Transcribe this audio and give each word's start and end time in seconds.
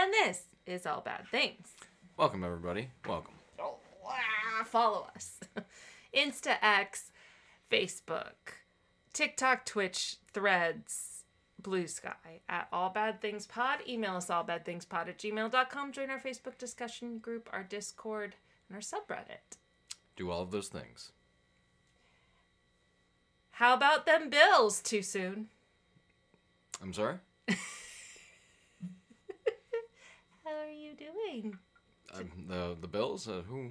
And 0.00 0.12
this 0.14 0.44
is 0.66 0.86
All 0.86 1.02
Bad 1.02 1.28
Things. 1.30 1.68
Welcome, 2.16 2.42
everybody. 2.42 2.88
Welcome. 3.06 3.34
Ah, 3.60 4.64
Follow 4.64 5.06
us. 5.14 5.38
Insta 6.16 6.56
X, 6.62 7.12
Facebook, 7.70 8.56
TikTok, 9.12 9.66
Twitch, 9.66 10.16
Threads, 10.32 11.24
Blue 11.60 11.86
Sky 11.86 12.40
at 12.48 12.68
All 12.72 12.88
Bad 12.88 13.20
Things 13.20 13.46
Pod. 13.46 13.80
Email 13.86 14.16
us 14.16 14.30
all 14.30 14.42
bad 14.42 14.64
things 14.64 14.86
pod 14.86 15.10
at 15.10 15.18
gmail.com. 15.18 15.92
Join 15.92 16.08
our 16.08 16.18
Facebook 16.18 16.56
discussion 16.56 17.18
group, 17.18 17.50
our 17.52 17.62
Discord, 17.62 18.36
and 18.68 18.76
our 18.76 18.80
subreddit. 18.80 19.58
Do 20.16 20.30
all 20.30 20.40
of 20.40 20.50
those 20.50 20.68
things. 20.68 21.12
How 23.52 23.74
about 23.74 24.06
them 24.06 24.30
bills? 24.30 24.80
Too 24.80 25.02
soon. 25.02 25.48
I'm 26.82 26.94
sorry? 26.94 27.16
Are 30.50 30.70
you 30.70 30.94
doing? 30.94 31.58
Um, 32.14 32.30
the 32.48 32.76
the 32.80 32.88
Bills? 32.88 33.28
Uh, 33.28 33.42
who 33.48 33.70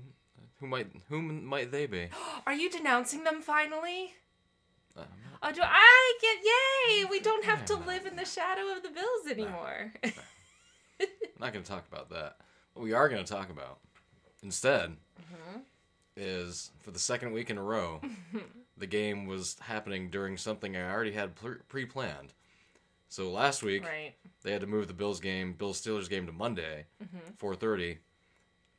who 0.59 0.67
might 0.67 0.87
whom 1.09 1.45
might 1.45 1.71
they 1.71 1.85
be? 1.85 2.09
Are 2.47 2.53
you 2.53 2.69
denouncing 2.69 3.23
them 3.23 3.41
finally? 3.41 4.13
Uh, 4.97 5.03
Oh, 5.41 5.53
do 5.53 5.61
I 5.63 6.13
get 6.21 6.37
yay? 6.43 7.05
We 7.05 7.21
don't 7.21 7.45
have 7.45 7.63
to 7.65 7.75
live 7.77 8.05
in 8.05 8.17
the 8.17 8.25
shadow 8.25 8.73
of 8.75 8.83
the 8.83 8.89
bills 8.89 9.25
anymore. 9.31 9.93
I'm 10.03 11.07
not 11.39 11.53
going 11.53 11.63
to 11.63 11.71
talk 11.71 11.87
about 11.89 12.09
that. 12.09 12.35
What 12.73 12.83
we 12.83 12.91
are 12.91 13.07
going 13.07 13.23
to 13.23 13.31
talk 13.33 13.49
about 13.49 13.79
instead 14.43 14.97
is 16.17 16.71
for 16.81 16.91
the 16.91 16.99
second 16.99 17.31
week 17.31 17.49
in 17.49 17.57
a 17.57 17.63
row, 17.63 18.01
the 18.77 18.85
game 18.87 19.25
was 19.27 19.55
happening 19.61 20.09
during 20.09 20.35
something 20.35 20.75
I 20.75 20.91
already 20.91 21.13
had 21.13 21.31
pre 21.69 21.85
planned. 21.85 22.33
So 23.09 23.31
last 23.31 23.63
week, 23.63 23.83
right. 23.83 24.13
they 24.43 24.51
had 24.51 24.61
to 24.61 24.67
move 24.67 24.87
the 24.87 24.93
Bills 24.93 25.19
game, 25.19 25.53
Bills 25.53 25.81
Steelers 25.81 26.09
game 26.09 26.27
to 26.27 26.31
Monday, 26.31 26.85
mm-hmm. 27.03 27.45
4:30. 27.45 27.97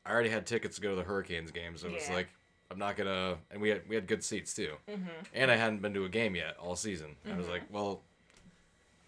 I 0.06 0.12
already 0.12 0.30
had 0.30 0.46
tickets 0.46 0.76
to 0.76 0.80
go 0.80 0.90
to 0.90 0.96
the 0.96 1.02
Hurricanes 1.02 1.50
game, 1.50 1.76
so 1.76 1.88
it 1.88 1.94
was 1.94 2.08
Yeah. 2.08 2.14
like 2.14 2.28
I'm 2.70 2.78
not 2.78 2.96
gonna. 2.96 3.38
And 3.50 3.60
we 3.60 3.68
had 3.68 3.82
we 3.88 3.96
had 3.96 4.06
good 4.06 4.22
seats 4.22 4.54
too, 4.54 4.74
mm-hmm. 4.88 5.08
and 5.34 5.50
I 5.50 5.56
hadn't 5.56 5.82
been 5.82 5.92
to 5.94 6.04
a 6.04 6.08
game 6.08 6.36
yet 6.36 6.56
all 6.58 6.76
season. 6.76 7.16
I 7.26 7.36
was 7.36 7.44
mm-hmm. 7.44 7.52
like, 7.52 7.62
well, 7.70 8.02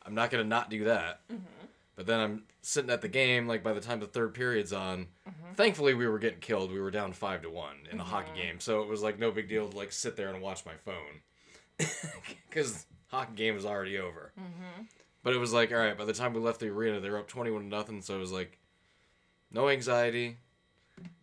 I'm 0.04 0.14
not 0.14 0.30
gonna 0.30 0.44
not 0.44 0.68
do 0.68 0.84
that. 0.84 1.20
But 1.94 2.06
then 2.06 2.20
I'm 2.20 2.42
sitting 2.62 2.90
at 2.90 3.02
the 3.02 3.08
game, 3.08 3.46
like 3.46 3.62
by 3.62 3.72
the 3.72 3.80
time 3.80 4.00
the 4.00 4.06
third 4.06 4.34
period's 4.34 4.72
on. 4.72 5.06
Thankfully, 5.54 5.94
we 5.94 6.06
were 6.06 6.18
getting 6.18 6.40
killed. 6.40 6.72
We 6.72 6.80
were 6.80 6.90
down 6.90 7.12
five 7.12 7.42
to 7.42 7.50
one 7.50 7.76
in 7.90 8.00
a 8.00 8.04
hockey 8.04 8.32
game, 8.34 8.58
so 8.58 8.82
it 8.82 8.88
was 8.88 9.02
like 9.02 9.18
no 9.18 9.30
big 9.30 9.48
deal 9.48 9.68
to 9.68 9.76
like 9.76 9.92
sit 9.92 10.16
there 10.16 10.30
and 10.32 10.42
watch 10.42 10.64
my 10.64 10.74
phone, 10.84 11.20
because 12.48 12.86
hockey 13.08 13.34
game 13.34 13.54
was 13.54 13.66
already 13.66 13.98
over. 13.98 14.32
But 15.22 15.34
it 15.34 15.38
was 15.38 15.52
like, 15.52 15.70
all 15.70 15.78
right, 15.78 15.96
by 15.96 16.04
the 16.04 16.12
time 16.12 16.32
we 16.34 16.40
left 16.40 16.60
the 16.60 16.68
arena, 16.68 16.98
they 17.00 17.08
were 17.10 17.18
up 17.18 17.28
21 17.28 17.62
to 17.62 17.66
nothing. 17.68 18.02
So 18.02 18.16
it 18.16 18.18
was 18.20 18.32
like, 18.32 18.58
no 19.50 19.68
anxiety, 19.68 20.38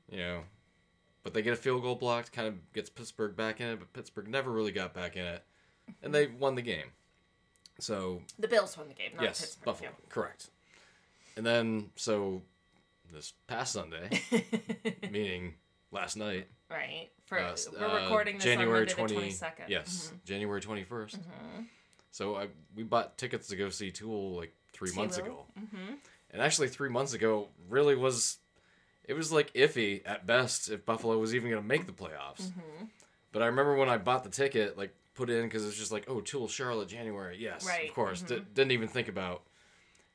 you 0.10 0.18
know. 0.18 0.42
But 1.24 1.34
they 1.34 1.42
get 1.42 1.54
a 1.54 1.58
field 1.58 1.82
goal 1.82 1.96
blocked, 1.96 2.32
kind 2.32 2.48
of 2.48 2.74
gets 2.74 2.90
Pittsburgh 2.90 3.36
back 3.36 3.60
in 3.60 3.68
it, 3.68 3.80
but 3.80 3.92
Pittsburgh 3.92 4.28
never 4.30 4.52
really 4.52 4.72
got 4.72 4.94
back 4.94 5.18
in 5.18 5.26
it. 5.26 5.44
And 6.02 6.14
they 6.16 6.28
won 6.28 6.56
the 6.56 6.62
game. 6.62 6.86
So, 7.80 8.22
The 8.38 8.48
Bills 8.48 8.78
won 8.78 8.88
the 8.88 8.94
game, 8.94 9.12
not 9.16 9.24
yes, 9.24 9.42
Pittsburgh. 9.42 9.66
Buffalo. 9.66 9.90
Correct. 10.10 10.50
And 11.36 11.46
then, 11.46 11.90
so 11.96 12.42
this 13.12 13.34
past 13.48 13.74
Sunday, 13.74 14.10
meaning 15.12 15.56
last 15.92 16.16
night. 16.16 16.48
Right. 16.70 17.10
For 17.26 17.40
uh, 17.40 17.56
we're 17.80 17.86
uh, 17.88 18.02
recording 18.04 18.36
this 18.36 18.44
January 18.44 18.90
on 18.92 18.98
Monday 18.98 19.14
20, 19.16 19.16
the 19.16 19.22
22nd. 19.36 19.70
Yes, 19.70 20.12
Mhm. 20.14 20.24
January 20.26 20.62
21st. 20.62 21.20
So 22.12 22.36
I, 22.36 22.48
we 22.76 22.84
bought 22.84 23.18
tickets 23.18 23.48
to 23.50 23.56
go 23.56 23.70
see 23.70 23.92
Tool 23.92 24.36
like 24.36 24.54
three 24.74 24.92
months 24.94 25.18
Tool. 25.18 25.26
ago. 25.26 25.46
Mhm. 25.60 25.98
And 26.32 26.42
actually, 26.42 26.68
three 26.68 26.90
months 26.90 27.14
ago 27.14 27.50
really 27.70 27.96
was, 27.96 28.38
it 29.04 29.14
was 29.14 29.32
like 29.32 29.52
iffy 29.54 30.02
at 30.06 30.28
best 30.28 30.70
if 30.70 30.86
Buffalo 30.86 31.18
was 31.18 31.34
even 31.34 31.50
going 31.50 31.62
to 31.62 31.68
make 31.68 31.86
the 31.88 31.92
playoffs. 31.94 32.42
Mm-hmm. 32.42 32.86
But 33.32 33.42
I 33.42 33.48
remember 33.48 33.76
when 33.76 33.90
I 33.90 33.98
bought 33.98 34.24
the 34.24 34.30
ticket, 34.30 34.78
like 34.78 34.94
put 35.16 35.30
in 35.30 35.44
because 35.44 35.66
it's 35.68 35.78
just 35.78 35.92
like, 35.92 36.06
oh, 36.08 36.22
Tool, 36.22 36.48
Charlotte, 36.48 36.88
January. 36.88 37.38
Yes, 37.40 37.66
Right, 37.66 37.90
of 37.90 37.96
course. 37.96 38.22
mhm. 38.24 38.28
D- 38.28 38.46
didn't 38.54 38.72
even 38.72 38.88
think 38.88 39.08
about. 39.08 39.44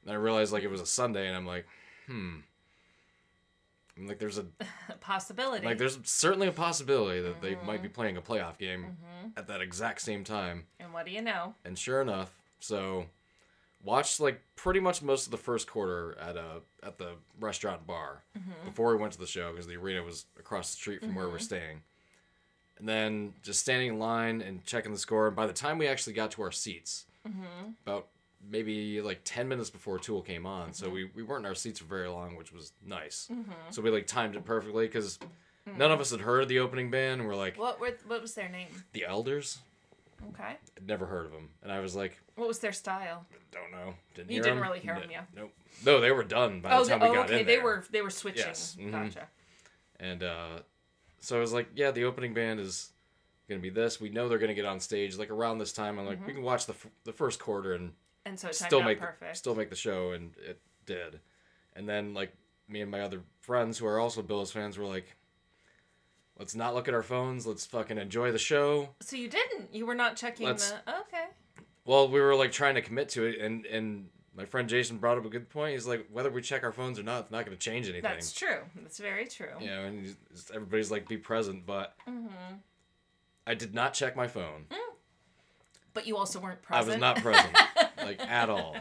And 0.03 0.11
I 0.13 0.15
realized 0.15 0.53
like 0.53 0.63
it 0.65 0.71
was 0.71 0.81
a 0.81 0.87
Sunday, 0.87 1.27
and 1.29 1.37
I'm 1.37 1.47
like, 1.47 1.67
hmm. 2.07 2.37
Like, 3.99 4.19
there's 4.19 4.39
a 4.39 4.47
possibility. 5.01 5.65
like, 5.67 5.79
there's 5.79 5.99
certainly 6.05 6.49
a 6.49 6.53
possibility 6.53 7.21
that 7.21 7.41
they 7.41 7.55
might 7.55 7.75
Mm-hmm. 7.75 7.83
be 7.83 7.89
playing 7.89 8.17
a 8.17 8.23
playoff 8.23 8.59
game 8.59 8.83
mm-hmm. 8.85 9.29
at 9.37 9.47
that 9.49 9.61
exact 9.61 10.01
same 10.01 10.25
time. 10.25 10.67
and 10.81 10.93
what 10.93 11.07
do 11.07 11.13
you 11.13 11.23
know? 11.23 11.55
And 11.65 11.79
sure 11.79 12.01
enough, 12.03 12.33
so 12.61 13.07
watched 13.85 14.19
like 14.19 14.41
pretty 14.57 14.81
much 14.81 15.03
most 15.03 15.27
of 15.27 15.31
the 15.31 15.37
first 15.37 15.69
quarter 15.69 16.17
at 16.19 16.37
a 16.37 16.63
at 16.83 16.97
the 16.99 17.11
restaurant 17.39 17.87
bar 17.87 18.23
mm-hmm. 18.37 18.51
before 18.65 18.91
we 18.91 18.97
went 18.97 19.13
to 19.13 19.19
the 19.19 19.27
show 19.27 19.51
because 19.51 19.67
the 19.67 19.77
arena 19.77 20.03
was 20.03 20.25
across 20.39 20.71
the 20.71 20.77
street 20.77 21.01
from 21.01 21.15
where 21.15 21.27
we're 21.29 21.37
mm-hmm. 21.37 21.45
staying. 21.45 21.83
And 22.79 22.89
then 22.89 23.35
just 23.43 23.61
standing 23.61 23.89
in 23.89 23.99
line 23.99 24.41
and 24.41 24.65
checking 24.65 24.93
the 24.93 24.99
score. 24.99 25.29
And 25.29 25.37
by 25.37 25.47
the 25.47 25.53
time 25.53 25.79
we 25.79 25.87
actually 25.87 26.15
got 26.15 26.33
to 26.33 26.43
our 26.43 26.51
seats, 26.51 27.05
about 27.87 28.09
maybe 28.49 29.01
like 29.01 29.21
10 29.25 29.49
minutes 29.49 29.71
before 29.71 29.99
Tool 29.99 30.23
came 30.23 30.47
on, 30.47 30.73
so 30.73 30.89
we, 30.91 31.05
we 31.15 31.23
weren't 31.23 31.45
in 31.45 31.49
our 31.49 31.55
seats 31.55 31.79
for 31.81 31.87
very 31.87 32.09
long, 32.09 32.37
which 32.37 32.53
was 32.53 32.73
nice. 32.85 33.29
So 33.71 33.83
we 33.83 33.91
like 33.91 34.07
timed 34.07 34.37
it 34.37 34.45
perfectly 34.45 34.87
because 34.87 35.19
none 35.77 35.91
of 35.93 36.01
us 36.01 36.11
had 36.11 36.21
heard 36.21 36.43
of 36.43 36.49
the 36.49 36.59
opening 36.61 36.91
band. 36.91 37.21
And 37.21 37.29
we're 37.29 37.37
like, 37.37 37.59
What 37.59 37.81
were 37.81 37.97
what 38.07 38.23
was 38.23 38.35
their 38.35 38.49
name? 38.49 38.69
the 38.93 39.05
Elders? 39.07 39.59
Okay. 40.33 40.57
I'd 40.77 40.87
never 40.87 41.05
heard 41.07 41.27
of 41.27 41.33
them. 41.33 41.51
And 41.63 41.71
I 41.71 41.81
was 41.81 41.95
like, 41.95 42.19
What 42.37 42.49
was 42.49 42.59
their 42.59 42.73
style? 42.73 43.27
don't 43.51 43.71
know. 43.71 43.95
Didn't 44.15 44.31
You 44.31 44.35
hear 44.37 44.43
didn't 44.43 44.59
'em. 44.59 44.63
really 44.65 44.81
hear 44.81 44.95
'em, 44.95 45.03
No- 45.03 45.11
yeah. 45.11 45.23
Nope. 45.37 45.53
No, 45.85 46.01
they 46.01 46.11
were 46.11 46.25
done 46.25 46.61
by 46.61 46.71
the 46.71 46.77
Oh, 46.77 46.85
time 46.85 46.99
the, 47.01 47.05
we 47.07 47.11
oh 47.11 47.15
got 47.15 47.27
okay. 47.27 47.41
in 47.41 47.47
They 47.47 47.59
were 47.59 47.85
they 47.91 48.03
were 48.03 48.11
switching. 48.11 48.47
Yes, 48.47 48.77
mhm. 48.81 48.91
Gotcha. 48.91 49.29
And 50.01 50.23
uh, 50.25 50.59
so 51.21 51.37
I 51.37 51.41
was 51.41 51.53
like, 51.53 51.69
yeah, 51.77 51.91
the 51.93 52.05
opening 52.05 52.35
band 52.35 52.59
is 52.59 52.91
gonna 53.49 53.61
be 53.61 53.71
this. 53.71 54.01
We 54.01 54.09
know 54.11 54.29
they're 54.29 54.39
gonna 54.39 54.55
get 54.55 54.65
on 54.65 54.81
stage 54.81 55.17
like 55.17 55.31
around 55.31 55.59
this 55.59 55.73
time. 55.73 55.99
I'm 55.99 56.07
like, 56.07 56.19
Mm-hmm. 56.19 56.27
we 56.27 56.33
can 56.33 56.43
watch 56.43 56.67
the 56.67 56.73
f- 56.73 56.87
the 57.05 57.13
first 57.13 57.39
quarter 57.39 57.75
and 57.75 57.93
And 58.27 58.39
so 58.39 58.49
it 58.49 58.55
still 58.55 58.81
out 58.81 58.87
make 58.87 59.01
the, 59.01 59.07
perfect. 59.07 59.37
still 59.37 59.55
make 59.55 59.71
the 59.71 59.77
show, 59.77 60.13
and 60.13 60.33
it 60.39 60.61
did. 60.87 61.21
And 61.77 61.89
then 61.89 62.15
like 62.15 62.33
me 62.69 62.81
and 62.81 62.91
my 62.91 63.01
other 63.01 63.21
friends 63.41 63.79
who 63.79 63.87
are 63.87 63.99
also 63.99 64.23
Bills 64.23 64.51
fans 64.51 64.79
were 64.79 64.87
like, 64.87 65.17
let's 66.39 66.55
not 66.55 66.75
look 66.75 66.89
at 66.89 66.95
our 66.95 67.03
phones. 67.03 67.47
Let's 67.47 67.67
fucking 67.67 67.99
enjoy 67.99 68.33
the 68.33 68.39
show. 68.39 68.91
So 69.01 69.17
you 69.17 69.29
didn't. 69.29 69.75
You 69.75 69.87
were 69.87 69.95
not 69.95 70.17
checking 70.17 70.47
Let's- 70.47 70.71
the. 70.71 70.77
Okay. 71.01 71.25
Well, 71.85 72.09
we 72.09 72.19
were 72.21 72.35
like 72.35 72.51
trying 72.51 72.77
to 72.77 72.83
commit 72.83 73.11
to 73.11 73.25
it, 73.25 73.41
and 73.41 73.67
and 73.67 74.09
my 74.35 74.47
friend 74.47 74.69
Jason 74.71 74.97
brought 74.97 75.19
up 75.19 75.27
a 75.27 75.29
good 75.29 75.51
point. 75.51 75.75
He's 75.75 75.87
like, 75.87 76.07
whether 76.11 76.31
we 76.31 76.41
check 76.41 76.65
our 76.65 76.73
phones 76.73 76.99
or 76.99 77.03
not, 77.03 77.21
it's 77.25 77.31
not 77.31 77.45
going 77.45 77.57
to 77.57 77.63
change 77.63 77.85
anything. 77.87 78.03
That's 78.03 78.33
true. 78.33 78.61
That's 78.81 78.99
very 78.99 79.27
true. 79.27 79.51
you 79.61 79.67
know, 79.69 79.83
and 79.85 80.17
everybody's 80.55 80.91
like, 80.91 81.07
be 81.07 81.19
present, 81.19 81.67
but 81.67 81.95
Mm-hmm. 82.09 82.55
I 83.47 83.55
did 83.55 83.75
not 83.75 83.93
check 83.93 84.17
my 84.17 84.27
phone. 84.27 84.65
But 85.93 86.07
you 86.07 86.17
also 86.17 86.41
weren't 86.41 86.63
present. 86.63 86.89
I 86.89 86.93
was 86.95 87.01
not 87.01 87.17
present, 87.23 87.55
like 88.05 88.21
at 88.21 88.51
all. 88.51 88.77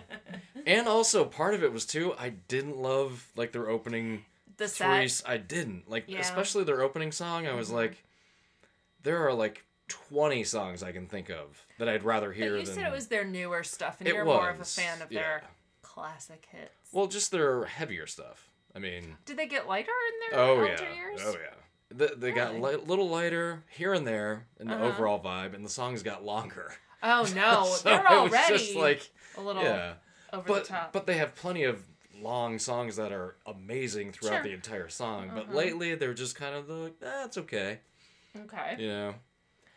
And 0.65 0.87
also, 0.87 1.25
part 1.25 1.53
of 1.53 1.63
it 1.63 1.73
was 1.73 1.85
too, 1.85 2.13
I 2.17 2.29
didn't 2.29 2.77
love 2.77 3.27
like 3.35 3.51
their 3.51 3.69
opening 3.69 4.25
the 4.57 4.67
set. 4.67 5.21
I 5.25 5.37
didn't 5.37 5.89
like, 5.89 6.05
Yeah. 6.07 6.15
Mm-hmm. 6.15 6.21
especially 6.21 6.63
their 6.63 6.81
opening 6.81 7.11
song. 7.11 7.47
I 7.47 7.53
was 7.53 7.69
like, 7.71 8.03
there 9.01 9.27
are 9.27 9.33
like 9.33 9.65
twenty 9.87 10.43
songs 10.43 10.81
I 10.83 10.91
can 10.91 11.07
think 11.07 11.29
of 11.29 11.65
that 11.79 11.89
I'd 11.89 12.03
rather 12.03 12.29
But 12.29 12.37
hear 12.37 12.57
you 12.57 12.65
than. 12.65 12.75
said 12.75 12.85
it 12.87 12.91
was 12.91 13.07
their 13.07 13.25
newer 13.25 13.63
stuff, 13.63 13.97
and 13.99 14.07
It 14.07 14.13
you're 14.15 14.25
more 14.25 14.49
of 14.49 14.59
a 14.61 14.65
fan 14.65 15.01
of 15.01 15.11
yeah. 15.11 15.19
their 15.21 15.43
classic 15.81 16.47
hits. 16.51 16.71
well, 16.91 17.07
just 17.07 17.31
their 17.31 17.65
heavier 17.65 18.07
stuff. 18.07 18.49
I 18.75 18.79
mean, 18.79 19.17
Did 19.25 19.37
they 19.37 19.45
get 19.47 19.67
lighter 19.67 19.91
in 20.31 20.31
their 20.37 20.39
oh 20.45 20.63
yeah, 20.65 20.93
years? 20.93 21.19
oh 21.23 21.31
yeah. 21.33 21.53
They, 21.95 22.07
they 22.15 22.31
got 22.31 22.55
a 22.55 22.57
li- 22.57 22.77
little 22.77 23.07
lighter 23.09 23.63
here 23.69 23.93
and 23.93 24.07
there 24.07 24.45
in 24.59 24.67
the 24.67 24.73
Uh-huh. 24.73 24.85
overall 24.85 25.21
vibe, 25.21 25.53
and 25.53 25.63
the 25.63 25.69
songs 25.69 26.01
got 26.01 26.23
longer. 26.25 26.73
Oh 27.03 27.27
no, 27.35 27.65
So 27.75 27.89
they're 27.89 28.07
already 28.07 28.57
just 28.57 28.75
like 28.75 29.09
a 29.37 29.41
little 29.41 29.61
yeah. 29.63 29.93
over 30.31 30.43
but 30.47 30.63
the 30.63 30.69
top. 30.69 30.93
but 30.93 31.05
they 31.05 31.17
have 31.17 31.35
plenty 31.35 31.63
of 31.63 31.83
long 32.21 32.57
songs 32.59 32.95
that 32.95 33.11
are 33.11 33.35
amazing 33.45 34.11
throughout 34.13 34.35
Sure. 34.35 34.43
the 34.43 34.53
entire 34.53 34.87
song. 34.89 35.31
But 35.35 35.49
Mhm. 35.49 35.53
lately 35.55 35.95
they're 35.95 36.13
just 36.13 36.35
kind 36.35 36.55
of 36.55 36.67
the 36.67 36.73
like, 36.73 36.99
that's 36.99 37.37
okay, 37.37 37.79
okay. 38.37 38.75
you 38.79 38.87
know. 38.87 39.15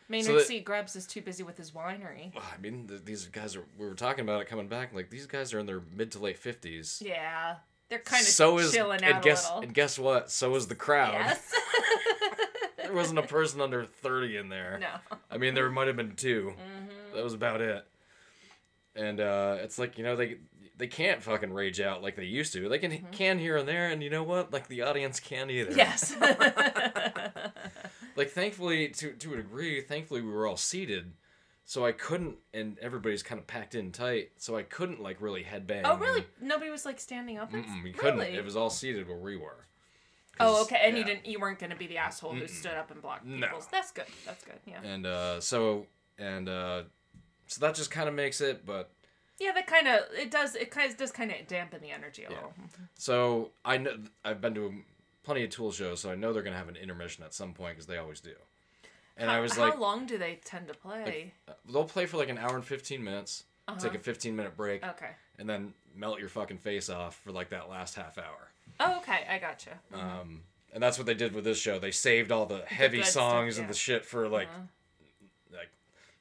Maynard 0.09 0.37
that- 0.37 0.47
C. 0.47 0.61
Grubbs 0.61 0.95
is 0.95 1.05
too 1.05 1.21
busy 1.21 1.43
with 1.43 1.57
his 1.59 1.73
winery. 1.73 2.31
I 2.37 2.59
mean, 2.61 2.87
th- 2.87 3.05
these 3.05 3.27
guys 3.27 3.57
are. 3.57 3.65
We 3.77 3.87
were 3.87 3.95
talking 3.95 4.21
about 4.21 4.41
it 4.41 4.47
coming 4.47 4.69
back. 4.69 4.95
Like 4.95 5.11
these 5.11 5.27
guys 5.27 5.53
are 5.53 5.59
in 5.59 5.67
their 5.67 5.81
mid 5.93 6.13
to 6.13 6.21
late 6.21 6.39
fifties, 6.39 7.03
Yeah. 7.05 7.57
They're 7.89 7.99
kind 8.01 8.21
of 8.23 8.27
so 8.29 8.59
is 8.59 8.73
chilling 8.73 9.03
and 9.05 9.15
out 9.17 9.23
guess 9.23 9.51
and 9.51 9.73
guess 9.75 9.99
what? 9.99 10.31
So 10.31 10.55
is 10.57 10.67
the 10.69 10.75
crowd. 10.77 11.13
yes. 11.15 11.53
There 12.87 12.95
wasn't 12.97 13.19
a 13.19 13.23
person 13.23 13.61
under 13.61 13.85
thirty 13.85 14.37
in 14.37 14.49
there. 14.49 14.79
no. 14.81 14.87
Mm-hmm. 14.87 15.15
I 15.31 15.39
mean, 15.39 15.55
there 15.55 15.69
might 15.71 15.87
have 15.89 15.97
been 15.97 16.15
2 16.15 16.53
That 17.15 17.25
was 17.25 17.35
about 17.35 17.61
it. 17.61 17.87
And 18.95 19.21
uh, 19.21 19.57
it's 19.61 19.79
like 19.79 19.99
you 19.99 20.05
know 20.05 20.17
they 20.17 20.37
they 20.79 20.87
can't 20.87 21.23
fucking 21.23 21.53
rage 21.53 21.81
out 21.81 22.03
like 22.03 22.17
they 22.17 22.25
used 22.25 22.53
to. 22.55 22.69
They 22.69 22.79
can 22.79 22.91
Mm-hmm. 22.93 23.11
can 23.13 23.39
here 23.39 23.57
and 23.57 23.67
there, 23.69 23.89
and 23.91 24.03
you 24.03 24.11
know 24.11 24.23
what? 24.23 24.53
Like 24.53 24.69
the 24.69 24.83
audience 24.83 25.21
can't 25.21 25.51
either. 25.51 25.73
Yes. 25.73 26.15
Like 28.17 28.31
thankfully, 28.31 28.89
to 28.89 29.13
to 29.13 29.35
a 29.35 29.37
degree, 29.37 29.83
thankfully 29.83 30.23
we 30.23 30.31
were 30.31 30.47
all 30.47 30.57
seated, 30.57 31.13
so 31.67 31.85
I 31.85 31.93
couldn't, 31.93 32.37
and 32.55 32.79
everybody's 32.79 33.23
kind 33.23 33.39
of 33.39 33.47
packed 33.47 33.75
in 33.75 33.93
tight, 33.93 34.31
so 34.39 34.57
I 34.57 34.63
couldn't 34.63 35.03
like 35.03 35.21
really 35.21 35.45
headbang. 35.45 35.83
oh, 35.85 35.99
really? 35.99 36.25
Nobody 36.41 36.71
was 36.71 36.87
like 36.87 36.99
standing 36.99 37.37
up. 37.37 37.53
Mm-mm, 37.53 37.83
we 37.85 37.93
couldn't. 37.93 38.21
Really? 38.21 38.33
It 38.33 38.43
was 38.43 38.57
all 38.57 38.71
seated 38.71 39.07
where 39.07 39.19
we 39.19 39.37
were. 39.37 39.67
Oh, 40.39 40.63
okay. 40.63 40.81
And 40.85 40.97
you 40.99 41.05
didn't. 41.05 41.27
You 41.27 41.39
weren't 41.41 41.59
going 41.59 41.71
to 41.71 41.77
be 41.77 41.87
the 41.87 41.99
asshole 41.99 42.35
who 42.35 42.47
stood 42.47 42.73
up 42.75 42.91
and 42.91 43.01
blocked 43.01 43.25
No. 43.27 43.47
people's. 43.47 43.67
That's 43.69 43.93
good. 43.93 44.07
That's 44.25 44.45
good. 44.45 44.59
Yeah. 44.67 44.81
And 44.83 45.07
uh, 45.07 45.41
so 45.41 45.87
and 46.19 46.49
uh, 46.49 46.83
so 47.47 47.61
that 47.65 47.75
just 47.75 47.91
kind 47.91 48.09
of 48.09 48.15
makes 48.15 48.41
it, 48.41 48.67
but 48.67 48.91
Yeah, 49.39 49.53
that 49.53 49.67
kind 49.67 49.87
of 49.89 50.01
it 50.13 50.31
does. 50.31 50.55
It 50.55 50.71
kind 50.71 50.91
of 50.91 50.97
does 50.97 51.11
kind 51.13 51.31
of 51.31 51.47
dampen 51.47 51.81
the 51.81 51.91
energy 51.91 52.25
a 52.25 52.31
Yeah. 52.31 52.37
little. 52.37 52.55
So 52.97 53.51
I 53.65 53.79
know 53.79 53.97
I've 54.25 54.41
been 54.41 54.55
to 54.55 54.75
plenty 55.25 55.45
of 55.45 55.51
Tool 55.51 55.73
shows, 55.73 56.01
so 56.01 56.11
I 56.11 56.15
know 56.15 56.33
they're 56.33 56.43
gonna 56.43 56.57
have 56.57 56.69
an 56.69 56.77
intermission 56.77 57.25
at 57.25 57.35
some 57.35 57.53
point 57.53 57.75
because 57.77 57.87
they 57.87 57.99
always 57.99 58.21
do. 58.21 58.35
And 59.17 59.31
how, 59.31 59.37
I 59.37 59.41
was 59.41 59.55
how 59.57 59.63
like, 59.63 59.75
how 59.75 59.81
long 59.81 60.07
do 60.07 60.19
they 60.19 60.39
tend 60.45 60.69
to 60.69 60.75
play? 60.75 61.33
they'll 61.73 61.85
play 61.85 62.05
for 62.07 62.19
like 62.19 62.29
an 62.29 62.37
hour 62.39 62.55
and 62.55 62.65
fifteen 62.65 63.03
minutes, 63.03 63.45
take 63.69 63.77
Uh-huh. 63.87 63.97
a 63.97 63.99
fifteen 63.99 64.37
minute 64.37 64.57
break, 64.57 64.85
okay. 64.85 65.11
and 65.39 65.49
then 65.49 65.73
melt 65.95 66.21
your 66.21 66.29
fucking 66.29 66.59
face 66.59 66.91
off 66.91 67.17
for 67.25 67.33
like 67.33 67.49
that 67.51 67.71
last 67.71 67.95
half 67.95 68.19
hour. 68.19 68.51
Oh, 68.81 68.99
okay. 68.99 69.27
I 69.31 69.39
gotcha. 69.39 69.79
Um, 69.95 70.43
and 70.73 70.83
that's 70.83 70.99
what 70.99 71.07
they 71.07 71.15
did 71.15 71.35
with 71.35 71.45
this 71.45 71.59
show. 71.59 71.79
They 71.79 71.91
saved 71.91 72.31
all 72.33 72.47
the 72.47 72.63
heavy 72.67 72.99
good 72.99 73.07
stuff, 73.07 73.31
songs 73.31 73.59
and 73.59 73.69
the 73.69 73.75
shit 73.75 74.05
for 74.05 74.29
like, 74.29 74.49
Uh-huh. 74.49 75.57
like 75.59 75.71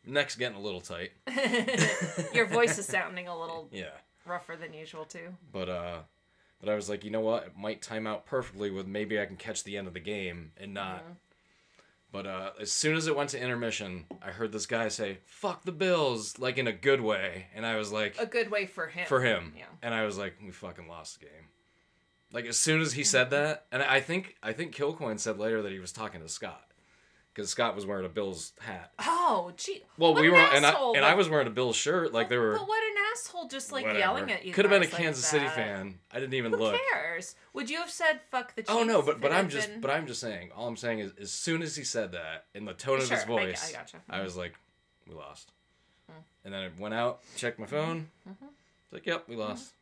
neck's 0.05 0.35
getting 0.35 0.57
a 0.57 0.61
little 0.61 0.81
tight. 0.81 1.11
Your 2.33 2.45
voice 2.45 2.77
is 2.77 2.85
sounding 2.85 3.27
a 3.27 3.37
little 3.37 3.67
Yeah. 3.71 3.89
rougher 4.25 4.55
than 4.55 4.73
usual 4.73 5.05
too. 5.05 5.35
But 5.51 5.69
uh 5.69 5.97
but 6.61 6.69
I 6.71 6.75
was 6.75 6.89
like, 6.89 7.03
you 7.03 7.11
know 7.11 7.19
what? 7.21 7.43
It 7.47 7.57
might 7.57 7.81
time 7.81 8.07
out 8.07 8.25
perfectly 8.25 8.71
with 8.71 8.87
maybe 8.87 9.19
I 9.19 9.25
can 9.25 9.35
catch 9.35 9.63
the 9.63 9.77
end 9.77 9.87
of 9.87 9.93
the 9.93 9.99
game 9.99 10.51
and 10.57 10.73
not. 10.73 11.01
Mm-hmm. 11.03 11.11
But 12.11 12.25
uh 12.27 12.51
as 12.61 12.71
soon 12.71 12.95
as 12.95 13.07
it 13.07 13.15
went 13.15 13.31
to 13.31 13.39
intermission, 13.41 14.05
I 14.21 14.31
heard 14.31 14.53
this 14.53 14.65
guy 14.65 14.87
say, 14.87 15.17
"Fuck 15.25 15.65
the 15.65 15.73
Bills," 15.73 16.39
like 16.39 16.57
in 16.57 16.65
a 16.67 16.71
good 16.71 17.01
way, 17.01 17.47
and 17.53 17.65
I 17.65 17.75
was 17.75 17.91
like 17.91 18.15
A 18.17 18.25
good 18.25 18.49
way 18.49 18.65
for 18.67 18.87
him. 18.87 19.05
for 19.05 19.21
him. 19.21 19.53
Yeah. 19.57 19.65
And 19.81 19.93
I 19.93 20.05
was 20.05 20.17
like, 20.17 20.35
we 20.41 20.51
fucking 20.51 20.87
lost 20.87 21.19
the 21.19 21.25
game. 21.25 21.49
Like 22.35 22.47
as 22.47 22.57
soon 22.57 22.81
as 22.81 22.91
he 22.91 23.05
said 23.05 23.29
that, 23.29 23.65
and 23.71 23.81
I 23.81 24.01
think 24.01 24.35
I 24.43 24.51
think 24.51 24.75
Kilcoin 24.75 25.17
said 25.21 25.39
later 25.39 25.61
that 25.61 25.71
he 25.71 25.79
was 25.79 25.93
talking 25.93 26.19
to 26.19 26.27
Scott. 26.27 26.61
Because 27.33 27.49
Scott 27.49 27.75
was 27.75 27.85
wearing 27.85 28.05
a 28.05 28.09
Bills 28.09 28.51
hat. 28.59 28.91
Oh, 28.99 29.51
gee. 29.55 29.83
Well, 29.97 30.13
What 30.13 30.21
we 30.21 30.27
an 30.27 30.33
were, 30.33 30.39
and 30.39 30.65
I 30.65 30.71
and 30.95 31.05
I 31.05 31.15
was 31.15 31.29
wearing 31.29 31.47
a 31.47 31.51
Bills 31.51 31.77
shirt. 31.77 32.13
Like 32.13 32.27
there 32.27 32.41
were 32.41 32.57
But 32.57 32.67
what 32.67 32.83
an 32.83 32.95
asshole! 33.13 33.47
Just 33.47 33.71
like 33.71 33.83
whatever. 33.83 33.99
yelling 33.99 34.31
at 34.33 34.45
you. 34.45 34.51
Could 34.51 34.65
have 34.65 34.69
been 34.69 34.81
a 34.81 34.85
guys 34.85 34.93
like 34.93 35.01
Kansas 35.01 35.25
City 35.25 35.47
fan. 35.47 35.99
I 36.11 36.19
didn't 36.19 36.33
even 36.33 36.51
Who 36.51 36.57
look. 36.59 36.81
cares? 36.93 37.35
Would 37.53 37.69
you 37.69 37.77
have 37.79 37.89
said 37.89 38.19
"fuck 38.29 38.53
the 38.55 38.63
Chiefs"? 38.63 38.71
Oh 38.71 38.83
no, 38.83 39.01
but 39.01 39.21
but 39.21 39.31
I'm 39.31 39.47
just 39.47 39.69
been- 39.69 39.79
but 39.79 39.91
I'm 39.91 40.05
just 40.05 40.19
saying. 40.19 40.51
All 40.55 40.67
I'm 40.67 40.75
saying 40.77 40.99
is, 40.99 41.13
as 41.21 41.31
soon 41.31 41.61
as 41.61 41.77
he 41.77 41.85
said 41.85 42.11
that 42.13 42.47
in 42.53 42.65
the 42.65 42.73
tone 42.73 42.99
of 42.99 43.09
his 43.09 43.23
voice, 43.23 43.69
I 43.69 43.77
gotcha. 43.77 43.97
I 44.09 44.21
was 44.23 44.35
like, 44.35 44.55
we 45.07 45.15
lost. 45.15 45.53
And 46.43 46.53
then 46.53 46.61
I 46.63 46.69
went 46.77 46.93
out, 46.93 47.21
checked 47.37 47.59
my 47.59 47.65
phone. 47.65 48.09
Mm-hmm. 48.29 48.45
It's 48.45 48.93
like, 48.93 49.05
yep, 49.05 49.23
we 49.29 49.35
lost. 49.37 49.73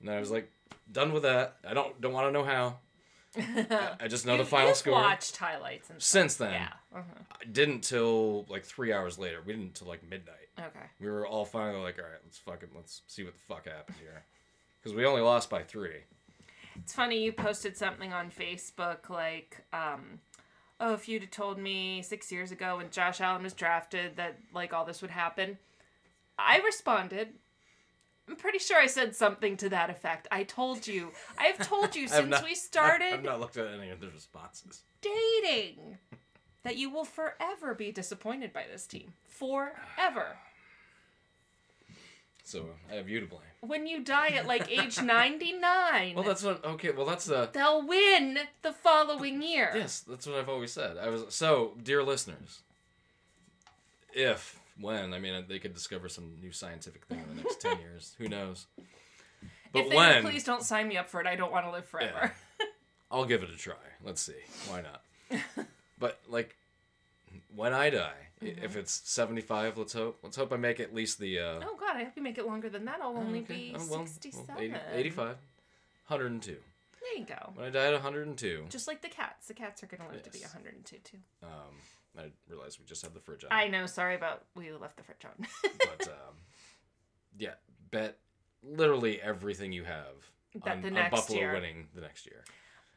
And 0.00 0.08
then 0.08 0.16
I 0.16 0.20
was 0.20 0.30
like, 0.30 0.50
done 0.90 1.12
with 1.12 1.22
that. 1.24 1.56
I 1.68 1.74
don't 1.74 2.00
don't 2.00 2.12
want 2.12 2.28
to 2.28 2.32
know 2.32 2.44
how. 2.44 2.78
I, 4.00 4.08
just 4.08 4.26
know 4.26 4.36
the 4.38 4.44
final 4.44 4.74
score. 4.74 4.94
Watched 4.94 5.36
highlights 5.36 5.90
and 5.90 6.00
stuff. 6.02 6.22
Since 6.22 6.36
then, 6.36 6.52
Yeah. 6.54 6.68
uh 6.94 7.02
I 7.30 7.44
didn't 7.44 7.82
till 7.82 8.46
like 8.48 8.64
three 8.64 8.92
hours 8.92 9.18
later. 9.18 9.40
We 9.44 9.52
didn't 9.52 9.74
till 9.74 9.86
like 9.86 10.02
midnight. 10.08 10.48
Okay. 10.58 10.86
We 10.98 11.08
were 11.10 11.26
all 11.26 11.44
finally 11.44 11.82
like, 11.82 11.98
all 11.98 12.04
right, 12.04 12.18
let's 12.24 12.38
fucking 12.38 12.70
let's 12.74 13.02
see 13.06 13.22
what 13.24 13.34
the 13.34 13.40
fuck 13.40 13.66
happened 13.66 13.96
here, 14.00 14.24
because 14.80 14.96
we 14.96 15.04
only 15.04 15.20
lost 15.20 15.50
by 15.50 15.62
three. 15.62 16.00
It's 16.76 16.92
funny 16.94 17.22
you 17.22 17.32
posted 17.32 17.76
something 17.76 18.12
on 18.12 18.30
Facebook 18.30 19.08
like, 19.10 19.64
um, 19.72 20.20
oh, 20.80 20.94
if 20.94 21.08
you'd 21.08 21.22
have 21.22 21.30
told 21.30 21.58
me 21.58 22.02
six 22.02 22.32
years 22.32 22.50
ago 22.50 22.78
when 22.78 22.90
Josh 22.90 23.20
Allen 23.20 23.42
was 23.42 23.52
drafted 23.52 24.16
that 24.16 24.38
like 24.54 24.72
all 24.72 24.84
this 24.86 25.02
would 25.02 25.10
happen, 25.10 25.58
I 26.38 26.58
responded. 26.60 27.28
I'm 28.28 28.36
pretty 28.36 28.58
sure 28.58 28.78
I 28.78 28.86
said 28.86 29.16
something 29.16 29.56
to 29.58 29.68
that 29.70 29.88
effect. 29.90 30.28
I 30.30 30.44
told 30.44 30.86
you. 30.86 31.12
I've 31.38 31.66
told 31.66 31.96
you 31.96 32.06
since 32.08 32.28
not- 32.28 32.44
we 32.44 32.54
started 32.54 33.14
I've 33.14 33.22
not 33.24 33.40
looked 33.40 33.56
at 33.56 33.66
any 33.72 33.90
of 33.90 34.00
the 34.00 34.08
responses. 34.08 34.82
dating 35.00 35.98
that 36.64 36.76
you 36.76 36.90
will 36.90 37.04
forever 37.04 37.72
be 37.74 37.90
disappointed 37.92 38.52
by 38.52 38.64
this 38.70 38.86
team. 38.86 39.14
Forever. 39.26 40.36
So 42.44 42.66
I 42.90 42.94
have 42.94 43.08
you 43.08 43.20
to 43.20 43.26
blame. 43.26 43.40
When 43.60 43.86
you 43.86 44.02
die 44.02 44.28
at 44.28 44.46
like 44.46 44.70
age 44.78 45.00
99, 45.02 46.14
Well, 46.14 46.24
that's 46.24 46.42
what. 46.42 46.64
Okay, 46.64 46.90
well, 46.90 47.04
that's 47.06 47.26
the. 47.26 47.48
they'll 47.52 47.86
win 47.86 48.38
the 48.62 48.72
following 48.72 49.42
year. 49.42 49.70
Yes, 49.74 50.00
that's 50.00 50.26
what 50.26 50.36
I've 50.36 50.48
always 50.48 50.72
said. 50.72 50.96
I 50.96 51.08
was 51.08 51.24
so, 51.28 51.72
dear 51.82 52.02
listeners. 52.02 52.60
If, 54.14 54.57
when, 54.80 55.12
I 55.14 55.18
mean, 55.18 55.44
they 55.48 55.58
could 55.58 55.74
discover 55.74 56.08
some 56.08 56.36
new 56.40 56.52
scientific 56.52 57.04
thing 57.06 57.18
in 57.20 57.36
the 57.36 57.42
next 57.42 57.60
ten 57.60 57.78
years. 57.80 58.14
Who 58.18 58.28
knows? 58.28 58.66
But 59.72 59.84
if 59.84 59.90
they 59.90 59.96
when, 59.96 60.22
please 60.22 60.44
don't 60.44 60.62
sign 60.62 60.88
me 60.88 60.96
up 60.96 61.08
for 61.08 61.20
it. 61.20 61.26
I 61.26 61.36
don't 61.36 61.52
want 61.52 61.66
to 61.66 61.70
live 61.72 61.84
forever. 61.86 62.32
I'll 63.10 63.24
give 63.26 63.42
it 63.42 63.50
a 63.50 63.56
try. 63.56 63.74
Let's 64.04 64.20
see. 64.20 64.34
Why 64.68 64.82
not? 64.82 65.02
but 65.98 66.20
like, 66.28 66.56
when 67.54 67.72
I 67.72 67.90
die, 67.90 68.12
Mm-hmm. 68.40 68.64
if 68.64 68.76
it's 68.76 69.02
seventy-five, 69.04 69.76
let's 69.76 69.92
hope. 69.92 70.20
Let's 70.22 70.36
hope 70.36 70.52
I 70.52 70.56
make 70.56 70.78
at 70.78 70.94
least 70.94 71.18
the. 71.18 71.40
Uh, 71.40 71.60
Oh 71.60 71.76
God, 71.76 71.96
I 71.96 72.04
hope 72.04 72.12
you 72.14 72.22
make 72.22 72.38
it 72.38 72.46
longer 72.46 72.68
than 72.70 72.84
that. 72.84 73.00
I'll 73.02 73.16
only 73.16 73.40
okay. 73.40 73.52
be 73.54 73.72
Oh, 73.74 73.78
well, 73.90 73.98
well, 73.98 74.06
67. 74.06 74.56
80 74.56 74.74
85, 74.94 75.26
102. 76.06 76.56
There 77.14 77.20
you 77.20 77.26
go. 77.26 77.52
When 77.54 77.66
I 77.66 77.70
die 77.70 77.86
at 77.86 77.92
102, 77.94 78.66
Just 78.68 78.86
like 78.88 79.02
the 79.02 79.08
cats. 79.08 79.46
The 79.48 79.54
cats 79.54 79.82
are 79.82 79.86
going 79.86 80.02
to 80.02 80.08
live 80.14 80.22
to 80.24 80.30
be 80.30 80.40
102 80.40 80.96
too. 81.04 81.16
um, 81.42 81.50
I 82.18 82.24
realized 82.48 82.78
we 82.80 82.84
just 82.86 83.02
had 83.02 83.14
the 83.14 83.20
fridge 83.20 83.44
on. 83.44 83.50
I 83.52 83.68
know. 83.68 83.86
Sorry 83.86 84.14
about 84.16 84.44
we 84.56 84.72
left 84.72 84.96
the 84.96 85.02
fridge 85.04 85.24
on. 85.24 85.46
but 85.78 86.08
um, 86.08 86.34
yeah, 87.38 87.54
bet 87.90 88.18
literally 88.62 89.20
everything 89.22 89.72
you 89.72 89.84
have 89.84 90.14
Bet 90.54 90.76
on, 90.76 90.82
the 90.82 90.88
on 90.88 90.94
next 90.94 91.10
Buffalo 91.12 91.38
year. 91.38 91.52
winning 91.52 91.86
the 91.94 92.00
next 92.00 92.26
year. 92.26 92.44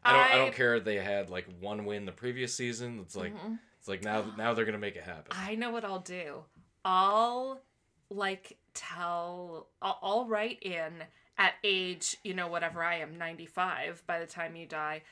I 0.03 0.13
don't. 0.13 0.21
I, 0.21 0.33
I- 0.33 0.37
don't 0.39 0.53
care. 0.55 0.75
if 0.75 0.83
They 0.83 0.95
had 0.95 1.29
like 1.29 1.45
one 1.59 1.85
win 1.85 2.05
the 2.05 2.11
previous 2.11 2.53
season. 2.55 2.99
It's 3.01 3.15
like 3.15 3.35
Mm-hmm. 3.35 3.53
it's 3.77 3.87
like 3.87 4.03
now 4.03 4.25
now 4.37 4.53
they're 4.55 4.65
gonna 4.65 4.77
make 4.79 4.95
it 4.95 5.03
happen. 5.03 5.31
I 5.31 5.53
know 5.55 5.69
what 5.71 5.85
I'll 5.85 5.99
do. 5.99 6.43
I'll 6.83 7.61
like 8.09 8.57
tell. 8.73 9.67
I'll, 9.81 9.99
I'll 10.01 10.25
write 10.27 10.63
in 10.63 10.93
at 11.37 11.53
age, 11.63 12.17
you 12.23 12.33
know, 12.33 12.47
whatever 12.47 12.83
I 12.83 12.95
am, 12.97 13.17
95 13.17 14.03
by 14.07 14.19
the 14.19 14.25
time 14.25 14.55
you 14.55 14.65
die, 14.65 15.03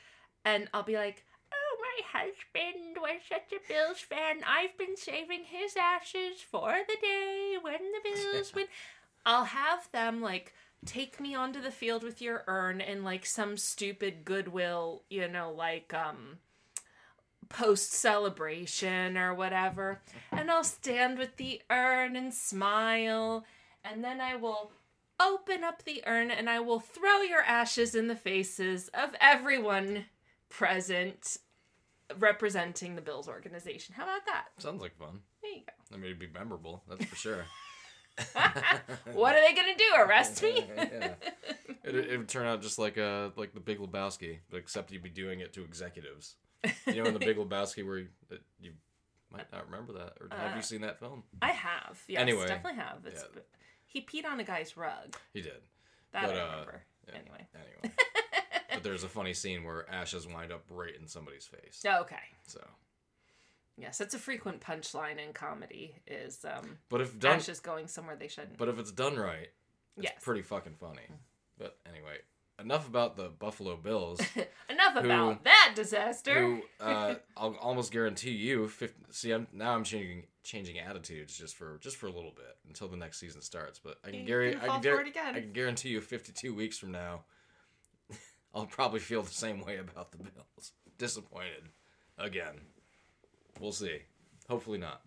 and 0.44 0.68
I'll 0.72 0.82
be 0.82 0.96
like. 0.96 1.24
Oh, 1.52 1.76
my 1.80 2.20
husband 2.20 2.96
was 3.00 3.20
such 3.28 3.52
a 3.52 3.68
Bills 3.68 3.98
fan. 3.98 4.44
I've 4.46 4.78
been 4.78 4.96
saving 4.96 5.44
his 5.44 5.76
ashes 5.76 6.40
for 6.40 6.72
the 6.86 6.96
day 7.02 7.56
when 7.60 7.74
the 7.74 8.00
Bills 8.04 8.52
win. 8.54 8.66
I'll 9.26 9.46
have 9.46 9.90
them 9.92 10.20
like 10.20 10.54
take 10.86 11.20
me 11.20 11.34
onto 11.34 11.60
the 11.60 11.70
field 11.70 12.02
with 12.02 12.22
your 12.22 12.44
urn 12.46 12.80
in 12.80 13.04
like 13.04 13.26
some 13.26 13.56
stupid 13.56 14.24
goodwill, 14.24 15.02
you 15.10 15.28
know, 15.28 15.50
like 15.50 15.92
um 15.92 16.38
post 17.48 17.92
celebration 17.92 19.16
or 19.18 19.34
whatever. 19.34 20.00
And 20.32 20.50
I'll 20.50 20.64
stand 20.64 21.18
with 21.18 21.36
the 21.36 21.60
urn 21.70 22.16
and 22.16 22.32
smile. 22.32 23.44
And 23.84 24.02
then 24.04 24.20
I 24.20 24.36
will 24.36 24.72
open 25.20 25.62
up 25.64 25.84
the 25.84 26.02
urn 26.06 26.30
and 26.30 26.48
I 26.48 26.60
will 26.60 26.80
throw 26.80 27.20
your 27.22 27.42
ashes 27.42 27.94
in 27.94 28.08
the 28.08 28.16
faces 28.16 28.88
of 28.94 29.10
everyone 29.20 30.06
present 30.48 31.36
representing 32.18 32.96
the 32.96 33.02
Bills 33.02 33.28
organization. 33.28 33.94
How 33.96 34.04
about 34.04 34.26
that? 34.26 34.46
Sounds 34.58 34.82
like 34.82 34.96
fun. 34.96 35.20
There 35.42 35.52
you 35.52 35.62
I 35.92 35.96
mean, 35.96 36.06
it'd 36.06 36.18
be 36.18 36.28
memorable. 36.32 36.82
That's 36.88 37.04
for 37.04 37.16
sure. 37.16 37.44
what 39.12 39.34
are 39.34 39.40
they 39.40 39.54
going 39.54 39.72
to 39.72 39.78
do? 39.78 39.84
Arrest 39.96 40.42
me? 40.42 40.66
yeah. 40.76 41.14
It, 41.84 41.94
it 41.94 42.18
would 42.18 42.28
turn 42.28 42.46
out 42.46 42.60
just 42.60 42.78
like 42.78 42.98
uh 42.98 43.30
like 43.36 43.54
the 43.54 43.60
Big 43.60 43.78
Lebowski, 43.78 44.38
except 44.52 44.90
you'd 44.92 45.02
be 45.02 45.08
doing 45.08 45.40
it 45.40 45.52
to 45.54 45.64
executives. 45.64 46.34
You 46.86 46.96
know, 46.96 47.04
in 47.04 47.14
the 47.14 47.20
Big 47.20 47.38
Lebowski, 47.38 47.86
where 47.86 47.98
you, 47.98 48.08
you 48.60 48.72
might 49.32 49.50
not 49.50 49.64
remember 49.70 49.94
that, 49.94 50.12
or 50.20 50.28
have 50.30 50.52
Uh, 50.52 50.56
you 50.56 50.62
seen 50.62 50.82
that 50.82 50.98
film? 50.98 51.22
I 51.40 51.52
have. 51.52 51.98
Yes, 52.08 52.20
Anyway, 52.20 52.46
definitely 52.46 52.78
have. 52.80 52.98
It's, 53.06 53.24
yeah. 53.34 53.40
He 53.90 54.00
peed 54.00 54.24
on 54.24 54.38
a 54.40 54.44
guy's 54.44 54.76
rug. 54.76 55.16
He 55.34 55.42
did. 55.42 55.60
That 56.12 56.26
But, 56.28 56.36
I 56.36 56.40
uh, 56.40 56.50
remember. 56.50 56.82
yeah. 57.08 57.14
Anyway. 57.18 57.46
Anyway. 57.54 57.94
but 58.74 58.82
there's 58.84 59.02
a 59.04 59.08
funny 59.08 59.34
scene 59.34 59.64
where 59.64 59.88
ashes 59.90 60.26
wind 60.26 60.52
up 60.52 60.62
right 60.70 60.94
in 60.98 61.06
somebody's 61.08 61.44
face. 61.46 61.82
Okay. 61.84 62.16
So, 62.46 62.60
Yes, 63.76 64.00
it's 64.00 64.14
a 64.14 64.18
frequent 64.18 64.60
punchline 64.60 65.18
in 65.18 65.32
comedy 65.32 65.94
is 66.06 66.44
um, 66.44 66.76
but 66.90 67.00
if 67.00 67.18
done, 67.18 67.36
ashes 67.36 67.60
going 67.60 67.86
somewhere 67.88 68.14
they 68.14 68.28
shouldn't. 68.28 68.58
but 68.58 68.68
if 68.68 68.78
it's 68.78 68.92
done 68.92 69.16
right, 69.16 69.48
it's 69.96 70.04
Yes. 70.04 70.12
pretty 70.22 70.42
fucking 70.42 70.74
funny. 70.78 71.00
But 71.58 71.78
anyway, 71.88 72.18
enough 72.60 72.86
about 72.88 73.16
the 73.16 73.28
Buffalo 73.28 73.76
Bills. 73.76 74.20
Enough 74.68 74.92
Who- 74.94 74.98
about 75.00 75.44
that 75.44 75.72
disaster. 75.74 76.40
who 76.40 76.62
uh, 76.84 77.14
I'll 77.36 77.54
almost 77.60 77.92
guarantee 77.92 78.30
you. 78.30 78.68
50, 78.68 79.04
see, 79.10 79.32
I'm 79.32 79.46
now 79.52 79.74
I'm 79.74 79.84
changing 79.84 80.24
changing 80.42 80.78
attitudes 80.78 81.36
just 81.36 81.56
for 81.56 81.78
just 81.80 81.96
for 81.96 82.06
a 82.06 82.10
little 82.12 82.32
bit 82.34 82.56
until 82.66 82.88
the 82.88 82.96
next 82.96 83.18
season 83.18 83.42
starts. 83.42 83.78
But 83.78 83.98
I 84.04 84.10
can 84.10 84.24
guarantee 84.24 84.58
I 84.62 84.66
can, 84.68 84.82
for 84.82 84.88
guar- 84.88 85.00
it 85.02 85.08
again. 85.08 85.34
I 85.34 85.40
can 85.40 85.52
guarantee 85.52 85.88
you, 85.90 86.00
52 86.00 86.54
weeks 86.54 86.78
from 86.78 86.92
now, 86.92 87.22
I'll 88.54 88.66
probably 88.66 89.00
feel 89.00 89.22
the 89.22 89.30
same 89.30 89.60
way 89.64 89.78
about 89.78 90.12
the 90.12 90.18
Bills. 90.18 90.72
Disappointed 90.98 91.68
again. 92.18 92.60
We'll 93.60 93.72
see. 93.72 93.98
Hopefully 94.48 94.78
not. 94.78 95.02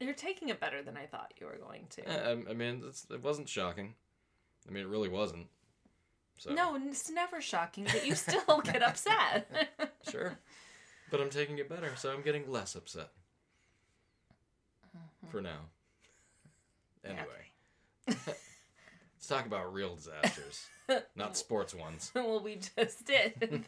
You're 0.00 0.12
taking 0.14 0.50
it 0.50 0.60
better 0.60 0.82
than 0.82 0.96
I 0.96 1.06
thought 1.06 1.32
you 1.40 1.46
were 1.46 1.56
going 1.56 1.86
to. 1.90 2.08
Eh, 2.08 2.34
I, 2.46 2.50
I 2.50 2.54
mean, 2.54 2.82
it's, 2.86 3.06
it 3.10 3.22
wasn't 3.22 3.48
shocking. 3.48 3.94
I 4.68 4.72
mean, 4.72 4.82
it 4.84 4.88
really 4.88 5.08
wasn't. 5.08 5.46
So 6.38 6.52
No, 6.52 6.76
it's 6.76 7.10
never 7.10 7.40
shocking, 7.40 7.84
but 7.84 8.06
you 8.06 8.14
still 8.14 8.60
get 8.62 8.82
upset. 8.82 9.48
sure, 10.10 10.38
but 11.10 11.20
I'm 11.20 11.30
taking 11.30 11.58
it 11.58 11.68
better, 11.68 11.92
so 11.96 12.12
I'm 12.12 12.22
getting 12.22 12.50
less 12.50 12.74
upset. 12.74 13.08
Mm-hmm. 14.96 15.28
For 15.30 15.40
now. 15.40 15.60
Anyway, 17.04 17.24
let's 18.08 19.26
talk 19.28 19.46
about 19.46 19.72
real 19.72 19.94
disasters, 19.94 20.66
not 21.14 21.36
sports 21.38 21.72
ones. 21.74 22.10
well, 22.14 22.40
we 22.42 22.56
just 22.56 23.04
did 23.06 23.64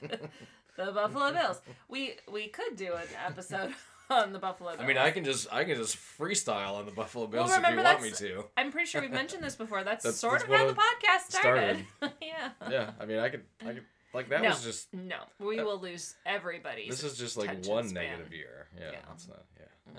the 0.76 0.92
Buffalo 0.92 1.32
Bills. 1.32 1.60
We 1.88 2.14
we 2.30 2.48
could 2.48 2.76
do 2.76 2.94
an 2.94 3.06
episode 3.26 3.74
on 4.24 4.32
the 4.32 4.38
Buffalo 4.38 4.70
Bills. 4.70 4.80
I 4.82 4.86
mean, 4.86 4.98
I 4.98 5.10
can 5.10 5.24
just 5.24 5.52
I 5.52 5.64
can 5.64 5.76
just 5.76 5.96
freestyle 5.96 6.74
on 6.76 6.86
the 6.86 6.92
Buffalo 6.92 7.26
Bills 7.26 7.50
if 7.50 7.56
you 7.70 7.76
want 7.82 8.02
me 8.02 8.10
to. 8.12 8.44
I'm 8.56 8.70
pretty 8.72 8.86
sure 8.86 9.00
we've 9.00 9.10
mentioned 9.10 9.42
this 9.42 9.56
before. 9.56 9.84
That's, 9.84 10.02
That's- 10.04 10.18
sort 10.20 10.40
that's 10.40 10.50
of 10.50 10.56
how 10.56 10.66
the 10.66 10.74
podcast 10.74 11.30
started. 11.30 11.84
started. 11.98 12.16
yeah. 12.22 12.50
Yeah, 12.70 12.90
I 13.00 13.04
mean, 13.06 13.18
I 13.18 13.28
could 13.28 13.44
I 13.64 13.72
could 13.74 13.84
like 14.14 14.28
that 14.30 14.42
No. 14.42 14.48
was 14.50 14.64
just 14.64 14.92
No, 14.94 15.18
we 15.38 15.62
will 15.62 15.78
lose 15.80 16.14
everybody. 16.24 16.88
this 16.88 17.04
is 17.04 17.16
just 17.18 17.36
like 17.36 17.64
one 17.66 17.88
span. 17.88 18.04
negative 18.04 18.32
year. 18.32 18.68
Yeah, 18.78 18.90
Yeah. 18.92 18.98
that's 19.08 19.28
not 19.28 19.44
yeah. 19.58 19.66
Mm-hmm. 19.92 19.98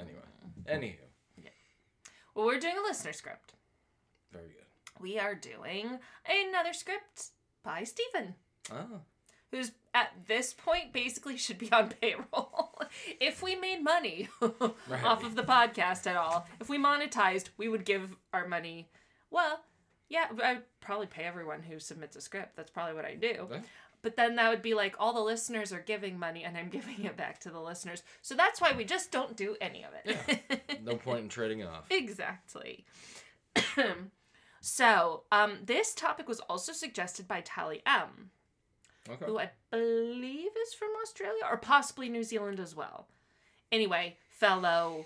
Anyway, 0.70 0.94
anywho, 0.96 1.44
Yeah. 1.44 1.50
Well, 2.36 2.46
we're 2.46 2.60
doing 2.60 2.76
a 2.78 2.82
listener 2.88 3.14
script. 3.14 3.54
very 4.32 4.48
good. 4.48 4.56
We 5.00 5.18
are 5.20 5.36
doing 5.36 6.00
another 6.28 6.74
script 6.74 7.28
by 7.64 7.84
Stephen. 7.84 8.36
Oh, 8.72 9.02
who's 9.52 9.72
at 9.94 10.12
this 10.28 10.54
point 10.54 10.94
basically 10.94 11.38
should 11.38 11.58
be 11.58 11.72
on 11.72 11.90
payroll. 12.02 12.80
if 13.20 13.42
we 13.42 13.56
made 13.56 13.84
money 13.84 14.30
off 14.42 15.24
of 15.24 15.36
the 15.36 15.44
podcast 15.44 16.08
at 16.08 16.16
all, 16.16 16.48
if 16.60 16.70
we 16.70 16.78
monetized, 16.78 17.50
we 17.58 17.68
would 17.68 17.86
give 17.86 18.16
our 18.34 18.48
money. 18.48 18.90
Well, 19.32 19.62
yeah, 20.10 20.28
I'd 20.44 20.64
probably 20.82 21.08
pay 21.08 21.24
everyone 21.24 21.62
who 21.62 21.80
submits 21.80 22.16
a 22.16 22.22
script. 22.22 22.56
That's 22.56 22.72
probably 22.72 22.96
what 22.96 23.06
I 23.06 23.16
do. 23.16 23.48
But 24.02 24.16
then 24.16 24.38
that 24.38 24.50
would 24.50 24.62
be 24.62 24.74
like 24.74 24.96
all 24.98 25.14
the 25.14 25.20
listeners 25.20 25.74
are 25.74 25.82
giving 25.82 26.18
money 26.18 26.44
and 26.44 26.58
I'm 26.58 26.70
giving 26.72 27.04
it 27.04 27.18
back 27.18 27.40
to 27.42 27.50
the 27.50 27.60
listeners. 27.60 28.04
So 28.22 28.36
that's 28.36 28.62
why 28.62 28.74
we 28.74 28.86
just 28.86 29.12
don't 29.12 29.36
do 29.36 29.56
any 29.60 29.84
of 29.84 29.92
it. 30.06 30.82
no 30.84 30.96
point 30.96 31.20
in 31.20 31.30
trading 31.30 31.64
off. 31.64 31.86
Exactly. 31.90 32.86
so, 34.62 35.24
um, 35.32 35.58
this 35.66 35.94
topic 35.94 36.28
was 36.28 36.40
also 36.42 36.72
suggested 36.72 37.28
by 37.28 37.42
Tally 37.42 37.82
M 37.86 38.32
Okay. 39.12 39.26
who 39.26 39.40
I 39.40 39.50
believe 39.72 40.52
is 40.62 40.74
from 40.74 40.90
Australia 41.04 41.44
or 41.50 41.58
possibly 41.58 42.10
New 42.10 42.24
Zealand 42.24 42.60
as 42.60 42.76
well. 42.76 43.08
Anyway, 43.72 44.18
fellow 44.30 45.06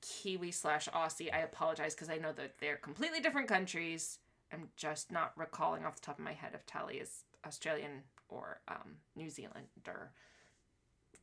Kiwi 0.00 0.50
slash 0.50 0.88
Aussie, 0.88 1.32
I 1.32 1.40
apologize 1.40 1.94
because 1.94 2.10
I 2.10 2.16
know 2.16 2.32
that 2.32 2.58
they're 2.60 2.76
completely 2.76 3.20
different 3.20 3.48
countries. 3.48 4.18
I'm 4.52 4.68
just 4.76 5.10
not 5.10 5.32
recalling 5.36 5.84
off 5.84 5.96
the 5.96 6.02
top 6.02 6.18
of 6.18 6.24
my 6.24 6.32
head 6.32 6.52
if 6.54 6.66
Tally 6.66 6.96
is 6.96 7.24
Australian 7.46 8.02
or 8.28 8.60
um, 8.68 8.96
New 9.16 9.30
Zealander. 9.30 10.10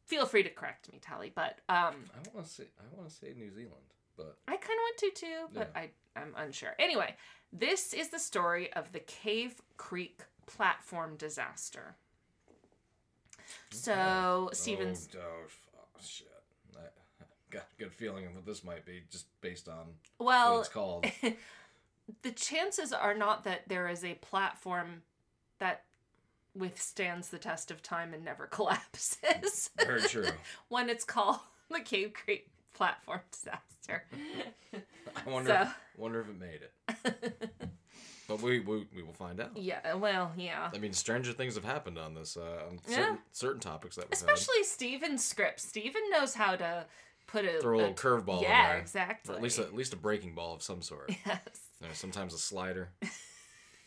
Feel 0.06 0.26
free 0.26 0.44
to 0.44 0.50
correct 0.50 0.92
me, 0.92 1.00
Tally, 1.00 1.32
but 1.34 1.60
um, 1.70 2.06
I 2.16 2.30
want 2.34 2.48
to 2.48 2.52
say 2.52 2.64
I 2.80 2.98
want 2.98 3.10
to 3.10 3.16
say 3.16 3.34
New 3.38 3.52
Zealand, 3.52 3.94
but 4.18 4.38
I 4.48 4.52
kind 4.52 4.64
of 4.64 4.68
want 4.70 4.98
to 4.98 5.12
too, 5.14 5.48
but 5.54 5.72
I, 5.76 5.90
I'm 6.16 6.34
unsure. 6.36 6.76
Anyway, 6.80 7.16
this 7.54 7.94
is 7.94 8.10
the 8.10 8.18
story 8.18 8.74
of 8.74 8.92
the 8.92 9.00
Cave 9.00 9.62
Creek 9.78 10.22
platform 10.48 11.16
disaster. 11.16 11.96
So, 13.72 14.50
Stephen's. 14.54 15.08
Oh, 15.16 15.20
oh, 15.20 15.48
oh, 15.78 16.00
shit. 16.02 16.28
I 16.76 16.80
got 17.52 17.64
a 17.78 17.82
good 17.82 17.94
feeling 17.94 18.26
of 18.26 18.36
what 18.36 18.46
this 18.46 18.64
might 18.64 18.86
be 18.86 19.02
just 19.10 19.26
based 19.42 19.68
on 19.68 19.86
what 20.18 20.26
Well, 20.28 20.60
it's 20.60 20.70
called. 20.70 21.06
the 22.22 22.32
chances 22.32 22.94
are 22.94 23.14
not 23.14 23.44
that 23.44 23.68
there 23.68 23.88
is 23.88 24.04
a 24.04 24.16
platform 24.16 25.02
that 25.60 25.84
withstands 26.56 27.30
the 27.30 27.38
test 27.38 27.70
of 27.72 27.82
time 27.84 28.14
and 28.14 28.24
never 28.26 28.46
collapses 28.52 29.70
Very 29.78 30.02
true. 30.02 30.28
when 30.70 30.90
it's 30.90 31.04
called 31.06 31.40
the 31.70 31.80
Cave 31.80 32.14
Creek 32.14 32.50
platform 32.74 33.22
disaster. 33.32 34.06
I 34.74 35.30
wonder 35.30 35.50
So- 35.66 36.02
wonder 36.02 36.22
if 36.22 36.28
it 36.30 36.40
made 36.40 36.62
it. 36.64 37.69
But 38.30 38.42
we, 38.42 38.60
we 38.60 38.88
we 38.96 39.02
will 39.04 39.12
find 39.14 39.42
out. 39.42 39.58
yeah, 39.58 39.96
well, 39.96 40.32
yeah. 40.38 40.70
I 40.74 40.78
mean, 40.78 40.94
stranger 40.94 41.34
things 41.34 41.56
have 41.56 41.66
happened 41.66 41.98
on 41.98 42.14
this 42.14 42.38
uh, 42.38 42.62
on 42.70 42.80
Yeah. 42.88 42.96
certain, 42.96 43.18
certain 43.34 43.60
topics 43.60 43.96
that 43.98 44.06
we've 44.06 44.14
Especially 44.14 44.64
Stephen's 44.64 45.26
script. 45.26 45.60
Steven 45.60 46.02
knows 46.12 46.36
how 46.36 46.56
to 46.56 46.86
put 47.28 47.44
a. 47.44 47.60
Throw 47.60 47.78
a 47.78 47.80
little 47.80 47.94
curveball 47.96 48.38
in 48.38 48.44
Yeah, 48.44 48.70
there. 48.70 48.78
exactly. 48.78 49.34
Or 49.34 49.38
at 49.38 49.44
least 49.44 49.60
a, 49.60 49.64
at 49.64 49.74
least 49.76 49.94
a 49.94 49.98
breaking 49.98 50.36
ball 50.36 50.54
of 50.54 50.62
some 50.64 50.82
sort. 50.82 51.10
yes. 51.26 51.40
You 51.82 51.88
know, 51.88 51.94
sometimes 51.94 52.34
a 52.34 52.38
slider. 52.38 52.90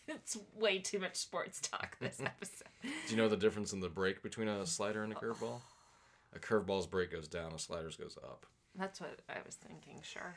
It's 0.08 0.36
way 0.58 0.80
too 0.80 0.98
much 0.98 1.14
sports 1.14 1.60
talk 1.60 1.96
this 2.00 2.20
episode. 2.24 2.66
Do 2.82 2.88
you 3.08 3.16
know 3.16 3.28
the 3.28 3.36
difference 3.36 3.72
in 3.72 3.78
the 3.78 3.88
break 3.88 4.20
between 4.20 4.48
a 4.48 4.66
slider 4.66 5.04
and 5.04 5.12
a 5.12 5.16
curveball? 5.16 5.60
A 6.34 6.40
curveball's 6.40 6.88
break 6.88 7.12
goes 7.12 7.28
down, 7.28 7.52
a 7.52 7.58
slider's 7.58 7.96
goes 7.96 8.18
up. 8.22 8.44
That's 8.76 9.00
what 9.00 9.20
I 9.28 9.36
was 9.46 9.54
thinking, 9.54 10.00
sure. 10.02 10.34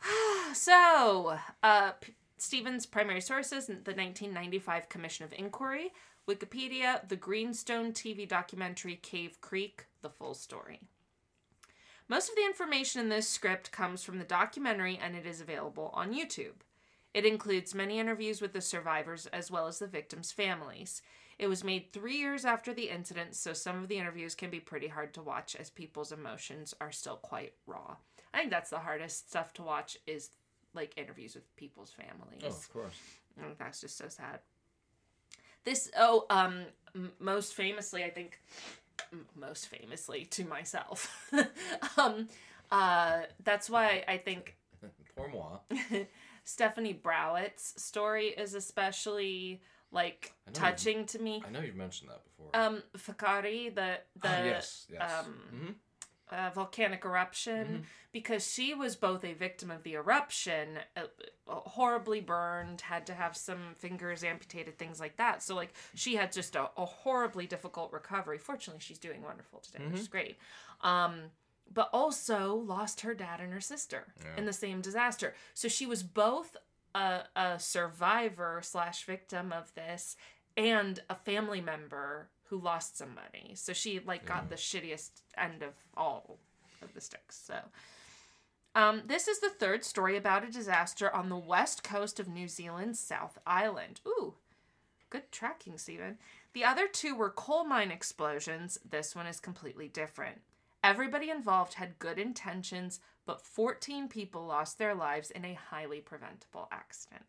so, 0.54 1.36
uh, 1.64 1.90
P- 2.00 2.14
Stephen's 2.40 2.86
primary 2.86 3.20
sources 3.20 3.66
the 3.66 3.74
1995 3.74 4.88
Commission 4.88 5.26
of 5.26 5.32
Inquiry, 5.34 5.92
Wikipedia, 6.26 7.06
the 7.06 7.14
Greenstone 7.14 7.92
TV 7.92 8.26
documentary 8.26 8.96
Cave 8.96 9.38
Creek, 9.42 9.84
the 10.00 10.08
full 10.08 10.32
story. 10.32 10.80
Most 12.08 12.30
of 12.30 12.36
the 12.36 12.46
information 12.46 13.02
in 13.02 13.10
this 13.10 13.28
script 13.28 13.72
comes 13.72 14.02
from 14.02 14.18
the 14.18 14.24
documentary 14.24 14.98
and 15.00 15.14
it 15.14 15.26
is 15.26 15.42
available 15.42 15.90
on 15.92 16.14
YouTube. 16.14 16.62
It 17.12 17.26
includes 17.26 17.74
many 17.74 17.98
interviews 17.98 18.40
with 18.40 18.54
the 18.54 18.62
survivors 18.62 19.26
as 19.26 19.50
well 19.50 19.66
as 19.66 19.78
the 19.78 19.86
victims' 19.86 20.32
families. 20.32 21.02
It 21.38 21.46
was 21.46 21.62
made 21.62 21.92
three 21.92 22.16
years 22.16 22.46
after 22.46 22.72
the 22.72 22.88
incident, 22.88 23.36
so 23.36 23.52
some 23.52 23.82
of 23.82 23.88
the 23.88 23.98
interviews 23.98 24.34
can 24.34 24.48
be 24.48 24.60
pretty 24.60 24.88
hard 24.88 25.12
to 25.12 25.22
watch 25.22 25.54
as 25.56 25.68
people's 25.68 26.10
emotions 26.10 26.72
are 26.80 26.90
still 26.90 27.16
quite 27.16 27.52
raw. 27.66 27.96
I 28.32 28.38
think 28.38 28.50
that's 28.50 28.70
the 28.70 28.78
hardest 28.78 29.28
stuff 29.28 29.52
to 29.54 29.62
watch 29.62 29.98
is 30.06 30.30
like 30.74 30.96
interviews 30.96 31.34
with 31.34 31.54
people's 31.56 31.90
families. 31.90 32.42
Oh, 32.44 32.48
of 32.48 32.72
course. 32.72 32.94
Think 33.40 33.58
that's 33.58 33.80
just 33.80 33.96
so 33.96 34.08
sad. 34.08 34.40
This 35.64 35.90
oh 35.98 36.26
um 36.30 36.64
m- 36.94 37.12
most 37.18 37.54
famously 37.54 38.04
I 38.04 38.10
think 38.10 38.40
m- 39.12 39.26
most 39.34 39.68
famously 39.68 40.24
to 40.26 40.44
myself. 40.44 41.30
um 41.96 42.28
uh 42.70 43.22
that's 43.44 43.68
why 43.68 44.04
I 44.08 44.16
think 44.16 44.56
Poor 45.16 45.28
moi. 45.28 45.58
Stephanie 46.44 46.94
Browitt's 46.94 47.82
story 47.82 48.28
is 48.28 48.54
especially 48.54 49.60
like 49.92 50.32
touching 50.52 51.04
to 51.06 51.18
me. 51.18 51.42
I 51.46 51.50
know 51.50 51.60
you've 51.60 51.76
mentioned 51.76 52.10
that 52.10 52.22
before. 52.24 52.50
Um 52.54 52.82
Whakaari 52.96 53.74
the 53.74 53.98
the 54.20 54.28
Ah, 54.28 54.44
yes, 54.44 54.86
yes. 54.90 55.12
um, 55.26 55.34
Mhm. 55.54 55.74
Uh, 56.32 56.50
volcanic 56.54 57.04
eruption 57.04 57.66
Mm-hmm. 57.66 57.82
because 58.12 58.50
she 58.52 58.74
was 58.74 58.96
both 58.96 59.24
a 59.24 59.32
victim 59.34 59.70
of 59.70 59.82
the 59.82 59.94
eruption, 59.94 60.78
uh, 60.96 61.02
horribly 61.48 62.20
burned, 62.20 62.80
had 62.82 63.06
to 63.06 63.14
have 63.14 63.36
some 63.36 63.74
fingers 63.76 64.22
amputated, 64.24 64.78
things 64.78 64.98
like 65.00 65.16
that. 65.16 65.42
So, 65.42 65.54
like, 65.54 65.72
she 65.94 66.16
had 66.16 66.32
just 66.32 66.56
a, 66.56 66.70
a 66.76 66.84
horribly 66.84 67.46
difficult 67.46 67.92
recovery. 67.92 68.38
Fortunately, 68.38 68.80
she's 68.80 68.98
doing 68.98 69.22
wonderful 69.22 69.60
today, 69.60 69.84
which 69.86 69.94
is 70.00 70.06
Mm-hmm. 70.08 70.10
great. 70.12 70.38
Um, 70.82 71.14
but 71.72 71.88
also 71.92 72.54
lost 72.56 73.02
her 73.02 73.14
dad 73.14 73.40
and 73.40 73.52
her 73.52 73.60
sister 73.60 74.06
Yeah. 74.20 74.36
in 74.38 74.44
the 74.44 74.52
same 74.52 74.80
disaster. 74.80 75.34
So 75.54 75.68
she 75.68 75.86
was 75.86 76.02
both 76.02 76.56
a, 76.96 77.20
a 77.36 77.58
survivor 77.60 78.60
slash 78.62 79.04
victim 79.04 79.52
of 79.52 79.72
this 79.74 80.16
and 80.56 81.00
a 81.08 81.14
family 81.14 81.60
member 81.60 82.28
who 82.50 82.60
lost 82.60 82.98
some 82.98 83.14
money. 83.14 83.54
So 83.54 83.72
she 83.72 84.00
like 84.04 84.26
got 84.26 84.50
the 84.50 84.56
shittiest 84.56 85.22
end 85.38 85.62
of 85.62 85.70
all 85.96 86.38
of 86.82 86.92
the 86.92 87.00
sticks. 87.00 87.40
So 87.42 87.54
um, 88.74 89.02
this 89.06 89.28
is 89.28 89.38
the 89.38 89.48
third 89.48 89.84
story 89.84 90.16
about 90.16 90.44
a 90.44 90.50
disaster 90.50 91.14
on 91.14 91.28
the 91.28 91.36
west 91.36 91.82
coast 91.82 92.20
of 92.20 92.28
New 92.28 92.48
Zealand's 92.48 92.98
South 92.98 93.38
Island. 93.46 94.00
Ooh, 94.06 94.34
good 95.10 95.30
tracking, 95.30 95.78
Stephen. 95.78 96.18
The 96.52 96.64
other 96.64 96.88
two 96.88 97.14
were 97.14 97.30
coal 97.30 97.64
mine 97.64 97.92
explosions. 97.92 98.78
This 98.88 99.14
one 99.14 99.26
is 99.26 99.38
completely 99.40 99.88
different. 99.88 100.40
Everybody 100.82 101.30
involved 101.30 101.74
had 101.74 101.98
good 101.98 102.18
intentions, 102.18 103.00
but 103.26 103.42
14 103.42 104.08
people 104.08 104.46
lost 104.46 104.78
their 104.78 104.94
lives 104.94 105.30
in 105.30 105.44
a 105.44 105.54
highly 105.54 106.00
preventable 106.00 106.68
accident. 106.72 107.24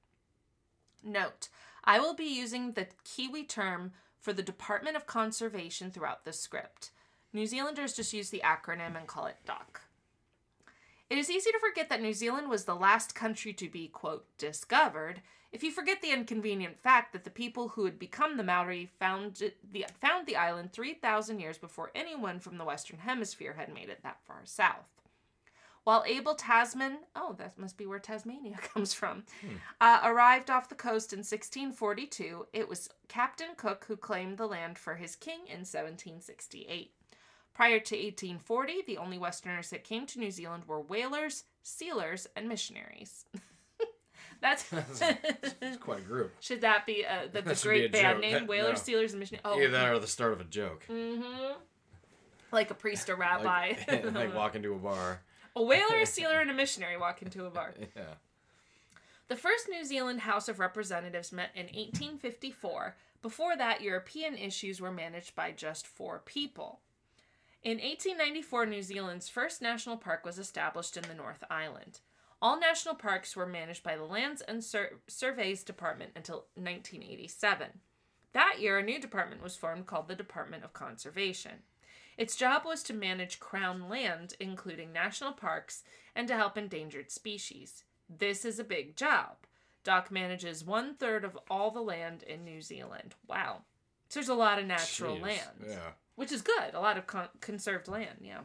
Note, 1.03 1.49
I 1.83 1.99
will 1.99 2.15
be 2.15 2.25
using 2.25 2.73
the 2.73 2.87
Kiwi 3.03 3.43
term 3.43 3.91
for 4.21 4.31
the 4.31 4.43
Department 4.43 4.95
of 4.95 5.07
Conservation 5.07 5.91
throughout 5.91 6.23
the 6.23 6.31
script. 6.31 6.91
New 7.33 7.45
Zealanders 7.45 7.93
just 7.93 8.13
use 8.13 8.29
the 8.29 8.41
acronym 8.45 8.95
and 8.95 9.07
call 9.07 9.25
it 9.25 9.37
DOC. 9.45 9.81
It 11.09 11.17
is 11.17 11.29
easy 11.29 11.51
to 11.51 11.59
forget 11.59 11.89
that 11.89 12.01
New 12.01 12.13
Zealand 12.13 12.49
was 12.49 12.63
the 12.63 12.75
last 12.75 13.15
country 13.15 13.51
to 13.53 13.67
be, 13.67 13.87
quote, 13.89 14.25
discovered, 14.37 15.21
if 15.51 15.63
you 15.63 15.71
forget 15.71 16.01
the 16.01 16.13
inconvenient 16.13 16.79
fact 16.79 17.11
that 17.11 17.25
the 17.25 17.29
people 17.29 17.69
who 17.69 17.83
had 17.83 17.99
become 17.99 18.37
the 18.37 18.43
Maori 18.43 18.89
found 18.99 19.43
the, 19.71 19.85
found 19.99 20.25
the 20.25 20.37
island 20.37 20.71
3,000 20.71 21.39
years 21.39 21.57
before 21.57 21.91
anyone 21.93 22.39
from 22.39 22.57
the 22.57 22.63
Western 22.63 22.99
Hemisphere 22.99 23.55
had 23.57 23.73
made 23.73 23.89
it 23.89 24.01
that 24.03 24.19
far 24.25 24.41
south. 24.45 25.00
While 25.83 26.03
Abel 26.05 26.35
Tasman, 26.35 26.97
oh, 27.15 27.33
that 27.39 27.57
must 27.57 27.75
be 27.77 27.87
where 27.87 27.97
Tasmania 27.99 28.57
comes 28.73 28.93
from, 28.93 29.23
uh, 29.79 29.99
arrived 30.03 30.49
off 30.51 30.69
the 30.69 30.75
coast 30.75 31.11
in 31.11 31.19
1642, 31.19 32.45
it 32.53 32.69
was 32.69 32.89
Captain 33.07 33.49
Cook 33.57 33.85
who 33.87 33.95
claimed 33.97 34.37
the 34.37 34.45
land 34.45 34.77
for 34.77 34.95
his 34.95 35.15
king 35.15 35.39
in 35.47 35.61
1768. 35.65 36.91
Prior 37.53 37.79
to 37.79 37.95
1840, 37.95 38.83
the 38.87 38.97
only 38.97 39.17
Westerners 39.17 39.69
that 39.71 39.83
came 39.83 40.05
to 40.07 40.19
New 40.19 40.31
Zealand 40.31 40.63
were 40.67 40.79
whalers, 40.79 41.43
sealers, 41.63 42.27
and 42.35 42.47
missionaries. 42.47 43.25
That's 44.41 44.71
It's 45.61 45.77
quite 45.79 45.99
a 45.99 46.03
group. 46.03 46.31
should 46.39 46.61
that 46.61 46.85
be 46.87 47.03
a 47.03 47.29
that's 47.31 47.45
That 47.45 47.51
a 47.51 47.55
should 47.55 47.67
great 47.67 47.85
a 47.85 47.89
band 47.89 48.15
joke. 48.15 48.21
name? 48.21 48.33
That- 48.33 48.47
Whalers, 48.47 48.77
no. 48.79 48.83
sealers, 48.83 49.11
and 49.13 49.19
missionaries. 49.19 49.41
Oh, 49.45 49.55
Either 49.59 49.69
that 49.69 49.89
or 49.89 49.99
the 49.99 50.07
start 50.07 50.33
of 50.33 50.41
a 50.41 50.45
joke. 50.45 50.83
mm-hmm. 50.89 51.53
Like 52.51 52.71
a 52.71 52.73
priest 52.73 53.09
or 53.09 53.15
rabbi. 53.15 53.73
Like, 53.87 54.13
like 54.13 54.35
walk 54.35 54.55
into 54.55 54.73
a 54.73 54.77
bar. 54.79 55.21
A 55.55 55.63
whaler, 55.63 55.97
a 55.97 56.05
sealer, 56.05 56.39
and 56.41 56.51
a 56.51 56.53
missionary 56.53 56.97
walk 56.97 57.21
into 57.21 57.45
a 57.45 57.49
bar. 57.49 57.73
Yeah. 57.95 58.15
The 59.27 59.37
first 59.37 59.69
New 59.69 59.85
Zealand 59.85 60.21
House 60.21 60.49
of 60.49 60.59
Representatives 60.59 61.31
met 61.31 61.51
in 61.55 61.67
1854. 61.67 62.97
Before 63.21 63.55
that, 63.55 63.81
European 63.81 64.35
issues 64.35 64.81
were 64.81 64.91
managed 64.91 65.35
by 65.35 65.51
just 65.51 65.87
four 65.87 66.21
people. 66.25 66.79
In 67.63 67.77
1894, 67.77 68.65
New 68.65 68.81
Zealand's 68.81 69.29
first 69.29 69.61
national 69.61 69.95
park 69.97 70.25
was 70.25 70.37
established 70.37 70.97
in 70.97 71.03
the 71.03 71.13
North 71.13 71.43
Island. 71.49 71.99
All 72.41 72.59
national 72.59 72.95
parks 72.95 73.35
were 73.35 73.45
managed 73.45 73.83
by 73.83 73.95
the 73.95 74.03
Lands 74.03 74.41
and 74.41 74.63
Sur- 74.63 74.99
Surveys 75.07 75.63
Department 75.63 76.11
until 76.15 76.47
1987. 76.55 77.67
That 78.33 78.55
year, 78.59 78.79
a 78.79 78.83
new 78.83 78.99
department 78.99 79.43
was 79.43 79.55
formed 79.55 79.85
called 79.85 80.07
the 80.07 80.15
Department 80.15 80.63
of 80.63 80.73
Conservation. 80.73 81.59
Its 82.17 82.35
job 82.35 82.63
was 82.65 82.83
to 82.83 82.93
manage 82.93 83.39
crown 83.39 83.89
land, 83.89 84.35
including 84.39 84.91
national 84.91 85.31
parks, 85.31 85.83
and 86.15 86.27
to 86.27 86.35
help 86.35 86.57
endangered 86.57 87.11
species. 87.11 87.83
This 88.09 88.43
is 88.45 88.59
a 88.59 88.63
big 88.63 88.95
job. 88.95 89.37
DOC 89.83 90.11
manages 90.11 90.63
one 90.63 90.95
third 90.95 91.23
of 91.23 91.37
all 91.49 91.71
the 91.71 91.81
land 91.81 92.23
in 92.23 92.43
New 92.43 92.61
Zealand. 92.61 93.15
Wow. 93.27 93.63
So 94.09 94.19
there's 94.19 94.29
a 94.29 94.33
lot 94.35 94.59
of 94.59 94.65
natural 94.65 95.15
Jeez. 95.17 95.21
land 95.21 95.65
Yeah. 95.67 95.91
which 96.15 96.31
is 96.31 96.41
good. 96.41 96.73
A 96.73 96.79
lot 96.79 96.97
of 96.97 97.07
con- 97.07 97.29
conserved 97.39 97.87
land, 97.87 98.19
yeah. 98.21 98.41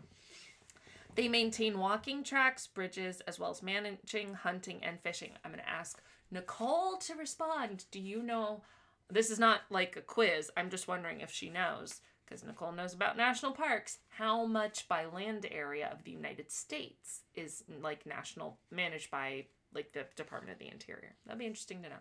They 1.15 1.29
maintain 1.29 1.79
walking 1.79 2.23
tracks, 2.23 2.67
bridges, 2.67 3.21
as 3.23 3.39
well 3.39 3.51
as 3.51 3.63
managing 3.63 4.35
hunting 4.35 4.83
and 4.85 5.01
fishing. 5.01 5.33
I'm 5.45 5.51
going 5.51 5.63
to 5.63 5.69
ask 5.69 6.01
Nicole 6.31 6.99
to 6.99 7.15
respond. 7.15 7.87
Do 7.91 8.01
you 8.01 8.23
know? 8.23 8.63
This 9.11 9.31
is 9.31 9.39
not 9.39 9.63
like 9.71 9.97
a 9.97 10.03
quiz. 10.03 10.51
I'm 10.57 10.69
just 10.69 10.89
wondering 10.89 11.21
if 11.21 11.31
she 11.31 11.49
knows, 11.49 12.01
because 12.27 12.45
Nicole 12.45 12.73
knows 12.73 12.93
about 12.93 13.17
national 13.17 13.53
parks. 13.53 13.99
How 14.09 14.45
much 14.45 14.89
by 14.89 15.07
land 15.07 15.47
area 15.51 15.89
of 15.93 16.05
the 16.05 16.11
United 16.11 16.51
States 16.51 17.23
is 17.35 17.65
like 17.81 18.05
national 18.07 18.59
managed 18.71 19.11
by 19.11 19.47
like 19.75 19.93
the 19.93 20.05
Department 20.17 20.53
of 20.53 20.59
the 20.59 20.71
Interior? 20.71 21.15
That'd 21.25 21.39
be 21.39 21.47
interesting 21.47 21.83
to 21.83 21.89
know. 21.89 21.97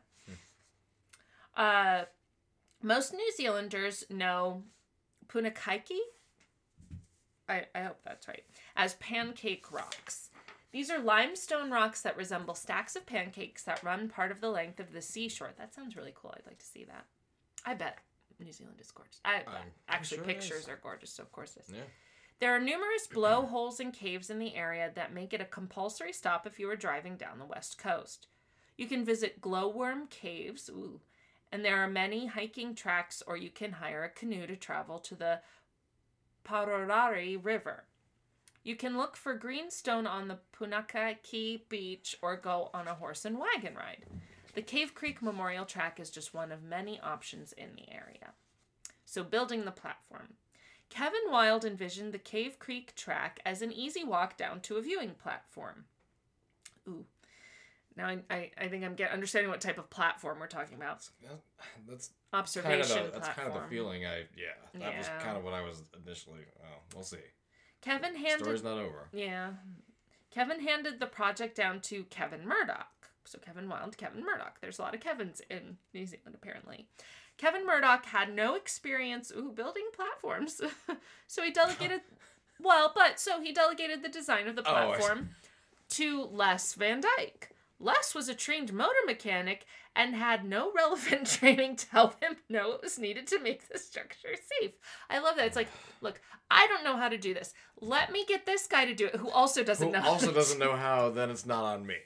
Uh, 1.55 2.05
most 2.81 3.13
New 3.13 3.31
Zealanders 3.35 4.03
know 4.09 4.63
Punakaiki. 5.27 5.99
I, 7.47 7.65
I 7.73 7.81
hope 7.81 7.99
that's 8.03 8.27
right. 8.27 8.43
As 8.75 8.95
pancake 8.95 9.71
rocks. 9.71 10.29
These 10.71 10.91
are 10.91 10.99
limestone 10.99 11.71
rocks 11.71 12.01
that 12.01 12.17
resemble 12.17 12.53
stacks 12.53 12.97
of 12.97 13.05
pancakes 13.05 13.63
that 13.63 13.81
run 13.81 14.09
part 14.09 14.29
of 14.29 14.41
the 14.41 14.49
length 14.49 14.81
of 14.81 14.91
the 14.91 15.01
seashore. 15.01 15.53
That 15.57 15.73
sounds 15.73 15.95
really 15.95 16.13
cool. 16.13 16.33
I'd 16.35 16.45
like 16.45 16.59
to 16.59 16.65
see 16.65 16.83
that. 16.83 17.05
I 17.65 17.75
bet 17.75 17.99
New 18.39 18.51
Zealand 18.51 18.77
is 18.79 18.91
gorgeous. 18.91 19.19
I 19.23 19.35
I'm 19.35 19.43
uh, 19.47 19.57
actually 19.89 20.17
sure 20.17 20.25
pictures 20.25 20.67
are 20.67 20.79
gorgeous, 20.81 21.11
so 21.11 21.23
of 21.23 21.31
course 21.31 21.57
it 21.57 21.63
is. 21.67 21.75
Yeah. 21.75 21.81
There 22.39 22.55
are 22.55 22.59
numerous 22.59 23.07
blowholes 23.13 23.79
and 23.79 23.93
caves 23.93 24.29
in 24.29 24.39
the 24.39 24.55
area 24.55 24.91
that 24.95 25.13
make 25.13 25.33
it 25.33 25.41
a 25.41 25.45
compulsory 25.45 26.13
stop 26.13 26.45
if 26.45 26.59
you 26.59 26.69
are 26.69 26.75
driving 26.75 27.15
down 27.15 27.39
the 27.39 27.45
west 27.45 27.77
coast. 27.77 28.27
You 28.77 28.87
can 28.87 29.05
visit 29.05 29.41
glowworm 29.41 30.07
caves, 30.09 30.69
ooh, 30.69 30.99
and 31.51 31.63
there 31.63 31.77
are 31.77 31.87
many 31.87 32.27
hiking 32.27 32.75
tracks, 32.75 33.23
or 33.25 33.37
you 33.37 33.49
can 33.49 33.73
hire 33.73 34.03
a 34.03 34.09
canoe 34.09 34.45
to 34.47 34.55
travel 34.57 34.99
to 34.99 35.15
the 35.15 35.39
Pororari 36.43 37.37
River. 37.41 37.85
You 38.63 38.75
can 38.75 38.97
look 38.97 39.15
for 39.15 39.35
greenstone 39.35 40.07
on 40.07 40.27
the 40.27 40.39
Punakaiki 40.57 41.61
beach 41.69 42.17
or 42.21 42.35
go 42.35 42.71
on 42.73 42.87
a 42.87 42.95
horse 42.95 43.23
and 43.23 43.37
wagon 43.37 43.75
ride. 43.75 44.05
The 44.55 44.61
Cave 44.61 44.95
Creek 44.95 45.21
Memorial 45.21 45.65
Track 45.65 45.99
is 45.99 46.09
just 46.09 46.33
one 46.33 46.51
of 46.51 46.63
many 46.63 46.99
options 47.01 47.53
in 47.53 47.69
the 47.75 47.91
area. 47.93 48.33
So, 49.05 49.23
building 49.23 49.65
the 49.65 49.71
platform. 49.71 50.35
Kevin 50.89 51.21
Wild 51.29 51.65
envisioned 51.65 52.13
the 52.13 52.19
Cave 52.19 52.57
Creek 52.57 52.95
track 52.95 53.39
as 53.45 53.61
an 53.61 53.71
easy 53.71 54.03
walk 54.03 54.37
down 54.37 54.61
to 54.61 54.77
a 54.77 54.81
viewing 54.81 55.11
platform. 55.21 55.85
Ooh. 56.87 57.05
Now 57.97 58.07
I, 58.07 58.19
I, 58.29 58.51
I 58.57 58.67
think 58.67 58.83
I'm 58.83 58.95
get, 58.95 59.11
understanding 59.11 59.49
what 59.49 59.61
type 59.61 59.77
of 59.77 59.89
platform 59.89 60.39
we're 60.39 60.47
talking 60.47 60.75
about. 60.75 61.09
That's 61.87 62.11
Observation 62.33 62.95
kind 62.95 63.07
of 63.07 63.13
the, 63.13 63.19
that's 63.19 63.27
platform. 63.29 63.47
kind 63.47 63.57
of 63.57 63.69
the 63.69 63.75
feeling 63.75 64.05
I 64.05 64.25
yeah. 64.35 64.79
That 64.79 64.97
was 64.97 65.07
kind 65.23 65.37
of 65.37 65.43
what 65.45 65.53
I 65.53 65.61
was 65.61 65.83
initially. 66.05 66.41
Well, 66.59 66.81
we'll 66.93 67.03
see. 67.03 67.17
Kevin 67.81 68.15
handed 68.15 68.43
Story's 68.43 68.63
not 68.63 68.77
over. 68.77 69.07
Yeah. 69.13 69.51
Kevin 70.31 70.59
handed 70.59 70.99
the 70.99 71.05
project 71.05 71.55
down 71.55 71.79
to 71.81 72.03
Kevin 72.05 72.45
Murdoch. 72.45 72.87
So 73.25 73.39
Kevin 73.39 73.67
Wild, 73.69 73.97
Kevin 73.97 74.23
Murdoch. 74.23 74.57
There's 74.61 74.79
a 74.79 74.81
lot 74.81 74.95
of 74.95 75.01
Kevins 75.01 75.41
in 75.49 75.77
New 75.93 76.05
Zealand 76.05 76.35
apparently. 76.35 76.87
Kevin 77.37 77.65
Murdoch 77.65 78.05
had 78.05 78.33
no 78.33 78.55
experience 78.55 79.31
ooh, 79.35 79.51
building 79.51 79.85
platforms. 79.93 80.61
so 81.27 81.43
he 81.43 81.51
delegated 81.51 82.01
well, 82.61 82.91
but 82.95 83.19
so 83.19 83.41
he 83.41 83.51
delegated 83.51 84.03
the 84.03 84.09
design 84.09 84.47
of 84.47 84.55
the 84.55 84.61
Oh, 84.61 84.71
platform 84.71 85.31
to 85.89 86.23
Les 86.31 86.73
Van 86.75 87.01
Dyke. 87.01 87.49
Les 87.79 88.15
was 88.15 88.29
a 88.29 88.33
trained 88.35 88.71
motor 88.71 88.93
mechanic 89.05 89.65
and 89.97 90.15
had 90.15 90.45
no 90.45 90.71
relevant 90.73 91.27
training 91.39 91.75
to 91.75 91.89
help 91.89 92.21
him 92.23 92.37
know 92.49 92.69
what 92.69 92.81
was 92.81 92.97
needed 92.97 93.27
to 93.27 93.39
make 93.39 93.67
the 93.67 93.77
structure 93.77 94.29
safe. 94.61 94.71
I 95.09 95.19
love 95.19 95.35
that. 95.35 95.45
It's 95.47 95.55
like, 95.57 95.67
look, 96.01 96.21
I 96.49 96.67
don't 96.67 96.83
know 96.85 96.95
how 96.95 97.09
to 97.09 97.17
do 97.17 97.33
this. 97.33 97.53
Let 97.81 98.11
me 98.11 98.25
get 98.25 98.45
this 98.45 98.65
guy 98.67 98.85
to 98.85 98.93
do 98.93 99.07
it 99.07 99.17
who 99.17 99.29
also 99.29 99.63
doesn't 99.63 99.87
Who 99.87 99.93
know. 99.93 100.01
how 100.01 100.11
also 100.11 100.31
doesn't 100.31 100.59
know 100.59 100.75
how, 100.75 101.09
then 101.09 101.29
it's 101.29 101.45
not 101.45 101.65
on 101.65 101.85
me. 101.85 101.97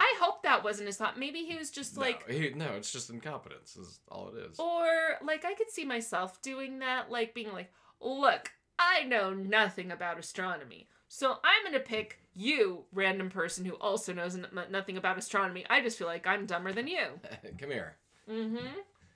I 0.00 0.14
hope 0.20 0.42
that 0.42 0.62
wasn't 0.64 0.86
his 0.86 0.96
thought. 0.96 1.18
Maybe 1.18 1.40
he 1.44 1.56
was 1.56 1.70
just 1.70 1.96
like 1.96 2.28
no, 2.28 2.34
he, 2.34 2.50
no, 2.50 2.66
it's 2.76 2.92
just 2.92 3.10
incompetence. 3.10 3.76
Is 3.76 4.00
all 4.10 4.28
it 4.34 4.50
is. 4.50 4.58
Or 4.58 4.86
like 5.22 5.44
I 5.44 5.54
could 5.54 5.70
see 5.70 5.84
myself 5.84 6.40
doing 6.42 6.80
that, 6.80 7.10
like 7.10 7.34
being 7.34 7.52
like, 7.52 7.72
"Look, 8.00 8.52
I 8.78 9.04
know 9.04 9.32
nothing 9.32 9.90
about 9.90 10.18
astronomy, 10.18 10.88
so 11.08 11.32
I'm 11.44 11.64
gonna 11.64 11.80
pick 11.82 12.20
you, 12.34 12.84
random 12.92 13.30
person 13.30 13.64
who 13.64 13.74
also 13.74 14.12
knows 14.12 14.36
n- 14.36 14.46
nothing 14.70 14.96
about 14.96 15.18
astronomy. 15.18 15.64
I 15.68 15.80
just 15.80 15.98
feel 15.98 16.06
like 16.06 16.26
I'm 16.26 16.46
dumber 16.46 16.72
than 16.72 16.86
you." 16.86 17.06
Come 17.58 17.70
here. 17.70 17.96
Mm-hmm. 18.30 18.66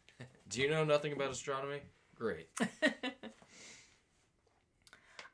Do 0.49 0.61
you 0.61 0.69
know 0.71 0.85
nothing 0.85 1.13
about 1.13 1.31
astronomy? 1.31 1.81
Great. 2.15 2.49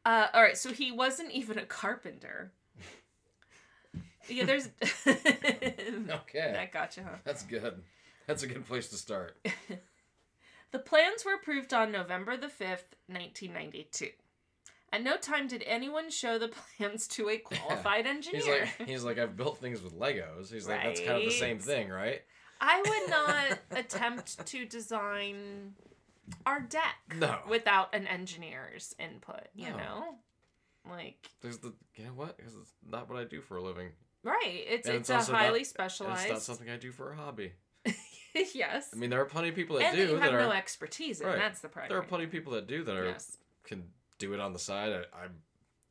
Uh, 0.04 0.28
all 0.32 0.42
right, 0.42 0.56
so 0.56 0.72
he 0.72 0.90
wasn't 0.90 1.30
even 1.32 1.58
a 1.58 1.66
carpenter. 1.66 2.50
Yeah, 4.28 4.44
there's. 4.44 4.68
Okay. 5.06 6.50
That 6.52 6.72
gotcha, 6.72 7.02
huh? 7.02 7.16
That's 7.24 7.42
good. 7.42 7.82
That's 8.26 8.42
a 8.42 8.46
good 8.46 8.66
place 8.66 8.88
to 8.88 8.96
start. 8.96 9.36
The 10.70 10.78
plans 10.78 11.24
were 11.24 11.32
approved 11.32 11.72
on 11.72 11.90
November 11.92 12.36
the 12.36 12.48
5th, 12.48 12.92
1992. 13.06 14.08
At 14.92 15.02
no 15.02 15.16
time 15.16 15.48
did 15.48 15.62
anyone 15.66 16.10
show 16.10 16.38
the 16.38 16.48
plans 16.76 17.06
to 17.08 17.30
a 17.30 17.38
qualified 17.38 18.06
engineer. 18.06 18.42
He's 18.42 18.48
like 18.78 18.88
he's 18.88 19.04
like 19.04 19.18
I've 19.18 19.34
built 19.34 19.58
things 19.62 19.80
with 19.80 19.98
Legos. 19.98 20.52
He's 20.52 20.68
like 20.68 20.82
that's 20.82 21.00
kind 21.00 21.12
of 21.18 21.24
the 21.24 21.30
same 21.30 21.58
thing, 21.58 21.88
right? 21.88 22.20
I 22.60 22.82
would 22.82 23.10
not 23.10 23.58
attempt 23.82 24.46
to 24.46 24.66
design 24.66 25.72
our 26.44 26.60
deck 26.60 26.96
No. 27.16 27.38
without 27.48 27.94
an 27.94 28.06
engineer's 28.06 28.94
input, 28.98 29.48
you 29.54 29.70
No. 29.70 29.76
know? 29.78 30.14
Like, 30.86 31.30
There's 31.40 31.58
the 31.58 31.72
you 31.94 32.04
know 32.04 32.12
what? 32.12 32.36
Because 32.36 32.54
it's 32.56 32.74
not 32.86 33.08
what 33.08 33.18
I 33.18 33.24
do 33.24 33.40
for 33.40 33.56
a 33.56 33.62
living. 33.62 33.88
Right. 34.28 34.64
It's 34.68 34.86
And 34.86 34.96
it's, 34.96 35.08
it's 35.08 35.10
a 35.10 35.14
also 35.16 35.32
not- 35.32 35.40
highly 35.42 35.64
specialized. 35.64 36.22
it's 36.22 36.30
not 36.32 36.42
something 36.42 36.68
I 36.70 36.76
do 36.76 36.92
for 36.92 37.12
a 37.12 37.16
hobby. 37.16 37.52
yes. 38.54 38.90
I 38.92 38.96
mean, 38.96 39.10
there 39.10 39.20
are 39.20 39.24
plenty 39.26 39.48
of 39.48 39.54
people 39.54 39.78
that 39.78 39.86
and 39.86 39.96
do 39.96 40.06
that 40.06 40.12
you 40.12 40.18
that 40.20 40.24
have 40.32 40.34
are. 40.34 40.44
no 40.44 40.52
expertise 40.52 41.20
in. 41.20 41.26
Right. 41.26 41.38
That's 41.38 41.60
the 41.60 41.68
problem. 41.68 41.88
there 41.90 41.98
are 41.98 42.02
plenty 42.06 42.24
of 42.24 42.30
people 42.30 42.52
that 42.54 42.66
do 42.66 42.84
that 42.84 42.96
are 42.96 43.06
Yes. 43.06 43.36
can 43.64 43.84
do 44.18 44.34
it 44.34 44.40
on 44.40 44.52
the 44.52 44.58
side. 44.58 44.92
I, 44.92 45.24
I'm 45.24 45.36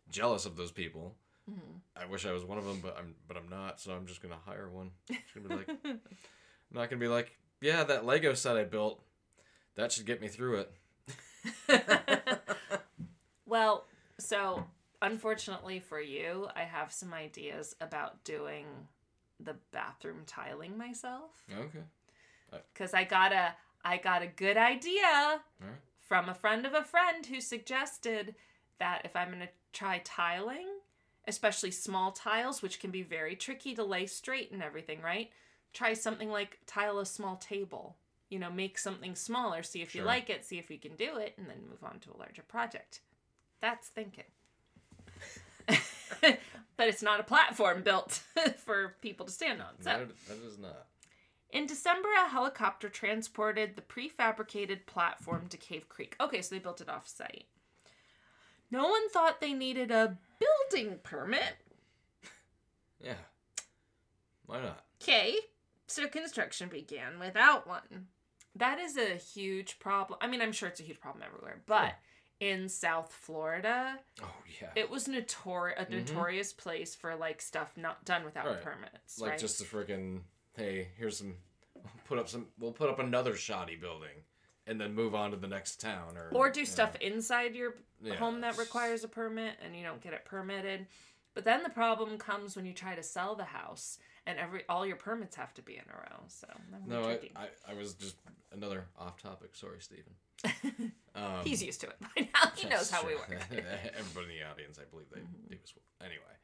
jealous 0.09 0.45
of 0.45 0.55
those 0.55 0.71
people. 0.71 1.15
Mhm. 1.49 1.79
I 1.95 2.05
wish 2.05 2.25
I 2.25 2.31
was 2.33 2.43
one 2.43 2.57
of 2.57 2.65
them, 2.65 2.79
but 2.81 2.97
I'm 2.99 3.15
but 3.27 3.37
I'm 3.37 3.49
not. 3.49 3.79
So 3.79 3.91
I'm 3.93 4.05
just 4.05 4.21
gonna 4.21 4.37
hire 4.45 4.69
one. 4.69 4.91
Gonna 5.33 5.47
be 5.49 5.55
like, 5.55 5.69
I'm 5.85 5.99
not 6.71 6.89
gonna 6.89 6.99
be 6.99 7.07
like, 7.07 7.31
yeah, 7.61 7.83
that 7.85 8.05
Lego 8.05 8.33
set 8.33 8.57
I 8.57 8.65
built, 8.65 9.01
that 9.75 9.91
should 9.91 10.05
get 10.05 10.21
me 10.21 10.27
through 10.27 10.65
it. 10.65 10.71
well, 13.45 13.85
so 14.19 14.65
unfortunately 15.01 15.79
for 15.79 15.99
you, 15.99 16.47
I 16.55 16.63
have 16.63 16.91
some 16.91 17.13
ideas 17.13 17.75
about 17.81 18.23
doing 18.23 18.65
the 19.39 19.55
bathroom 19.71 20.23
tiling 20.25 20.77
myself 20.77 21.45
Okay. 21.51 21.83
because 22.73 22.93
I 22.93 23.03
got 23.03 23.31
a 23.31 23.55
I 23.85 23.97
got 23.97 24.21
a 24.23 24.27
good 24.27 24.57
idea 24.57 25.41
Alright. 25.61 25.79
from 26.07 26.27
a 26.27 26.33
friend 26.33 26.65
of 26.65 26.73
a 26.73 26.83
friend 26.83 27.25
who 27.25 27.39
suggested 27.39 28.35
that 28.79 29.01
if 29.05 29.15
I'm 29.15 29.29
gonna 29.31 29.49
try 29.71 30.01
tiling, 30.03 30.67
especially 31.27 31.71
small 31.71 32.11
tiles, 32.11 32.61
which 32.61 32.79
can 32.79 32.91
be 32.91 33.03
very 33.03 33.35
tricky 33.35 33.75
to 33.75 33.83
lay 33.83 34.07
straight 34.07 34.51
and 34.51 34.63
everything, 34.63 35.01
right? 35.01 35.29
Try 35.73 35.93
something 35.93 36.29
like 36.29 36.59
tile 36.65 36.99
a 36.99 37.05
small 37.05 37.35
table. 37.37 37.95
You 38.29 38.39
know, 38.39 38.49
make 38.51 38.77
something 38.77 39.15
smaller, 39.15 39.63
see 39.63 39.81
if 39.81 39.95
you 39.95 40.03
like 40.03 40.29
it, 40.29 40.43
see 40.43 40.57
if 40.57 40.69
you 40.69 40.77
can 40.79 40.95
do 40.97 41.17
it, 41.17 41.33
and 41.37 41.47
then 41.47 41.69
move 41.69 41.83
on 41.83 41.99
to 41.99 42.11
a 42.11 42.17
larger 42.17 42.41
project. 42.41 42.99
That's 43.61 43.87
thinking. 43.87 44.25
but 46.77 46.87
it's 46.87 47.01
not 47.01 47.19
a 47.19 47.23
platform 47.23 47.83
built 47.83 48.21
for 48.57 48.95
people 49.01 49.25
to 49.25 49.31
stand 49.31 49.61
on. 49.61 49.79
So. 49.79 49.89
That, 49.89 50.07
that 50.27 50.47
is 50.47 50.57
not. 50.57 50.87
In 51.49 51.65
December, 51.65 52.09
a 52.25 52.29
helicopter 52.29 52.89
transported 52.89 53.75
the 53.75 53.81
prefabricated 53.81 54.85
platform 54.85 55.47
to 55.49 55.57
Cave 55.57 55.87
Creek. 55.87 56.15
Okay, 56.19 56.41
so 56.41 56.53
they 56.53 56.59
built 56.59 56.81
it 56.81 56.89
off 56.89 57.07
site. 57.07 57.45
No 58.69 58.87
one 58.89 59.09
thought 59.09 59.39
they 59.39 59.53
needed 59.53 59.91
a 59.91 60.17
building 60.39 60.99
permit. 61.03 61.55
Yeah. 63.01 63.13
Why 64.45 64.61
not? 64.61 64.83
Okay, 65.01 65.35
so 65.87 66.07
construction 66.07 66.67
began 66.67 67.19
without 67.19 67.67
one. 67.67 68.07
That 68.55 68.79
is 68.79 68.97
a 68.97 69.15
huge 69.15 69.79
problem. 69.79 70.19
I 70.21 70.27
mean, 70.27 70.41
I'm 70.41 70.51
sure 70.51 70.67
it's 70.67 70.79
a 70.79 70.83
huge 70.83 70.99
problem 70.99 71.23
everywhere, 71.25 71.61
but 71.65 71.93
in 72.39 72.69
South 72.69 73.11
Florida, 73.11 73.97
Oh 74.21 74.33
yeah. 74.61 74.69
it 74.75 74.89
was 74.89 75.07
notor- 75.07 75.73
a 75.77 75.85
mm-hmm. 75.85 75.93
notorious 75.97 76.53
place 76.53 76.93
for 76.95 77.15
like 77.15 77.41
stuff 77.41 77.71
not 77.77 78.03
done 78.05 78.23
without 78.23 78.45
Right. 78.45 78.61
permits. 78.61 79.19
like 79.19 79.31
right? 79.31 79.39
just 79.39 79.61
a 79.61 79.63
freaking 79.63 80.21
hey, 80.55 80.89
here's 80.97 81.17
some. 81.17 81.35
Put 82.05 82.17
up 82.19 82.27
some. 82.27 82.47
We'll 82.59 82.71
put 82.71 82.89
up 82.89 82.99
another 82.99 83.35
shoddy 83.35 83.75
building, 83.75 84.23
and 84.65 84.79
then 84.81 84.93
move 84.93 85.15
on 85.15 85.31
to 85.31 85.37
the 85.37 85.47
next 85.47 85.79
town, 85.79 86.17
or 86.17 86.29
or 86.33 86.49
do 86.49 86.59
you 86.59 86.65
know. 86.65 86.71
stuff 86.71 86.95
inside 86.97 87.55
your 87.55 87.75
Yeah, 88.01 88.15
home 88.15 88.41
that 88.41 88.57
requires 88.57 89.03
a 89.03 89.07
permit 89.07 89.55
and 89.63 89.75
you 89.75 89.83
don't 89.83 90.01
get 90.01 90.13
it 90.13 90.25
permitted. 90.25 90.87
But 91.33 91.45
then 91.45 91.61
the 91.63 91.69
problem 91.69 92.17
comes 92.17 92.55
when 92.55 92.65
you 92.65 92.73
try 92.73 92.95
to 92.95 93.03
sell 93.03 93.35
the 93.35 93.43
house 93.45 93.99
and 94.27 94.37
every 94.37 94.61
all 94.69 94.85
your 94.85 94.95
permits 94.97 95.35
have 95.35 95.53
to 95.55 95.61
be 95.63 95.73
in 95.73 95.83
a 95.89 95.97
row. 95.97 96.23
So 96.27 96.47
No, 96.85 97.03
I. 97.03 97.19
I, 97.35 97.71
I 97.71 97.73
was 97.73 97.93
just 97.95 98.17
another 98.53 98.85
off 98.99 99.21
topic. 99.21 99.55
Sorry, 99.55 99.79
Stephen. 99.79 100.13
Um, 101.15 101.43
He's 101.43 101.63
used 101.63 101.81
to 101.81 101.87
it 101.87 101.95
by 101.99 102.21
now. 102.31 102.51
He 102.55 102.67
knows 102.69 102.91
how 102.91 103.03
we 103.03 103.15
work. 103.15 103.31
Everybody 103.51 104.33
in 104.35 104.39
the 104.39 104.51
audience, 104.51 104.77
I 104.79 104.83
believe 104.87 105.07
they 105.11 105.21
Mm-hmm. 105.21 105.49
do 105.49 105.57
as 105.63 105.73
well. 105.75 106.07
Anyway, 106.07 106.35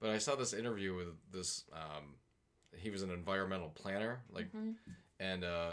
but 0.00 0.08
I 0.08 0.16
saw 0.16 0.34
this 0.34 0.54
interview 0.54 0.94
with 0.96 1.08
this. 1.30 1.64
Um, 1.70 2.14
he 2.74 2.88
was 2.88 3.02
an 3.02 3.10
environmental 3.10 3.68
planner, 3.68 4.20
like, 4.32 4.46
Mm-hmm. 4.46 4.70
and 5.20 5.44
uh, 5.44 5.72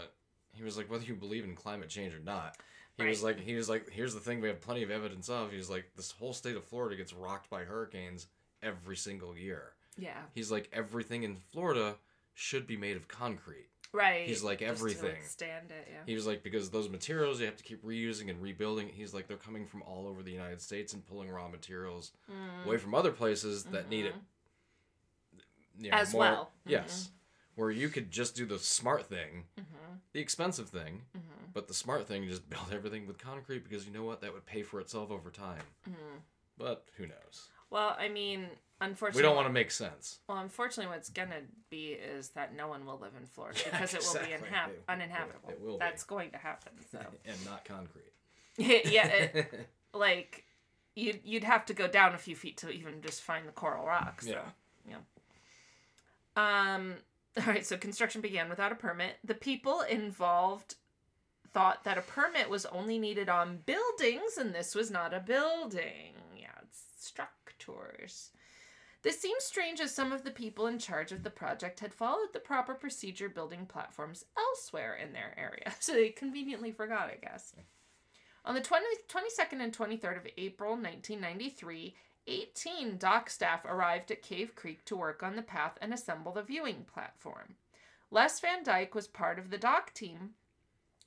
he 0.52 0.62
was 0.64 0.76
like, 0.76 0.90
whether 0.90 1.02
you 1.04 1.14
believe 1.14 1.44
in 1.44 1.54
climate 1.54 1.88
change 1.88 2.14
or 2.14 2.18
not. 2.20 2.58
He 2.98 3.04
Right. 3.04 3.08
was 3.08 3.22
like, 3.22 3.40
he 3.40 3.54
was 3.54 3.70
like, 3.70 3.88
here's 3.88 4.12
the 4.12 4.20
thing 4.20 4.42
we 4.42 4.48
have 4.48 4.60
plenty 4.60 4.82
of 4.82 4.90
evidence 4.90 5.30
of. 5.30 5.50
He 5.50 5.56
was 5.56 5.70
like, 5.70 5.86
this 5.96 6.10
whole 6.10 6.34
state 6.34 6.54
of 6.56 6.62
Florida 6.64 6.94
gets 6.94 7.14
rocked 7.14 7.48
by 7.48 7.64
hurricanes 7.64 8.26
every 8.62 8.96
single 8.96 9.34
year. 9.34 9.72
Yeah. 9.96 10.18
He's 10.34 10.50
like, 10.50 10.68
everything 10.72 11.22
in 11.22 11.36
Florida 11.36 11.96
should 12.34 12.66
be 12.66 12.76
made 12.76 12.96
of 12.96 13.08
concrete. 13.08 13.68
Right. 13.92 14.26
He's 14.26 14.42
like, 14.42 14.62
everything. 14.62 15.16
withstand 15.20 15.70
it, 15.70 15.86
yeah. 15.90 15.98
He 16.06 16.14
was 16.14 16.26
like, 16.26 16.42
because 16.42 16.70
those 16.70 16.88
materials 16.88 17.40
you 17.40 17.46
have 17.46 17.56
to 17.58 17.62
keep 17.64 17.84
reusing 17.84 18.30
and 18.30 18.40
rebuilding. 18.40 18.88
He's 18.88 19.12
like, 19.12 19.28
they're 19.28 19.36
coming 19.36 19.66
from 19.66 19.82
all 19.82 20.06
over 20.08 20.22
the 20.22 20.30
United 20.32 20.62
States 20.62 20.94
and 20.94 21.06
pulling 21.06 21.28
raw 21.30 21.48
materials 21.48 22.12
Mm. 22.30 22.64
away 22.66 22.78
from 22.78 22.94
other 22.94 23.12
places 23.12 23.64
that 23.64 23.90
need 23.90 24.06
it. 24.06 24.14
you 25.78 25.90
know, 25.90 25.96
Mm-hmm. 25.96 26.02
As 26.02 26.12
more- 26.12 26.20
well. 26.20 26.44
Mm-hmm. 26.60 26.70
Yes. 26.70 27.10
Where 27.54 27.70
you 27.70 27.88
could 27.90 28.10
just 28.10 28.34
do 28.34 28.46
the 28.46 28.58
smart 28.58 29.06
thing, 29.06 29.44
Mhm. 29.58 29.98
the 30.12 30.20
expensive 30.20 30.70
thing, 30.70 31.02
Mhm. 31.14 31.52
but 31.52 31.68
the 31.68 31.74
smart 31.74 32.06
thing, 32.06 32.26
just 32.26 32.48
build 32.50 32.72
everything 32.72 33.06
with 33.06 33.18
concrete 33.18 33.62
because 33.64 33.84
you 33.86 33.92
know 33.92 34.04
what? 34.04 34.20
That 34.22 34.32
would 34.32 34.46
pay 34.46 34.62
for 34.62 34.80
itself 34.80 35.10
over 35.10 35.30
time. 35.30 35.64
Mhm. 35.86 36.22
But 36.56 36.88
who 36.96 37.06
knows? 37.06 37.50
Well, 37.70 37.94
I 37.98 38.08
mean, 38.08 38.48
unfortunately, 38.82 39.22
We 39.22 39.26
don't 39.26 39.36
want 39.36 39.48
to 39.48 39.52
make 39.52 39.70
sense. 39.70 40.18
Well, 40.28 40.38
unfortunately, 40.38 40.92
what's 40.94 41.08
gonna 41.10 41.40
be 41.70 41.88
is 41.92 42.30
that 42.30 42.54
no 42.54 42.68
one 42.68 42.84
will 42.86 42.98
live 42.98 43.12
in 43.18 43.26
Florida 43.26 43.60
because 43.70 43.94
it 43.94 44.04
will 44.06 44.20
be 44.24 44.32
It- 44.32 44.82
uninhabitable. 44.88 45.48
it 45.50 45.60
will 45.60 45.72
be. 45.74 45.78
That's 45.78 46.04
going 46.04 46.30
to 46.32 46.38
happen. 46.38 46.72
So 46.90 46.98
and 47.24 47.44
not 47.46 47.64
concrete. 47.64 48.12
yeah, 48.56 49.06
it, 49.06 49.68
like 49.94 50.44
you'd 50.94 51.20
you'd 51.24 51.44
have 51.44 51.64
to 51.66 51.74
go 51.74 51.88
down 51.88 52.14
a 52.14 52.18
few 52.18 52.36
feet 52.36 52.58
to 52.58 52.70
even 52.70 53.00
just 53.00 53.22
find 53.22 53.48
the 53.48 53.52
coral 53.52 53.86
rocks. 53.86 54.26
So, 54.26 54.32
Yeah. 54.32 54.96
yeah. 56.36 56.74
Um. 56.74 56.94
All 57.38 57.44
right. 57.46 57.64
So 57.64 57.76
construction 57.76 58.20
began 58.20 58.48
without 58.48 58.72
a 58.72 58.74
permit. 58.74 59.16
The 59.24 59.34
people 59.34 59.80
involved 59.82 60.74
thought 61.52 61.84
that 61.84 61.98
a 61.98 62.02
permit 62.02 62.48
was 62.48 62.64
only 62.66 62.98
needed 62.98 63.28
on 63.28 63.58
buildings, 63.66 64.36
and 64.38 64.54
this 64.54 64.74
was 64.74 64.90
not 64.90 65.12
a 65.14 65.20
building. 65.20 66.14
Yeah, 66.38 66.48
it's 66.62 66.82
structures. 66.96 68.30
This 69.02 69.20
seems 69.20 69.42
strange 69.42 69.80
as 69.80 69.92
some 69.92 70.12
of 70.12 70.22
the 70.22 70.30
people 70.30 70.68
in 70.68 70.78
charge 70.78 71.10
of 71.10 71.24
the 71.24 71.30
project 71.30 71.80
had 71.80 71.92
followed 71.92 72.32
the 72.32 72.38
proper 72.38 72.72
procedure 72.74 73.28
building 73.28 73.66
platforms 73.66 74.24
elsewhere 74.38 74.94
in 74.94 75.12
their 75.12 75.34
area. 75.36 75.72
So 75.80 75.92
they 75.92 76.10
conveniently 76.10 76.70
forgot, 76.70 77.10
I 77.10 77.16
guess. 77.20 77.54
On 78.44 78.54
the 78.54 78.60
20, 78.60 78.86
22nd 79.08 79.60
and 79.60 79.76
23rd 79.76 80.18
of 80.18 80.26
April 80.36 80.70
1993, 80.72 81.94
18 82.28 82.98
DOC 82.98 83.30
staff 83.30 83.64
arrived 83.64 84.12
at 84.12 84.22
Cave 84.22 84.54
Creek 84.54 84.84
to 84.84 84.96
work 84.96 85.24
on 85.24 85.34
the 85.34 85.42
path 85.42 85.76
and 85.80 85.92
assemble 85.92 86.32
the 86.32 86.42
viewing 86.42 86.84
platform. 86.92 87.56
Les 88.10 88.38
Van 88.40 88.62
Dyke 88.62 88.94
was 88.94 89.08
part 89.08 89.38
of 89.38 89.50
the 89.50 89.58
DOC 89.58 89.92
team, 89.94 90.30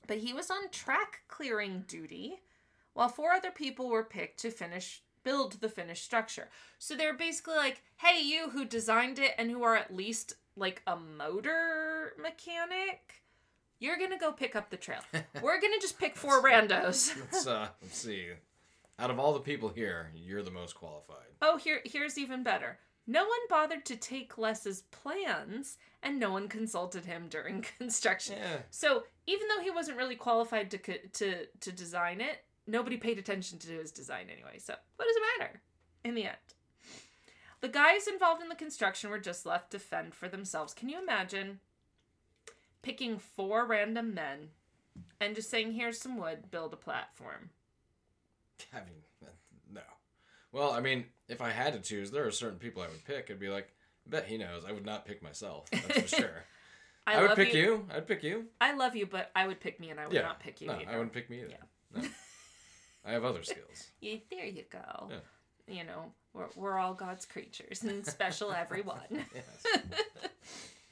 but 0.06 0.18
he 0.18 0.34
was 0.34 0.50
on 0.50 0.70
track 0.70 1.20
clearing 1.28 1.84
duty, 1.86 2.40
while 2.92 3.08
four 3.08 3.32
other 3.32 3.50
people 3.50 3.88
were 3.88 4.04
picked 4.04 4.40
to 4.40 4.50
finish 4.50 5.02
build 5.26 5.54
the 5.60 5.68
finished 5.68 6.04
structure. 6.04 6.48
So 6.78 6.94
they're 6.94 7.12
basically 7.12 7.56
like, 7.56 7.82
"Hey, 7.96 8.22
you 8.22 8.50
who 8.50 8.64
designed 8.64 9.18
it 9.18 9.32
and 9.36 9.50
who 9.50 9.64
are 9.64 9.74
at 9.74 9.94
least 9.94 10.34
like 10.54 10.82
a 10.86 10.96
motor 10.96 12.14
mechanic, 12.22 13.24
you're 13.80 13.98
gonna 13.98 14.18
go 14.18 14.30
pick 14.30 14.54
up 14.54 14.70
the 14.70 14.76
trail. 14.76 15.00
We're 15.42 15.60
gonna 15.60 15.80
just 15.80 15.98
pick 15.98 16.16
four 16.16 16.40
randos." 16.40 17.14
let's 17.32 17.46
uh, 17.46 17.68
let's 17.82 17.98
see. 17.98 18.28
Out 19.00 19.10
of 19.10 19.18
all 19.18 19.34
the 19.34 19.40
people 19.40 19.68
here, 19.68 20.10
you're 20.14 20.44
the 20.44 20.50
most 20.52 20.76
qualified. 20.76 21.26
Oh, 21.42 21.56
here 21.56 21.80
here's 21.84 22.16
even 22.16 22.44
better. 22.44 22.78
No 23.08 23.24
one 23.24 23.48
bothered 23.48 23.84
to 23.86 23.96
take 23.96 24.38
Les's 24.38 24.82
plans, 24.90 25.78
and 26.02 26.18
no 26.20 26.30
one 26.30 26.48
consulted 26.48 27.04
him 27.04 27.26
during 27.28 27.64
construction. 27.78 28.36
Yeah. 28.38 28.58
So 28.70 29.04
even 29.26 29.48
though 29.48 29.62
he 29.62 29.70
wasn't 29.70 29.98
really 29.98 30.16
qualified 30.16 30.70
to 30.70 30.78
to 30.78 31.46
to 31.46 31.72
design 31.72 32.20
it, 32.20 32.44
nobody 32.66 32.96
paid 32.96 33.18
attention 33.18 33.58
to 33.60 33.72
his 33.72 33.92
design 33.92 34.26
anyway. 34.32 34.58
So 34.58 34.74
what 34.96 35.06
does 35.06 35.16
it 35.16 35.22
matter? 35.38 35.60
In 36.04 36.14
the 36.14 36.24
end, 36.24 36.36
the 37.60 37.68
guys 37.68 38.06
involved 38.06 38.42
in 38.42 38.48
the 38.48 38.54
construction 38.54 39.10
were 39.10 39.18
just 39.18 39.46
left 39.46 39.70
to 39.72 39.78
fend 39.78 40.14
for 40.14 40.28
themselves. 40.28 40.74
Can 40.74 40.88
you 40.88 41.00
imagine 41.00 41.60
picking 42.82 43.18
four 43.18 43.66
random 43.66 44.14
men 44.14 44.50
and 45.20 45.34
just 45.34 45.50
saying, 45.50 45.72
"Here's 45.72 46.00
some 46.00 46.16
wood, 46.16 46.50
build 46.50 46.72
a 46.72 46.76
platform"? 46.76 47.50
I 48.72 48.78
mean, 48.78 49.30
no. 49.70 49.80
Well, 50.52 50.70
I 50.70 50.80
mean, 50.80 51.06
if 51.28 51.40
I 51.40 51.50
had 51.50 51.72
to 51.72 51.80
choose, 51.80 52.10
there 52.10 52.26
are 52.26 52.30
certain 52.30 52.58
people 52.58 52.82
I 52.82 52.88
would 52.88 53.04
pick. 53.04 53.30
I'd 53.30 53.40
be 53.40 53.48
like, 53.48 53.74
I 54.06 54.10
bet 54.10 54.26
he 54.26 54.38
knows. 54.38 54.64
I 54.66 54.72
would 54.72 54.86
not 54.86 55.04
pick 55.04 55.22
myself. 55.22 55.68
That's 55.70 56.10
for 56.12 56.16
sure. 56.16 56.44
I, 57.06 57.20
would 57.20 57.28
love 57.30 57.36
pick 57.36 57.54
you. 57.54 57.86
I'd 57.94 58.06
pick 58.06 58.22
you. 58.22 58.46
I 58.60 58.74
love 58.74 58.96
you, 58.96 59.06
but 59.06 59.30
I 59.34 59.46
would 59.46 59.60
pick 59.60 59.78
me, 59.78 59.90
and 59.90 60.00
I 60.00 60.06
would 60.06 60.14
yeah. 60.14 60.22
not 60.22 60.40
pick 60.40 60.60
you. 60.60 60.66
No, 60.68 60.74
either. 60.74 60.90
I 60.90 60.96
wouldn't 60.96 61.12
pick 61.12 61.30
me 61.30 61.40
either. 61.40 61.54
No. 61.94 62.02
I 63.06 63.12
have 63.12 63.24
other 63.24 63.42
skills. 63.42 63.86
Yeah, 64.00 64.16
there 64.30 64.44
you 64.46 64.64
go. 64.70 65.08
Yeah. 65.10 65.16
You 65.68 65.84
know, 65.84 66.12
we're, 66.32 66.46
we're 66.54 66.78
all 66.78 66.94
God's 66.94 67.24
creatures 67.24 67.82
and 67.82 68.04
special 68.06 68.52
everyone. 68.64 69.24
Yes. 69.34 69.80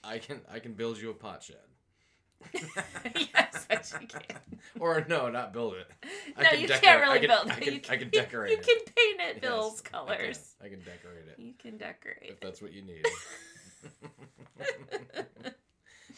I 0.02 0.18
can 0.18 0.40
I 0.52 0.58
can 0.58 0.72
build 0.74 0.98
you 0.98 1.10
a 1.10 1.14
pot 1.14 1.42
shed. 1.42 1.56
yes, 3.14 3.66
yes, 3.70 3.94
you 4.00 4.06
can. 4.06 4.20
Or 4.80 5.04
no, 5.08 5.30
not 5.30 5.52
build 5.52 5.74
it. 5.74 5.86
I 6.36 6.42
no, 6.42 6.50
can 6.50 6.60
you 6.60 6.68
can't 6.68 7.00
really 7.00 7.18
I 7.18 7.20
can, 7.20 7.28
build 7.28 7.50
I 7.50 7.54
it. 7.56 7.60
can, 7.62 7.74
you 7.74 7.80
I 7.90 7.96
can 7.96 8.08
decorate 8.10 8.50
You 8.50 8.56
it. 8.58 8.66
You 8.66 8.74
can 8.74 8.84
paint 8.96 9.20
it 9.20 9.34
Yes, 9.36 9.40
Bill's 9.40 9.80
I 9.80 9.88
can. 9.88 9.92
colors. 10.06 10.54
I 10.64 10.68
can 10.68 10.78
decorate 10.80 11.28
it 11.28 11.38
You 11.38 11.52
can 11.58 11.76
decorate 11.76 12.18
if 12.30 12.40
that's 12.40 12.60
what 12.60 12.72
you 12.72 12.82
need. 12.82 13.04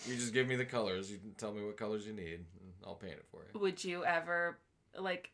you 0.06 0.14
just 0.16 0.32
give 0.32 0.46
me 0.48 0.56
the 0.56 0.64
colors. 0.64 1.10
You 1.10 1.18
tell 1.36 1.52
me 1.52 1.62
what 1.64 1.76
colors 1.76 2.06
you 2.06 2.12
need. 2.12 2.34
And 2.60 2.72
I'll 2.86 2.94
paint 2.94 3.14
it 3.14 3.26
for 3.30 3.40
you. 3.52 3.60
Would 3.60 3.82
you 3.84 4.04
ever, 4.04 4.58
like, 4.98 5.30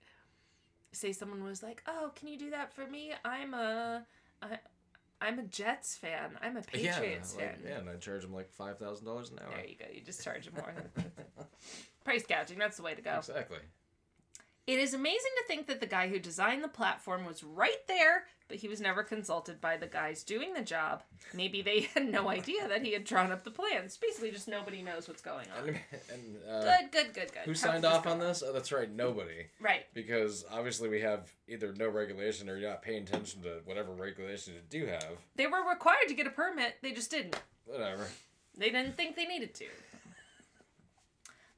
say 0.92 1.12
someone 1.12 1.42
was 1.44 1.62
like, 1.62 1.82
"Oh, 1.86 2.12
can 2.14 2.28
you 2.28 2.38
do 2.38 2.50
that 2.50 2.72
for 2.72 2.86
me? 2.86 3.12
I'm 3.24 3.54
a, 3.54 4.04
I, 4.42 4.58
I'm 5.20 5.38
a 5.38 5.44
Jets 5.44 5.96
fan. 5.96 6.38
I'm 6.42 6.56
a 6.56 6.62
yeah, 6.74 6.94
Patriots 6.98 7.36
like, 7.36 7.44
fan. 7.44 7.58
yeah, 7.64 7.78
and 7.78 7.88
I 7.88 7.96
charge 7.96 8.22
them 8.22 8.32
like 8.32 8.50
five 8.50 8.78
thousand 8.78 9.06
dollars 9.06 9.30
an 9.30 9.38
hour. 9.40 9.54
There 9.56 9.66
you 9.66 9.76
go. 9.76 9.86
You 9.92 10.00
just 10.00 10.22
charge 10.22 10.46
them 10.46 10.54
more. 10.54 10.74
Price 12.04 12.24
gouging. 12.26 12.58
That's 12.58 12.76
the 12.76 12.82
way 12.82 12.94
to 12.94 13.02
go. 13.02 13.16
Exactly. 13.18 13.58
It 14.66 14.78
is 14.78 14.94
amazing 14.94 15.30
to 15.38 15.44
think 15.48 15.66
that 15.66 15.80
the 15.80 15.86
guy 15.86 16.08
who 16.08 16.20
designed 16.20 16.62
the 16.62 16.68
platform 16.68 17.24
was 17.24 17.42
right 17.42 17.84
there, 17.88 18.26
but 18.46 18.58
he 18.58 18.68
was 18.68 18.80
never 18.80 19.02
consulted 19.02 19.60
by 19.60 19.76
the 19.76 19.88
guys 19.88 20.22
doing 20.22 20.54
the 20.54 20.62
job. 20.62 21.02
Maybe 21.34 21.62
they 21.62 21.80
had 21.94 22.08
no 22.08 22.28
idea 22.28 22.68
that 22.68 22.82
he 22.82 22.92
had 22.92 23.02
drawn 23.04 23.32
up 23.32 23.42
the 23.42 23.50
plans. 23.50 23.96
Basically, 23.96 24.30
just 24.30 24.46
nobody 24.46 24.80
knows 24.80 25.08
what's 25.08 25.20
going 25.20 25.46
on. 25.58 25.68
And, 25.68 25.78
and, 26.12 26.36
uh, 26.48 26.60
Good, 26.62 26.92
good, 26.92 27.14
good, 27.14 27.32
good. 27.32 27.42
who 27.44 27.54
signed 27.54 27.84
off 27.84 28.06
on 28.06 28.20
this? 28.20 28.44
Oh, 28.46 28.52
that's 28.52 28.70
right, 28.70 28.90
nobody. 28.90 29.46
Right. 29.60 29.86
Because 29.94 30.44
obviously 30.52 30.88
we 30.88 31.00
have 31.00 31.32
either 31.48 31.74
no 31.76 31.88
regulation 31.88 32.48
or 32.48 32.56
you're 32.56 32.70
not 32.70 32.82
paying 32.82 33.02
attention 33.02 33.42
to 33.42 33.62
whatever 33.64 33.92
regulations 33.92 34.56
you 34.56 34.80
do 34.80 34.86
have. 34.86 35.08
They 35.34 35.48
were 35.48 35.68
required 35.68 36.06
to 36.06 36.14
get 36.14 36.28
a 36.28 36.30
permit. 36.30 36.76
They 36.82 36.92
just 36.92 37.10
didn't. 37.10 37.34
Whatever. 37.66 38.06
They 38.56 38.70
didn't 38.70 38.96
think 38.96 39.16
they 39.16 39.26
needed 39.26 39.54
to. 39.54 39.64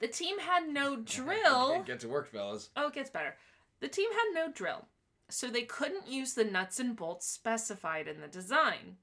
The 0.05 0.09
team 0.09 0.38
had 0.38 0.69
no 0.69 0.97
drill. 1.03 1.83
Get 1.87 2.01
to 2.01 2.09
work, 2.09 2.31
fellas. 2.31 2.69
Oh, 2.77 2.88
it 2.88 2.93
gets 2.93 3.09
better. 3.09 3.37
The 3.81 3.88
team 3.88 4.11
had 4.12 4.35
no 4.35 4.53
drill, 4.53 4.85
so 5.31 5.47
they 5.49 5.62
couldn't 5.62 6.07
use 6.07 6.35
the 6.35 6.45
nuts 6.45 6.79
and 6.79 6.95
bolts 6.95 7.27
specified 7.27 8.07
in 8.07 8.21
the 8.21 8.29
design. 8.29 8.99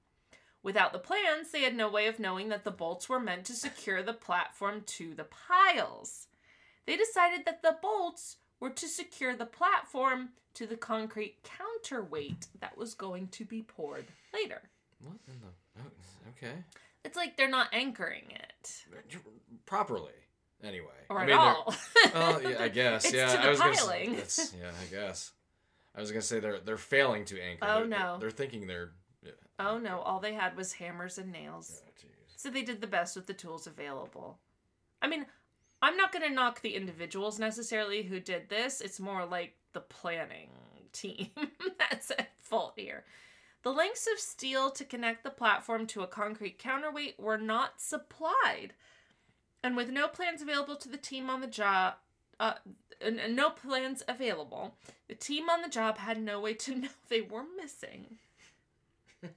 Without 0.62 0.94
the 0.94 1.00
plans, 1.00 1.50
they 1.50 1.64
had 1.64 1.76
no 1.76 1.90
way 1.90 2.06
of 2.06 2.20
knowing 2.20 2.50
that 2.50 2.64
the 2.64 2.70
bolts 2.70 3.10
were 3.10 3.20
meant 3.20 3.46
to 3.46 3.54
secure 3.54 4.04
the 4.04 4.14
platform 4.14 4.84
to 4.86 5.16
the 5.16 5.24
piles. 5.24 6.28
They 6.86 6.98
decided 6.98 7.46
that 7.46 7.64
the 7.64 7.78
bolts 7.82 8.38
were 8.60 8.70
to 8.70 8.88
secure 8.88 9.36
the 9.36 9.48
platform 9.48 10.30
to 10.54 10.68
the 10.68 10.78
concrete 10.78 11.38
counterweight 11.42 12.46
that 12.60 12.78
was 12.78 12.94
going 12.94 13.30
to 13.30 13.44
be 13.44 13.64
poured 13.64 14.06
later. 14.36 14.62
What 15.04 15.18
in 15.28 15.34
the? 15.42 15.82
Oh, 15.82 16.38
okay. 16.38 16.58
It's 17.04 17.18
like 17.18 17.38
they're 17.38 17.50
not 17.50 17.70
anchoring 17.74 18.26
it. 18.30 18.86
Properly. 19.66 20.12
Anyway. 20.64 20.88
Or 21.10 21.20
I 21.20 21.24
at 21.24 21.28
mean, 21.28 21.36
they're- 21.38 21.46
all. 21.46 21.76
Oh 22.14 22.40
yeah, 22.50 22.64
I 22.64 22.68
guess. 22.70 23.06
It's 23.06 23.14
yeah, 23.14 23.28
to 23.28 23.38
the 23.38 23.44
I 23.44 23.50
was 23.50 23.60
gonna 23.60 23.76
piling. 23.76 24.18
say, 24.26 24.58
yeah, 24.62 24.72
I 24.82 24.86
guess. 24.94 25.32
I 25.96 26.02
was 26.02 26.12
gonna 26.12 26.22
say 26.22 26.40
they're 26.40 26.60
they're 26.60 26.78
failing 26.78 27.26
to 27.26 27.42
anchor. 27.42 27.66
Oh, 27.68 27.80
They're- 27.80 27.88
no. 27.88 28.18
They're 28.20 28.30
thinking 28.32 28.68
they're. 28.68 28.92
Yeah. 29.24 29.32
oh 29.60 29.78
no, 29.78 30.00
all 30.00 30.20
they 30.20 30.34
had 30.34 30.56
was 30.58 30.74
hammers 30.74 31.18
and 31.18 31.32
nails. 31.32 31.82
Oh. 31.86 31.88
So 32.36 32.50
they 32.50 32.64
did 32.64 32.82
the 32.82 32.88
best 32.88 33.16
with 33.16 33.28
the 33.28 33.34
tools 33.36 33.68
available. 33.68 34.40
I 35.02 35.08
mean, 35.08 35.28
I'm 35.82 35.96
not 35.96 36.12
going 36.12 36.28
to 36.28 36.34
knock 36.34 36.62
the 36.62 36.74
individuals 36.76 37.38
necessarily 37.38 38.02
who 38.02 38.20
did 38.20 38.50
this. 38.50 38.82
It's 38.82 39.00
more 39.00 39.26
like 39.28 39.54
the 39.74 39.82
planning 39.82 40.50
team 40.92 41.28
that's 41.78 42.10
at 42.10 42.32
fault 42.40 42.74
here. 42.78 43.04
The 43.62 43.72
lengths 43.72 44.08
of 44.12 44.20
steel 44.20 44.72
to 44.72 44.84
connect 44.84 45.24
the 45.24 45.30
platform 45.30 45.86
to 45.88 46.02
a 46.02 46.08
concrete 46.08 46.58
counterweight 46.58 47.20
were 47.20 47.38
not 47.38 47.80
supplied. 47.80 48.74
And 49.64 49.76
with 49.76 49.90
no 49.90 50.08
plans 50.08 50.42
available 50.42 50.76
to 50.78 50.90
the 50.90 50.98
team 50.98 51.30
on 51.30 51.42
the 51.42 51.48
job, 51.48 51.96
uh, 52.40 52.54
and 53.00 53.36
no 53.36 53.50
plans 53.52 54.04
available, 54.08 54.76
the 55.08 55.16
team 55.16 55.50
on 55.50 55.62
the 55.62 55.70
job 55.70 55.98
had 55.98 56.22
no 56.22 56.40
way 56.40 56.54
to 56.56 56.76
know 56.82 56.88
they 57.10 57.22
were 57.22 57.44
missing. 57.56 58.18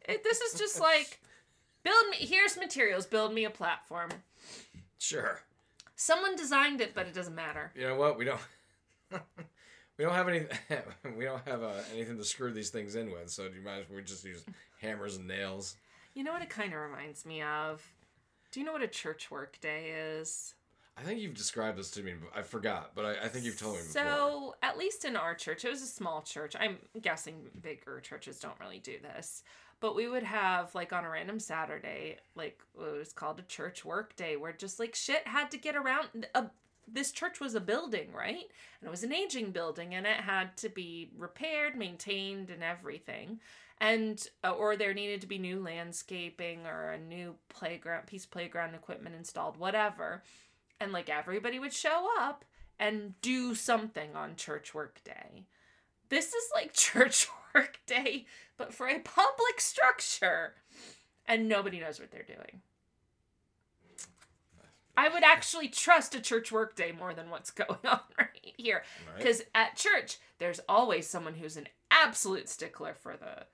It, 0.08 0.24
this 0.24 0.40
is 0.40 0.58
just 0.58 0.80
like 0.90 1.20
build 1.82 2.08
me 2.10 2.16
here's 2.26 2.56
materials 2.56 3.04
build 3.04 3.34
me 3.34 3.44
a 3.44 3.50
platform 3.50 4.08
Sure. 4.98 5.42
someone 5.94 6.34
designed 6.36 6.80
it 6.80 6.94
but 6.94 7.06
it 7.06 7.12
doesn't 7.12 7.34
matter 7.34 7.70
You 7.76 7.88
know 7.88 7.96
what? 7.96 8.16
We 8.16 8.24
don't. 8.24 8.40
we 9.98 10.04
don't 10.04 10.14
have 10.14 10.28
any. 10.28 10.46
we 11.18 11.26
don't 11.26 11.46
have 11.46 11.62
uh, 11.62 11.72
anything 11.92 12.16
to 12.16 12.24
screw 12.24 12.50
these 12.52 12.70
things 12.70 12.94
in 12.94 13.10
with. 13.12 13.28
So 13.30 13.46
do 13.48 13.56
you 13.56 13.62
mind 13.62 13.82
as 13.84 13.90
well 13.90 14.00
just 14.02 14.24
use 14.24 14.42
hammers 14.80 15.16
and 15.16 15.28
nails. 15.28 15.76
you 16.14 16.24
know 16.24 16.32
what 16.32 16.40
it 16.40 16.48
kind 16.48 16.72
of 16.72 16.80
reminds 16.80 17.26
me 17.26 17.42
of 17.42 17.82
do 18.54 18.60
you 18.60 18.66
know 18.66 18.72
what 18.72 18.82
a 18.82 18.88
church 18.88 19.32
work 19.32 19.60
day 19.60 19.92
is 20.16 20.54
I 20.96 21.02
think 21.02 21.18
you've 21.18 21.34
described 21.34 21.76
this 21.76 21.90
to 21.92 22.04
me. 22.04 22.12
but 22.20 22.38
I 22.38 22.42
forgot, 22.42 22.92
but 22.94 23.04
I, 23.04 23.24
I 23.24 23.28
think 23.28 23.44
you've 23.44 23.58
told 23.58 23.74
me 23.74 23.80
before. 23.82 24.00
so 24.00 24.54
at 24.62 24.78
least 24.78 25.04
in 25.04 25.16
our 25.16 25.34
church 25.34 25.64
it 25.64 25.70
was 25.70 25.82
a 25.82 25.86
small 25.86 26.22
church 26.22 26.54
i'm 26.60 26.78
guessing 27.02 27.34
bigger 27.60 27.98
churches 28.00 28.38
don't 28.38 28.58
really 28.60 28.78
do 28.78 28.94
this 29.02 29.42
but 29.80 29.96
we 29.96 30.06
would 30.06 30.22
have 30.22 30.72
like 30.72 30.92
on 30.92 31.04
a 31.04 31.10
random 31.10 31.40
saturday 31.40 32.16
like 32.36 32.60
it 32.80 32.98
was 33.00 33.12
called 33.12 33.40
a 33.40 33.42
church 33.42 33.84
work 33.84 34.14
day 34.14 34.36
where 34.36 34.52
just 34.52 34.78
like 34.78 34.94
shit 34.94 35.26
had 35.26 35.50
to 35.50 35.58
get 35.58 35.74
around 35.74 36.28
a, 36.36 36.44
this 36.86 37.10
church 37.10 37.40
was 37.40 37.56
a 37.56 37.60
building 37.60 38.12
right 38.12 38.46
and 38.80 38.86
it 38.86 38.90
was 38.90 39.02
an 39.02 39.12
aging 39.12 39.50
building 39.50 39.96
and 39.96 40.06
it 40.06 40.18
had 40.18 40.56
to 40.56 40.68
be 40.68 41.10
repaired 41.18 41.76
maintained 41.76 42.50
and 42.50 42.62
everything 42.62 43.40
and 43.84 44.28
uh, 44.42 44.50
or 44.50 44.76
there 44.76 44.94
needed 44.94 45.20
to 45.20 45.26
be 45.26 45.38
new 45.38 45.60
landscaping 45.60 46.66
or 46.66 46.92
a 46.92 46.98
new 46.98 47.34
playground 47.50 48.06
piece 48.06 48.24
of 48.24 48.30
playground 48.30 48.74
equipment 48.74 49.14
installed 49.14 49.58
whatever 49.58 50.22
and 50.80 50.90
like 50.90 51.10
everybody 51.10 51.58
would 51.58 51.72
show 51.72 52.08
up 52.18 52.46
and 52.78 53.20
do 53.20 53.54
something 53.54 54.16
on 54.16 54.36
church 54.36 54.74
work 54.74 55.02
day. 55.04 55.44
This 56.08 56.28
is 56.28 56.50
like 56.54 56.72
church 56.72 57.28
work 57.54 57.78
day, 57.86 58.24
but 58.56 58.72
for 58.72 58.88
a 58.88 58.98
public 59.00 59.60
structure. 59.60 60.54
And 61.26 61.48
nobody 61.48 61.78
knows 61.78 62.00
what 62.00 62.10
they're 62.10 62.22
doing. 62.22 62.60
I 64.96 65.08
would 65.08 65.24
actually 65.24 65.68
trust 65.68 66.14
a 66.14 66.20
church 66.20 66.52
work 66.52 66.76
day 66.76 66.92
more 66.92 67.14
than 67.14 67.30
what's 67.30 67.50
going 67.50 67.78
on 67.84 68.00
right 68.18 68.54
here. 68.56 68.82
Right? 69.06 69.18
Because 69.18 69.42
at 69.54 69.76
church, 69.76 70.18
there's 70.38 70.60
always 70.68 71.06
someone 71.06 71.34
who's 71.34 71.56
an 71.56 71.68
absolute 71.90 72.48
stickler 72.48 72.94
for 72.94 73.16
the 73.16 73.46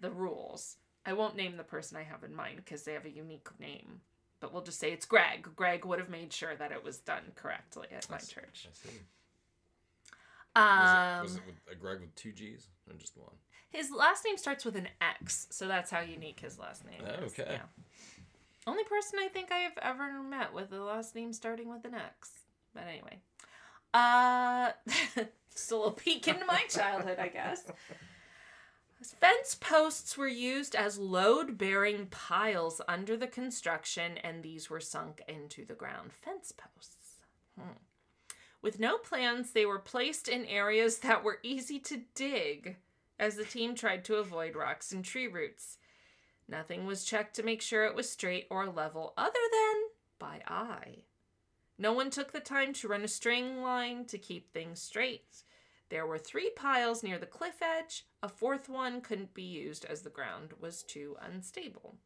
the 0.00 0.10
rules. 0.10 0.76
I 1.06 1.12
won't 1.14 1.36
name 1.36 1.56
the 1.56 1.64
person 1.64 1.96
I 1.96 2.02
have 2.02 2.22
in 2.24 2.34
mind 2.34 2.56
because 2.56 2.82
they 2.82 2.92
have 2.92 3.06
a 3.06 3.10
unique 3.10 3.48
name. 3.58 4.00
But 4.40 4.52
we'll 4.52 4.62
just 4.62 4.78
say 4.80 4.92
it's 4.92 5.04
Greg. 5.06 5.48
Greg 5.56 5.84
would 5.84 5.98
have 5.98 6.08
made 6.08 6.32
sure 6.32 6.54
that 6.56 6.72
it 6.72 6.82
was 6.84 6.98
done 6.98 7.32
correctly 7.34 7.88
at 7.94 8.08
my 8.08 8.16
That's- 8.16 8.28
church. 8.30 8.68
I 8.68 8.88
see. 8.88 8.96
Um, 10.56 11.22
was 11.22 11.30
it, 11.30 11.34
was 11.34 11.36
it 11.36 11.42
with 11.46 11.72
a 11.72 11.74
Greg 11.78 12.00
with 12.00 12.14
two 12.16 12.32
G's 12.32 12.68
or 12.88 12.94
just 12.96 13.16
one? 13.16 13.30
his 13.70 13.90
last 13.92 14.24
name 14.24 14.36
starts 14.36 14.64
with 14.64 14.74
an 14.74 14.88
X, 15.00 15.46
so 15.50 15.68
that's 15.68 15.90
how 15.92 16.00
unique 16.00 16.40
his 16.40 16.58
last 16.58 16.84
name 16.84 17.00
is. 17.22 17.32
Okay. 17.38 17.46
Yeah. 17.52 17.60
Only 18.66 18.82
person 18.84 19.20
I 19.20 19.28
think 19.28 19.52
I 19.52 19.58
have 19.58 19.78
ever 19.80 20.22
met 20.22 20.52
with 20.52 20.72
a 20.72 20.82
last 20.82 21.14
name 21.14 21.32
starting 21.32 21.68
with 21.70 21.84
an 21.84 21.94
X. 21.94 22.30
But 22.74 22.84
anyway. 22.88 23.20
Uh 23.94 24.70
still 25.54 25.84
a 25.86 25.92
peek 25.92 26.26
into 26.26 26.44
my 26.46 26.62
childhood, 26.68 27.18
I 27.20 27.28
guess. 27.28 27.62
Fence 29.02 29.54
posts 29.54 30.18
were 30.18 30.28
used 30.28 30.74
as 30.74 30.98
load 30.98 31.56
bearing 31.56 32.06
piles 32.06 32.82
under 32.86 33.16
the 33.16 33.26
construction, 33.26 34.18
and 34.18 34.42
these 34.42 34.68
were 34.68 34.80
sunk 34.80 35.22
into 35.26 35.64
the 35.64 35.74
ground. 35.74 36.12
Fence 36.12 36.52
posts. 36.52 37.16
Hmm. 37.58 37.78
With 38.62 38.78
no 38.78 38.98
plans, 38.98 39.52
they 39.52 39.64
were 39.64 39.78
placed 39.78 40.28
in 40.28 40.44
areas 40.44 40.98
that 40.98 41.24
were 41.24 41.38
easy 41.42 41.78
to 41.80 42.02
dig 42.14 42.76
as 43.18 43.36
the 43.36 43.44
team 43.44 43.74
tried 43.74 44.04
to 44.04 44.16
avoid 44.16 44.54
rocks 44.54 44.92
and 44.92 45.02
tree 45.02 45.28
roots. 45.28 45.78
Nothing 46.46 46.84
was 46.84 47.04
checked 47.04 47.36
to 47.36 47.42
make 47.42 47.62
sure 47.62 47.84
it 47.84 47.94
was 47.94 48.10
straight 48.10 48.46
or 48.50 48.66
level 48.66 49.14
other 49.16 49.32
than 49.52 49.82
by 50.18 50.42
eye. 50.46 51.04
No 51.78 51.94
one 51.94 52.10
took 52.10 52.32
the 52.32 52.40
time 52.40 52.74
to 52.74 52.88
run 52.88 53.02
a 53.02 53.08
string 53.08 53.62
line 53.62 54.04
to 54.06 54.18
keep 54.18 54.52
things 54.52 54.82
straight. 54.82 55.42
There 55.90 56.06
were 56.06 56.18
three 56.18 56.50
piles 56.54 57.02
near 57.02 57.18
the 57.18 57.26
cliff 57.26 57.60
edge. 57.60 58.06
A 58.22 58.28
fourth 58.28 58.68
one 58.68 59.00
couldn't 59.00 59.34
be 59.34 59.42
used 59.42 59.84
as 59.84 60.02
the 60.02 60.10
ground 60.10 60.54
was 60.60 60.82
too 60.82 61.16
unstable. 61.20 61.96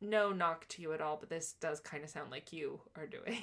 No 0.00 0.32
knock 0.32 0.66
to 0.68 0.82
you 0.82 0.92
at 0.92 1.02
all, 1.02 1.18
but 1.18 1.28
this 1.28 1.54
does 1.60 1.78
kind 1.80 2.02
of 2.02 2.08
sound 2.08 2.30
like 2.30 2.52
you 2.54 2.80
are 2.96 3.06
doing. 3.06 3.40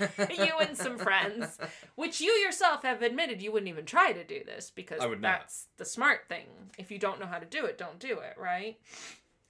you 0.38 0.58
and 0.58 0.76
some 0.76 0.96
friends, 0.96 1.58
which 1.96 2.20
you 2.20 2.30
yourself 2.30 2.82
have 2.82 3.02
admitted 3.02 3.42
you 3.42 3.52
wouldn't 3.52 3.68
even 3.68 3.84
try 3.84 4.12
to 4.12 4.24
do 4.24 4.42
this 4.44 4.70
because 4.70 5.00
I 5.00 5.06
would 5.06 5.20
not. 5.20 5.40
that's 5.40 5.66
the 5.76 5.84
smart 5.84 6.20
thing. 6.28 6.46
If 6.78 6.90
you 6.90 6.98
don't 6.98 7.20
know 7.20 7.26
how 7.26 7.38
to 7.38 7.46
do 7.46 7.66
it, 7.66 7.76
don't 7.76 7.98
do 7.98 8.20
it, 8.20 8.36
right? 8.38 8.78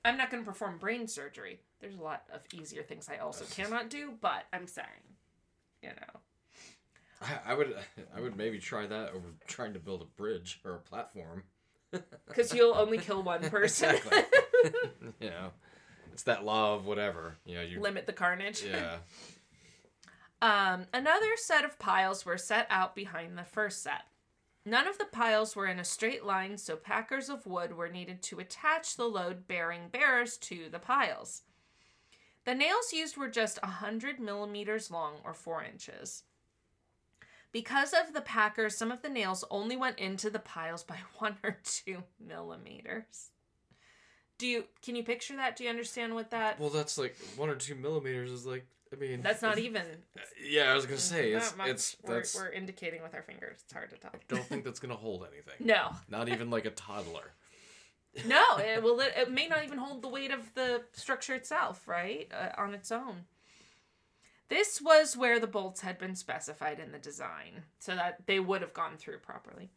I'm 0.05 0.17
not 0.17 0.31
going 0.31 0.43
to 0.43 0.51
perform 0.51 0.79
brain 0.79 1.07
surgery. 1.07 1.61
There's 1.81 1.97
a 1.97 2.03
lot 2.03 2.25
of 2.33 2.41
easier 2.53 2.83
things 2.83 3.09
I 3.09 3.19
also 3.19 3.45
cannot 3.45 3.91
do, 3.91 4.15
but 4.21 4.47
I'm 4.53 4.67
saying, 4.67 4.89
you 5.83 5.91
know. 5.91 6.21
I, 7.21 7.53
I 7.53 7.55
would 7.55 7.77
I 8.17 8.21
would 8.21 8.37
maybe 8.37 8.59
try 8.59 8.87
that 8.87 9.11
over 9.11 9.29
trying 9.47 9.73
to 9.75 9.79
build 9.79 10.03
a 10.03 10.07
bridge 10.21 10.61
or 10.65 10.75
a 10.75 10.81
platform. 10.81 11.45
Because 12.27 12.53
you'll 12.53 12.75
only 12.75 12.99
kill 12.99 13.23
one 13.23 13.49
person. 13.49 13.95
Exactly. 13.95 14.23
you 15.21 15.31
know, 15.31 15.53
it's 16.13 16.25
that 16.25 16.45
law 16.45 16.75
of 16.75 16.85
whatever. 16.85 17.39
You 17.47 17.55
know, 17.55 17.63
you 17.63 17.81
Limit 17.81 18.07
the 18.07 18.13
carnage. 18.13 18.63
yeah. 18.63 18.99
Um, 20.43 20.85
another 20.93 21.31
set 21.37 21.65
of 21.65 21.79
piles 21.79 22.27
were 22.27 22.37
set 22.37 22.67
out 22.69 22.95
behind 22.95 23.39
the 23.39 23.45
first 23.45 23.83
set. 23.83 24.03
None 24.67 24.87
of 24.87 24.99
the 24.99 25.07
piles 25.07 25.57
were 25.57 25.67
in 25.67 25.79
a 25.79 25.85
straight 25.85 26.27
line, 26.27 26.59
so 26.59 26.77
packers 26.77 27.31
of 27.31 27.47
wood 27.47 27.75
were 27.75 27.89
needed 27.89 28.23
to 28.25 28.39
attach 28.39 28.97
the 28.97 29.07
load 29.07 29.49
bearing 29.49 29.89
bearers 29.91 30.37
to 30.39 30.69
the 30.71 30.79
piles. 30.79 31.43
The 32.45 32.55
nails 32.55 32.93
used 32.93 33.17
were 33.17 33.31
just 33.31 33.63
100 33.63 34.21
millimeters 34.21 34.91
long 34.91 35.15
or 35.25 35.33
4 35.33 35.65
inches. 35.65 36.25
Because 37.53 37.93
of 37.95 38.13
the 38.13 38.21
packers, 38.21 38.77
some 38.77 38.93
of 38.93 39.01
the 39.03 39.09
nails 39.09 39.45
only 39.51 39.77
went 39.77 39.99
into 39.99 40.29
the 40.31 40.39
piles 40.39 40.83
by 40.83 40.97
one 41.19 41.37
or 41.43 41.57
two 41.65 42.03
millimeters. 42.25 43.31
Do 44.39 44.47
you 44.47 44.65
can 44.83 44.95
you 44.95 45.03
picture 45.03 45.35
that? 45.37 45.57
Do 45.57 45.65
you 45.65 45.71
understand 45.71 46.15
what 46.15 46.31
that? 46.31 46.61
Well, 46.61 46.71
that's 46.71 46.97
like 46.99 47.17
one 47.37 47.49
or 47.49 47.57
two 47.57 47.75
millimeters 47.75 48.31
is 48.31 48.47
like. 48.47 48.67
I 48.91 48.97
mean, 48.97 49.21
That's 49.21 49.43
not 49.43 49.59
even. 49.59 49.83
Yeah, 50.49 50.73
I 50.73 50.75
was 50.75 50.87
gonna 50.87 50.97
say 50.99 51.33
it's 51.33 51.55
much. 51.57 51.69
it's 51.69 51.97
we're, 52.05 52.15
that's. 52.15 52.35
we're 52.35 52.51
indicating 52.51 53.03
with 53.03 53.15
our 53.15 53.21
fingers. 53.23 53.59
It's 53.65 53.73
hard 53.73 53.91
to 53.91 53.97
tell. 53.97 54.13
Don't 54.29 54.45
think 54.45 54.65
that's 54.65 54.79
gonna 54.81 54.95
hold 54.97 55.27
anything. 55.31 55.55
No, 55.67 55.91
Not 56.09 56.29
even 56.31 56.49
like 56.49 56.65
a 56.65 56.71
toddler. 56.71 57.33
no. 58.27 58.43
It 58.59 58.83
will. 58.83 58.99
It, 59.01 59.13
it 59.17 59.31
may 59.31 59.47
not 59.49 59.65
even 59.65 59.77
hold 59.77 60.01
the 60.01 60.09
weight 60.09 60.31
of 60.31 60.41
the 60.55 60.83
structure 60.93 61.35
itself, 61.35 61.87
right, 61.87 62.31
uh, 62.33 62.59
on 62.61 62.73
its 62.73 62.91
own. 62.91 63.25
This 64.49 64.81
was 64.81 65.17
where 65.17 65.39
the 65.39 65.47
bolts 65.47 65.81
had 65.83 65.99
been 65.99 66.15
specified 66.15 66.81
in 66.81 66.93
the 66.93 66.99
design, 66.99 67.65
so 67.79 67.95
that 67.95 68.27
they 68.27 68.41
would 68.41 68.63
have 68.63 68.73
gone 68.73 68.97
through 68.97 69.19
properly. 69.19 69.71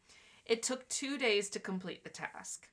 It 0.46 0.64
took 0.64 0.88
two 0.88 1.18
days 1.18 1.50
to 1.52 1.60
complete 1.60 2.04
the 2.04 2.10
task. 2.10 2.68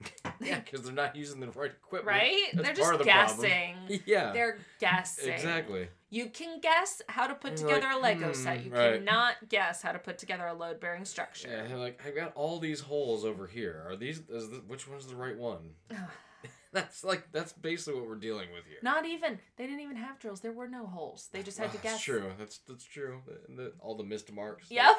Yeah, 0.38 0.60
because 0.60 0.82
they're 0.82 0.92
not 0.92 1.16
using 1.16 1.40
the 1.40 1.46
right 1.48 1.70
equipment. 1.70 2.06
Right? 2.06 2.42
That's 2.52 2.66
They're 2.66 2.74
just 2.76 2.98
the 2.98 3.04
problem. 3.04 3.40
guessing. 3.40 4.02
Yeah. 4.06 4.32
They're 4.32 4.58
guessing. 4.78 5.32
exactly. 5.32 5.88
You 6.10 6.28
can 6.28 6.60
guess 6.60 7.00
how 7.08 7.26
to 7.26 7.34
put 7.34 7.52
And 7.52 7.58
together 7.60 7.88
like, 8.00 8.16
a 8.16 8.20
Lego 8.20 8.26
hmm, 8.28 8.32
set. 8.34 8.64
You 8.64 8.70
right. 8.70 8.98
cannot 8.98 9.48
guess 9.48 9.80
how 9.80 9.92
to 9.92 9.98
put 9.98 10.18
together 10.18 10.46
a 10.46 10.52
load 10.52 10.78
bearing 10.78 11.06
structure. 11.06 11.48
Yeah, 11.48 11.66
they're 11.66 11.78
like 11.78 12.02
I've 12.06 12.14
got 12.14 12.32
all 12.34 12.58
these 12.58 12.80
holes 12.80 13.24
over 13.24 13.46
here. 13.46 13.82
Are 13.88 13.96
these? 13.96 14.18
Is 14.28 14.50
the, 14.50 14.56
which 14.66 14.86
one's 14.86 15.06
the 15.06 15.16
right 15.16 15.36
one? 15.38 15.70
That's 16.76 17.02
like 17.04 17.32
that's 17.32 17.52
basically 17.52 17.98
what 18.00 18.08
we're 18.08 18.16
dealing 18.16 18.48
with 18.52 18.64
here. 18.66 18.78
Not 18.82 19.06
even. 19.06 19.38
They 19.56 19.64
didn't 19.66 19.80
even 19.80 19.96
have 19.96 20.18
drills. 20.18 20.40
There 20.40 20.52
were 20.52 20.68
no 20.68 20.86
holes. 20.86 21.28
They 21.32 21.42
just 21.42 21.58
had 21.58 21.72
to 21.72 21.78
guess. 21.78 21.92
That's 21.94 22.02
true. 22.02 22.32
That's 22.38 22.58
that's 22.68 22.84
true. 22.84 23.22
The, 23.26 23.54
the, 23.54 23.72
all 23.80 23.96
the 23.96 24.04
missed 24.04 24.32
marks. 24.32 24.70
Yep. 24.70 24.96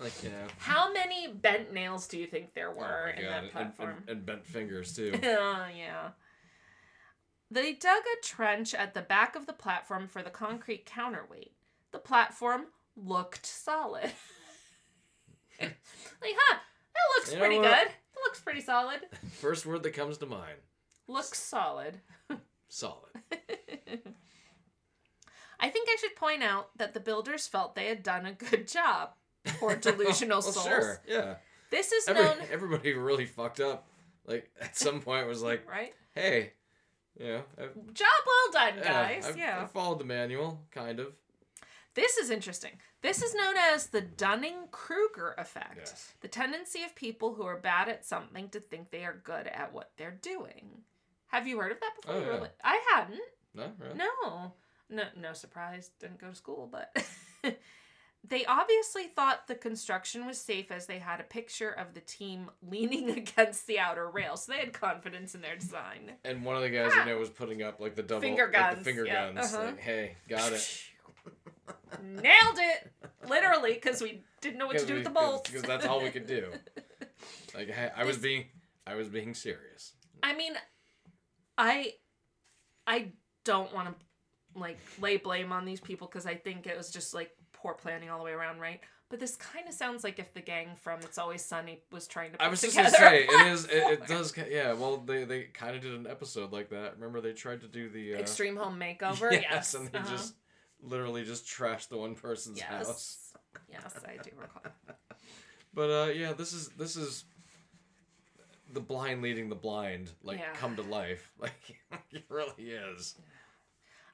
Like 0.00 0.22
yeah. 0.24 0.30
How 0.58 0.92
many 0.92 1.28
bent 1.28 1.72
nails 1.72 2.06
do 2.08 2.18
you 2.18 2.26
think 2.26 2.54
there 2.54 2.70
Oh 2.70 2.76
were 2.76 3.12
my 3.14 3.20
in 3.20 3.22
God, 3.22 3.32
that 3.32 3.42
and- 3.42 3.52
platform? 3.52 3.94
And, 4.06 4.08
and 4.10 4.26
bent 4.26 4.46
fingers 4.46 4.94
too. 4.96 5.12
Oh, 5.22 5.66
yeah. 5.76 6.10
They 7.50 7.72
dug 7.74 8.02
a 8.02 8.22
trench 8.24 8.74
at 8.74 8.94
the 8.94 9.02
back 9.02 9.36
of 9.36 9.46
the 9.46 9.52
platform 9.52 10.08
for 10.08 10.22
the 10.22 10.30
concrete 10.30 10.86
counterweight. 10.86 11.52
The 11.92 11.98
platform 11.98 12.62
looked 12.96 13.46
solid. 13.46 14.10
like, 15.60 15.76
huh, 16.22 16.56
that 16.94 17.02
looks 17.16 17.32
You 17.32 17.38
pretty 17.38 17.56
good. 17.58 17.86
It 17.86 18.20
looks 18.24 18.40
pretty 18.40 18.60
solid. 18.62 19.00
First 19.40 19.66
word 19.66 19.82
that 19.84 19.92
comes 19.92 20.18
to 20.18 20.26
mind. 20.26 20.58
Looks 21.06 21.38
solid. 21.38 22.00
Solid. 22.68 23.12
I 25.60 25.68
think 25.70 25.88
I 25.88 25.96
should 26.00 26.16
point 26.16 26.42
out 26.42 26.76
that 26.78 26.94
the 26.94 27.00
builders 27.00 27.46
felt 27.46 27.74
they 27.74 27.86
had 27.86 28.02
done 28.02 28.26
a 28.26 28.32
good 28.32 28.66
job. 28.66 29.10
Poor 29.58 29.76
delusional 29.80 30.40
well, 30.40 30.52
souls. 30.52 30.66
sure. 30.66 31.00
Yeah. 31.06 31.36
This 31.70 31.92
is 31.92 32.08
Every, 32.08 32.22
known, 32.22 32.36
everybody 32.50 32.94
really 32.94 33.26
fucked 33.26 33.60
up. 33.60 33.86
Like 34.26 34.50
at 34.60 34.76
some 34.76 35.00
point 35.00 35.26
was 35.26 35.42
like, 35.42 35.68
right? 35.70 35.94
hey, 36.14 36.52
yeah. 37.18 37.26
know, 37.36 37.42
I, 37.58 37.62
Job 37.92 38.08
well 38.26 38.52
done, 38.52 38.74
yeah, 38.78 38.92
guys. 38.92 39.26
I've- 39.26 39.38
yeah. 39.38 39.60
I 39.62 39.66
followed 39.66 39.98
the 40.00 40.04
manual, 40.04 40.60
kind 40.70 41.00
of. 41.00 41.12
This 41.94 42.16
is 42.16 42.30
interesting. 42.30 42.72
This 43.02 43.22
is 43.22 43.34
known 43.34 43.54
as 43.56 43.86
the 43.86 44.00
Dunning 44.00 44.68
Kruger 44.70 45.34
effect. 45.38 45.76
Yes. 45.78 46.12
The 46.20 46.28
tendency 46.28 46.82
of 46.82 46.94
people 46.96 47.34
who 47.34 47.44
are 47.44 47.56
bad 47.56 47.88
at 47.88 48.04
something 48.04 48.48
to 48.50 48.60
think 48.60 48.90
they 48.90 49.04
are 49.04 49.20
good 49.24 49.46
at 49.46 49.72
what 49.72 49.92
they're 49.96 50.18
doing. 50.20 50.82
Have 51.28 51.46
you 51.46 51.58
heard 51.58 51.72
of 51.72 51.80
that 51.80 51.92
before? 52.00 52.14
Oh, 52.16 52.20
yeah. 52.20 52.26
really- 52.26 52.48
I 52.62 52.82
hadn't. 52.94 53.20
No, 53.54 53.72
really? 53.78 53.94
No. 53.96 54.52
No 54.90 55.04
no 55.16 55.32
surprise. 55.32 55.90
Didn't 55.98 56.20
go 56.20 56.28
to 56.28 56.34
school, 56.34 56.68
but 56.70 56.94
they 58.28 58.44
obviously 58.44 59.04
thought 59.04 59.46
the 59.46 59.54
construction 59.54 60.26
was 60.26 60.38
safe 60.40 60.70
as 60.70 60.86
they 60.86 60.98
had 60.98 61.20
a 61.20 61.24
picture 61.24 61.70
of 61.70 61.94
the 61.94 62.00
team 62.00 62.50
leaning 62.62 63.10
against 63.18 63.66
the 63.66 63.78
outer 63.78 64.08
rail. 64.08 64.36
So 64.36 64.52
they 64.52 64.58
had 64.58 64.72
confidence 64.72 65.34
in 65.34 65.40
their 65.40 65.56
design. 65.56 66.12
And 66.24 66.44
one 66.44 66.56
of 66.56 66.62
the 66.62 66.70
guys 66.70 66.92
I 66.94 67.04
know 67.06 67.18
was 67.18 67.30
putting 67.30 67.62
up 67.62 67.80
like 67.80 67.94
the 67.94 68.02
double 68.02 68.20
Finger 68.20 68.44
like, 68.44 68.52
guns, 68.52 68.78
the 68.78 68.84
finger 68.84 69.06
yeah, 69.06 69.32
guns. 69.32 69.54
uh-huh. 69.54 69.64
Like, 69.66 69.80
hey, 69.80 70.16
got 70.28 70.52
it. 70.52 70.82
Nailed 72.02 72.58
it! 72.58 72.92
Literally, 73.28 73.74
because 73.74 74.00
we 74.00 74.22
didn't 74.40 74.58
know 74.58 74.66
what 74.66 74.78
to 74.78 74.86
do 74.86 74.94
with 74.94 75.04
the 75.04 75.10
bolts. 75.10 75.50
Because 75.50 75.66
that's 75.66 75.86
all 75.86 76.02
we 76.02 76.10
could 76.10 76.26
do. 76.26 76.50
Like 77.54 77.70
hey, 77.70 77.90
I 77.96 78.04
was 78.04 78.18
being, 78.18 78.46
I 78.84 78.96
was 78.96 79.08
being 79.08 79.32
serious. 79.32 79.92
I 80.24 80.34
mean, 80.34 80.54
I 81.56 81.92
I 82.86 83.12
don't 83.44 83.72
want 83.72 83.88
to 83.88 83.94
like 84.58 84.78
lay 85.00 85.16
blame 85.16 85.52
on 85.52 85.64
these 85.64 85.80
people 85.80 86.08
because 86.08 86.26
I 86.26 86.34
think 86.34 86.66
it 86.66 86.76
was 86.76 86.90
just 86.90 87.14
like 87.14 87.30
poor 87.52 87.74
planning 87.74 88.10
all 88.10 88.18
the 88.18 88.24
way 88.24 88.32
around, 88.32 88.58
right? 88.58 88.80
But 89.10 89.20
this 89.20 89.36
kind 89.36 89.68
of 89.68 89.74
sounds 89.74 90.02
like 90.02 90.18
if 90.18 90.32
the 90.34 90.40
gang 90.40 90.70
from 90.82 91.00
It's 91.00 91.18
Always 91.18 91.44
Sunny 91.44 91.82
was 91.92 92.06
trying 92.08 92.32
to 92.32 92.38
put 92.38 92.44
I 92.44 92.48
was 92.48 92.60
just 92.60 92.76
gonna 92.76 92.90
say 92.90 93.24
it 93.24 93.46
is. 93.52 93.64
It, 93.66 93.70
it 93.92 94.06
does. 94.06 94.34
Yeah. 94.50 94.72
Well, 94.72 94.96
they 94.96 95.24
they 95.24 95.44
kind 95.44 95.76
of 95.76 95.82
did 95.82 95.94
an 95.94 96.06
episode 96.08 96.52
like 96.52 96.70
that. 96.70 96.94
Remember 96.94 97.20
they 97.20 97.32
tried 97.32 97.60
to 97.60 97.68
do 97.68 97.88
the 97.88 98.14
uh, 98.14 98.18
Extreme 98.18 98.56
Home 98.56 98.80
Makeover. 98.80 99.30
Yes, 99.30 99.44
yes. 99.50 99.74
and 99.74 99.88
they 99.92 99.98
uh-huh. 99.98 100.10
just 100.10 100.34
literally 100.84 101.24
just 101.24 101.46
trashed 101.46 101.88
the 101.88 101.96
one 101.96 102.14
person's 102.14 102.60
house. 102.60 103.32
Yes. 103.70 103.80
Yes, 103.94 104.04
I 104.06 104.16
do 104.22 104.30
recall. 104.40 104.62
But 105.74 105.90
uh, 105.90 106.10
yeah, 106.12 106.32
this 106.34 106.52
is 106.52 106.68
this 106.78 106.94
is 106.94 107.24
the 108.72 108.80
blind 108.80 109.22
leading 109.22 109.48
the 109.48 109.56
blind, 109.56 110.10
like 110.22 110.38
Yeah. 110.38 110.52
come 110.54 110.76
to 110.76 110.82
life. 110.82 111.32
Like 111.40 111.80
it 112.12 112.24
really 112.28 112.52
is. 112.70 113.16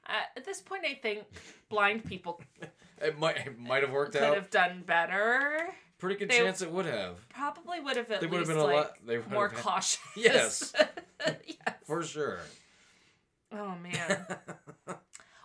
Uh, 0.07 0.13
at 0.35 0.43
this 0.43 0.59
point, 0.59 0.83
I 0.89 0.95
think 0.95 1.25
blind 1.69 2.03
people 2.05 2.41
It 3.01 3.19
might 3.19 3.37
it 3.45 3.59
might 3.59 3.83
have 3.83 3.91
worked 3.91 4.13
could 4.13 4.23
out. 4.23 4.35
have 4.35 4.49
done 4.49 4.83
better. 4.87 5.67
Pretty 5.99 6.17
good 6.19 6.29
they- 6.31 6.39
chance 6.39 6.63
it 6.63 6.71
would 6.71 6.87
have. 6.87 7.27
Probably 7.29 7.79
would 7.79 7.95
have 7.95 8.09
at 8.09 8.21
They 8.21 8.27
would 8.27 8.39
have 8.39 8.47
been 8.47 8.57
a 8.57 8.63
like 8.63 8.75
lot. 8.75 8.91
They 9.05 9.17
would 9.19 9.29
more 9.31 9.47
have 9.49 9.57
had- 9.57 9.63
cautious. 9.63 9.99
Yes. 10.15 10.73
yes. 10.75 11.47
for 11.85 12.01
sure. 12.01 12.39
Oh 13.51 13.75
man. 13.83 14.25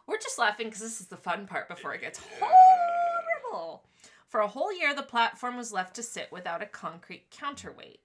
We're 0.07 0.19
just 0.19 0.39
laughing 0.39 0.67
because 0.67 0.81
this 0.81 1.01
is 1.01 1.07
the 1.07 1.17
fun 1.17 1.47
part 1.47 1.69
before 1.69 1.95
it 1.95 2.01
gets 2.01 2.21
horrible. 2.41 3.85
For 4.29 4.41
a 4.41 4.49
whole 4.49 4.73
year, 4.73 4.95
the 4.95 5.03
platform 5.03 5.57
was 5.57 5.73
left 5.73 5.97
to 5.97 6.03
sit 6.03 6.31
without 6.31 6.63
a 6.63 6.67
concrete 6.67 7.31
counterweight. 7.31 8.01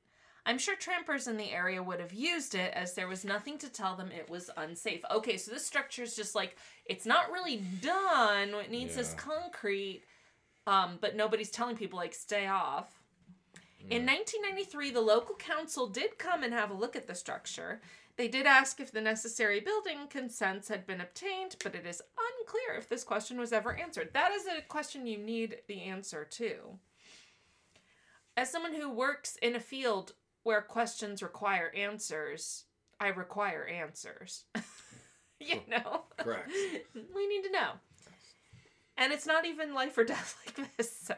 I'm 0.45 0.57
sure 0.57 0.75
trampers 0.75 1.27
in 1.27 1.37
the 1.37 1.51
area 1.51 1.83
would 1.83 1.99
have 1.99 2.13
used 2.13 2.55
it 2.55 2.73
as 2.73 2.95
there 2.95 3.07
was 3.07 3.23
nothing 3.23 3.59
to 3.59 3.69
tell 3.69 3.95
them 3.95 4.11
it 4.11 4.29
was 4.29 4.49
unsafe. 4.57 5.03
Okay, 5.11 5.37
so 5.37 5.51
this 5.51 5.65
structure 5.65 6.01
is 6.01 6.15
just 6.15 6.33
like, 6.33 6.57
it's 6.85 7.05
not 7.05 7.31
really 7.31 7.57
done. 7.81 8.49
It 8.55 8.71
needs 8.71 8.95
this 8.95 9.13
concrete, 9.13 10.01
um, 10.65 10.97
but 10.99 11.15
nobody's 11.15 11.51
telling 11.51 11.75
people, 11.75 11.97
like, 11.97 12.15
stay 12.15 12.47
off. 12.47 13.01
In 13.89 14.05
1993, 14.05 14.91
the 14.91 15.01
local 15.01 15.35
council 15.35 15.87
did 15.87 16.17
come 16.17 16.43
and 16.43 16.53
have 16.53 16.71
a 16.71 16.75
look 16.75 16.95
at 16.95 17.07
the 17.07 17.15
structure. 17.15 17.81
They 18.17 18.27
did 18.27 18.45
ask 18.45 18.79
if 18.79 18.91
the 18.91 19.01
necessary 19.01 19.59
building 19.59 20.07
consents 20.09 20.67
had 20.67 20.85
been 20.85 21.01
obtained, 21.01 21.55
but 21.63 21.75
it 21.75 21.85
is 21.85 22.01
unclear 22.39 22.77
if 22.77 22.89
this 22.89 23.03
question 23.03 23.39
was 23.39 23.53
ever 23.53 23.75
answered. 23.75 24.09
That 24.13 24.31
is 24.31 24.45
a 24.45 24.61
question 24.61 25.07
you 25.07 25.17
need 25.17 25.57
the 25.67 25.81
answer 25.83 26.25
to. 26.25 26.79
As 28.35 28.49
someone 28.49 28.73
who 28.73 28.89
works 28.89 29.37
in 29.41 29.55
a 29.55 29.59
field 29.59 30.13
where 30.43 30.61
questions 30.61 31.21
require 31.21 31.71
answers, 31.75 32.65
I 32.99 33.07
require 33.07 33.65
answers. 33.65 34.45
you 35.39 35.61
know? 35.67 36.03
Correct. 36.17 36.51
we 37.15 37.27
need 37.27 37.43
to 37.43 37.51
know. 37.51 37.71
And 38.97 39.11
it's 39.11 39.25
not 39.25 39.45
even 39.45 39.73
life 39.73 39.97
or 39.97 40.03
death 40.03 40.37
like 40.45 40.77
this. 40.77 40.95
So. 40.95 41.15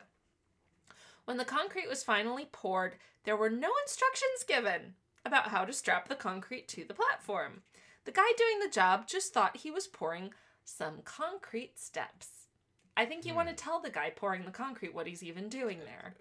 When 1.25 1.37
the 1.37 1.45
concrete 1.45 1.89
was 1.89 2.03
finally 2.03 2.47
poured, 2.51 2.95
there 3.23 3.37
were 3.37 3.49
no 3.49 3.71
instructions 3.83 4.43
given 4.47 4.95
about 5.25 5.49
how 5.49 5.65
to 5.65 5.73
strap 5.73 6.07
the 6.07 6.15
concrete 6.15 6.67
to 6.69 6.83
the 6.83 6.93
platform. 6.93 7.61
The 8.05 8.11
guy 8.11 8.31
doing 8.37 8.59
the 8.59 8.69
job 8.69 9.07
just 9.07 9.33
thought 9.33 9.57
he 9.57 9.71
was 9.71 9.87
pouring 9.87 10.33
some 10.65 11.01
concrete 11.03 11.79
steps. 11.79 12.47
I 12.95 13.05
think 13.05 13.25
you 13.25 13.33
want 13.33 13.47
to 13.47 13.53
hmm. 13.53 13.69
tell 13.69 13.81
the 13.81 13.89
guy 13.89 14.11
pouring 14.11 14.45
the 14.45 14.51
concrete 14.51 14.93
what 14.93 15.07
he's 15.07 15.23
even 15.23 15.49
doing 15.49 15.79
there. 15.79 16.15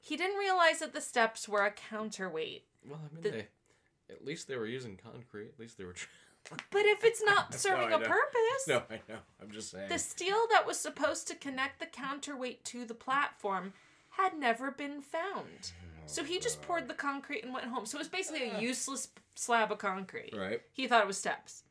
He 0.00 0.16
didn't 0.16 0.38
realize 0.38 0.80
that 0.80 0.92
the 0.92 1.00
steps 1.00 1.48
were 1.48 1.64
a 1.64 1.70
counterweight. 1.70 2.64
Well, 2.88 3.00
I 3.10 3.14
mean, 3.14 3.22
The- 3.22 3.30
they 3.30 3.46
at 4.10 4.24
least 4.24 4.48
they 4.48 4.56
were 4.56 4.66
using 4.66 4.98
concrete. 5.02 5.48
At 5.48 5.58
least 5.58 5.78
they 5.78 5.84
were. 5.84 5.94
But 6.70 6.84
if 6.84 7.02
it's 7.04 7.22
not 7.22 7.54
serving 7.58 7.90
I 7.90 7.96
a 7.96 7.98
purpose, 8.00 8.68
no, 8.68 8.82
I 8.90 9.00
know. 9.08 9.20
I'm 9.40 9.50
just 9.50 9.70
saying. 9.70 9.88
The 9.88 9.98
steel 9.98 10.46
that 10.50 10.66
was 10.66 10.78
supposed 10.78 11.26
to 11.28 11.34
connect 11.34 11.80
the 11.80 11.86
counterweight 11.86 12.66
to 12.66 12.84
the 12.84 12.92
platform 12.92 13.72
had 14.10 14.38
never 14.38 14.70
been 14.70 15.00
found. 15.00 15.72
Mm-hmm. 15.72 15.93
So 16.06 16.22
he 16.22 16.38
just 16.38 16.62
poured 16.62 16.88
the 16.88 16.94
concrete 16.94 17.44
and 17.44 17.52
went 17.52 17.66
home. 17.66 17.86
So 17.86 17.98
it 17.98 18.00
was 18.00 18.08
basically 18.08 18.50
a 18.50 18.60
useless 18.60 19.08
slab 19.34 19.72
of 19.72 19.78
concrete. 19.78 20.34
Right. 20.36 20.60
He 20.72 20.86
thought 20.86 21.02
it 21.02 21.06
was 21.06 21.18
steps. 21.18 21.64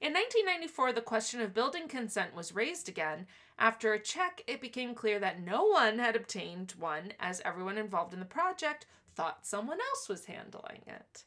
In 0.00 0.12
1994, 0.12 0.92
the 0.92 1.00
question 1.00 1.40
of 1.40 1.54
building 1.54 1.88
consent 1.88 2.34
was 2.34 2.54
raised 2.54 2.88
again. 2.88 3.26
After 3.58 3.92
a 3.92 3.98
check, 3.98 4.42
it 4.46 4.60
became 4.60 4.94
clear 4.94 5.18
that 5.18 5.42
no 5.42 5.64
one 5.64 5.98
had 5.98 6.16
obtained 6.16 6.74
one, 6.78 7.12
as 7.20 7.40
everyone 7.44 7.78
involved 7.78 8.12
in 8.12 8.20
the 8.20 8.26
project 8.26 8.86
thought 9.14 9.46
someone 9.46 9.78
else 9.80 10.08
was 10.08 10.26
handling 10.26 10.82
it. 10.86 11.24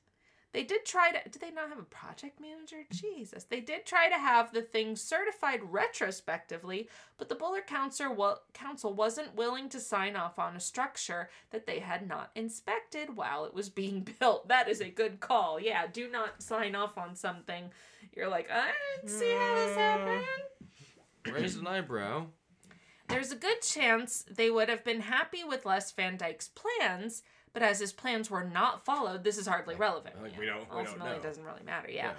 They 0.53 0.63
did 0.63 0.85
try 0.85 1.11
to. 1.11 1.29
Did 1.29 1.41
they 1.41 1.51
not 1.51 1.69
have 1.69 1.79
a 1.79 1.83
project 1.83 2.39
manager? 2.39 2.83
Jesus. 2.91 3.43
They 3.43 3.59
did 3.59 3.85
try 3.85 4.09
to 4.09 4.17
have 4.17 4.51
the 4.51 4.61
thing 4.61 4.95
certified 4.95 5.59
retrospectively, 5.63 6.89
but 7.17 7.29
the 7.29 7.35
Buller 7.35 7.61
Council, 7.61 8.13
wa- 8.15 8.37
Council 8.53 8.93
wasn't 8.93 9.35
willing 9.35 9.69
to 9.69 9.79
sign 9.79 10.15
off 10.15 10.39
on 10.39 10.55
a 10.55 10.59
structure 10.59 11.29
that 11.51 11.67
they 11.67 11.79
had 11.79 12.07
not 12.07 12.31
inspected 12.35 13.15
while 13.15 13.45
it 13.45 13.53
was 13.53 13.69
being 13.69 14.07
built. 14.19 14.47
That 14.47 14.69
is 14.69 14.81
a 14.81 14.89
good 14.89 15.19
call. 15.19 15.59
Yeah, 15.59 15.85
do 15.87 16.09
not 16.09 16.41
sign 16.41 16.75
off 16.75 16.97
on 16.97 17.15
something. 17.15 17.71
You're 18.15 18.29
like, 18.29 18.49
I 18.51 18.71
didn't 19.01 19.09
see 19.09 19.31
how 19.31 19.55
this 19.55 19.73
hmm. 19.73 19.79
happened. 19.79 20.25
Raise 21.33 21.55
an 21.57 21.67
eyebrow. 21.67 22.27
There's 23.09 23.31
a 23.31 23.37
good 23.37 23.61
chance 23.61 24.25
they 24.29 24.49
would 24.49 24.69
have 24.69 24.83
been 24.83 25.01
happy 25.01 25.43
with 25.43 25.65
Les 25.65 25.91
Van 25.91 26.17
Dyke's 26.17 26.49
plans, 26.49 27.23
but 27.59 27.67
as 27.67 27.79
his 27.79 27.91
plans 27.91 28.29
were 28.29 28.43
not 28.43 28.85
followed, 28.85 29.23
this 29.23 29.35
is 29.39 29.47
hardly 29.47 29.73
relevant. 29.73 30.21
Like, 30.21 30.37
we 30.37 30.45
don't- 30.45 30.59
we 30.59 30.65
don't 30.65 30.77
Ultimately, 30.85 31.09
know. 31.09 31.15
it 31.15 31.23
doesn't 31.23 31.43
really 31.43 31.63
matter. 31.63 31.89
Yeah. 31.89 32.09
Yeah. 32.11 32.13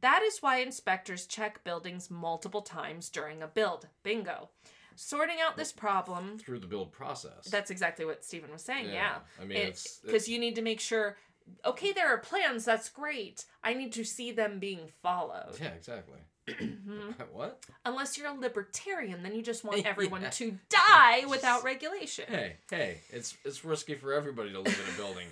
That 0.00 0.22
is 0.22 0.38
why 0.40 0.58
inspectors 0.58 1.26
check 1.26 1.62
buildings 1.62 2.10
multiple 2.10 2.62
times 2.62 3.10
during 3.10 3.42
a 3.42 3.46
build. 3.46 3.88
Bingo. 4.02 4.48
Sorting 4.96 5.40
out 5.40 5.56
this 5.58 5.72
problem. 5.72 6.38
Through 6.38 6.60
the 6.60 6.66
build 6.66 6.90
process. 6.92 7.44
That's 7.50 7.70
exactly 7.70 8.06
what 8.06 8.24
Stephen 8.24 8.50
was 8.50 8.62
saying. 8.62 8.86
Yeah. 8.86 8.92
Yeah, 8.92 9.18
I 9.38 9.44
mean, 9.44 9.58
it's- 9.58 10.00
because 10.02 10.26
you 10.26 10.38
need 10.38 10.54
to 10.54 10.62
make 10.62 10.80
sure. 10.80 11.18
Okay, 11.66 11.92
there 11.92 12.08
are 12.08 12.18
plans. 12.18 12.64
That's 12.64 12.88
great. 12.88 13.44
I 13.62 13.74
need 13.74 13.92
to 13.94 14.04
see 14.04 14.32
them 14.32 14.58
being 14.58 14.88
followed. 15.02 15.58
yeah, 15.60 15.68
exactly. 15.68 16.20
Mm-hmm. 16.48 17.10
what? 17.32 17.64
Unless 17.84 18.16
you're 18.18 18.28
a 18.28 18.34
libertarian, 18.34 19.22
then 19.22 19.34
you 19.34 19.42
just 19.42 19.64
want 19.64 19.78
Yeah. 19.82 19.88
everyone 19.88 20.28
to 20.30 20.58
die 20.68 21.24
without 21.28 21.64
regulation. 21.64 22.24
Hey, 22.28 22.56
hey, 22.70 22.98
it's 23.10 23.36
it's 23.44 23.64
risky 23.64 23.94
for 23.94 24.12
everybody 24.12 24.52
to 24.52 24.60
live 24.60 24.80
in 24.86 24.94
a 24.94 24.96
building. 24.96 25.26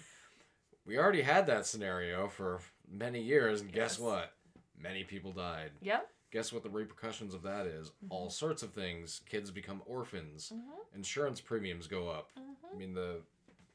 We 0.87 0.99
already 0.99 1.23
had 1.23 1.47
that 1.49 1.67
scenario 1.67 2.29
for 2.29 2.61
many 2.91 3.21
years, 3.21 3.61
and 3.61 3.73
guess 3.73 3.99
what? 3.99 4.33
Many 4.81 5.05
people 5.05 5.33
died. 5.33 5.71
Yep. 5.83 6.09
Guess 6.33 6.53
what 6.53 6.63
the 6.63 6.71
repercussions 6.71 7.35
of 7.35 7.43
that 7.43 7.67
is? 7.67 7.89
Mm-hmm. 7.89 8.07
All 8.11 8.31
sorts 8.31 8.63
of 8.63 8.73
things. 8.73 9.21
Kids 9.29 9.51
become 9.51 9.81
orphans. 9.87 10.53
Insurance 10.95 11.41
premiums 11.41 11.87
go 11.87 12.09
up. 12.09 12.31
I 12.37 12.77
mean 12.77 12.95
the 12.95 13.21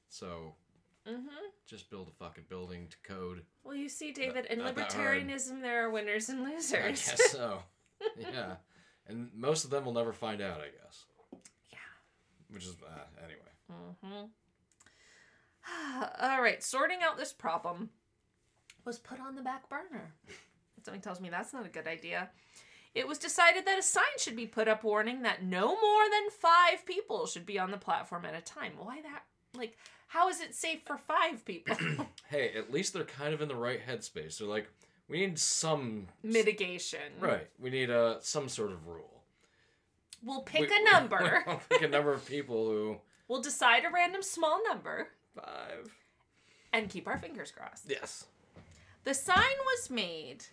so 0.10 0.54
Mm-hmm. 1.10 1.28
Just 1.72 1.90
build 1.90 2.10
a 2.10 2.24
fucking 2.24 2.44
building 2.50 2.88
to 2.90 2.98
code. 3.14 3.44
Well, 3.64 3.76
you 3.76 3.88
see, 3.88 4.12
David, 4.12 4.46
in 4.48 4.60
not 4.60 4.76
libertarianism, 4.76 5.62
there 5.62 5.86
are 5.86 5.90
winners 5.90 6.28
and 6.28 6.44
losers. 6.44 6.74
I 6.76 6.90
guess 6.90 7.32
so. 7.32 7.64
yeah, 8.20 8.56
and 9.08 9.30
most 9.34 9.64
of 9.64 9.72
them 9.72 9.86
will 9.86 9.94
never 9.94 10.12
find 10.12 10.42
out. 10.42 10.60
I 10.60 10.68
guess. 10.84 11.06
Yeah. 11.72 11.78
Which 12.50 12.66
is 12.66 12.76
uh, 12.86 13.24
anyway. 13.24 13.90
Mhm. 14.04 14.30
All 16.22 16.42
right, 16.42 16.62
sorting 16.62 17.00
out 17.02 17.18
this 17.18 17.32
problem 17.32 17.90
was 18.84 19.00
put 19.00 19.22
on 19.22 19.36
the 19.36 19.42
back 19.42 19.70
burner. 19.70 20.14
Something 20.84 21.02
tells 21.02 21.22
me 21.22 21.30
that's 21.30 21.54
not 21.54 21.66
a 21.66 21.70
good 21.70 21.88
idea. 21.88 22.32
It 22.94 23.08
was 23.08 23.18
decided 23.18 23.66
that 23.66 23.80
a 23.80 23.84
sign 23.84 24.04
should 24.18 24.36
be 24.36 24.48
put 24.48 24.68
up 24.68 24.84
warning 24.84 25.22
that 25.22 25.44
no 25.44 25.68
more 25.68 26.04
than 26.12 26.30
five 26.30 26.86
people 26.86 27.26
should 27.26 27.46
be 27.46 27.58
on 27.58 27.72
the 27.72 27.78
platform 27.78 28.26
at 28.26 28.36
a 28.36 28.42
time. 28.42 28.74
Why 28.78 29.02
that? 29.02 29.24
Like, 29.56 29.78
how 30.14 30.30
is 30.30 30.42
it 30.42 30.54
safe 30.56 30.82
for 30.86 30.98
five 30.98 31.44
people? 31.46 31.76
Hey, 32.30 32.52
at 32.58 32.72
least 32.72 32.94
they're 32.94 33.04
kind 33.04 33.34
of 33.34 33.42
in 33.42 33.50
the 33.50 33.56
right 33.56 33.80
headspace. 33.86 34.38
They're 34.38 34.48
like, 34.48 34.70
we 35.10 35.20
need 35.20 35.38
some 35.38 36.08
Mitigation. 36.24 37.12
right. 37.20 37.50
We 37.60 37.70
need 37.70 37.90
uh 37.90 38.20
some 38.22 38.48
sort 38.48 38.72
of 38.72 38.88
rule. 38.88 39.24
We'll 40.24 40.42
pick 40.44 40.70
We- 40.70 40.76
a 40.78 40.84
number. 40.94 41.44
We'll 41.46 41.62
pick 41.70 41.82
a 41.82 41.88
number 41.90 42.14
of 42.14 42.26
people 42.26 42.68
who 42.68 42.98
we'll 43.28 43.42
decide 43.42 43.84
a 43.86 43.90
random 43.94 44.22
small 44.22 44.62
number 44.68 45.10
five. 45.36 45.92
and 46.72 46.90
keep 46.90 47.06
our 47.08 47.18
fingers 47.18 47.52
crossed. 47.52 47.86
Yes. 47.90 48.26
The 49.04 49.14
sign 49.14 49.58
was 49.66 49.90
made 49.90 50.46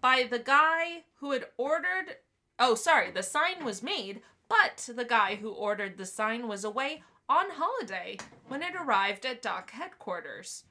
by 0.00 0.26
the 0.30 0.38
guy 0.38 1.04
who 1.16 1.32
had 1.32 1.46
ordered. 1.58 2.16
Oh, 2.58 2.74
sorry, 2.74 3.10
the 3.10 3.22
sign 3.22 3.64
was 3.64 3.82
made, 3.82 4.22
but 4.48 4.88
the 4.96 5.04
guy 5.04 5.34
who 5.36 5.50
ordered 5.50 5.98
the 5.98 6.06
sign 6.06 6.48
was 6.48 6.64
away 6.64 7.02
on 7.28 7.46
holiday 7.50 8.16
when 8.48 8.62
it 8.62 8.74
arrived 8.74 9.24
at 9.24 9.42
DOC 9.42 9.70
headquarters. 9.70 10.64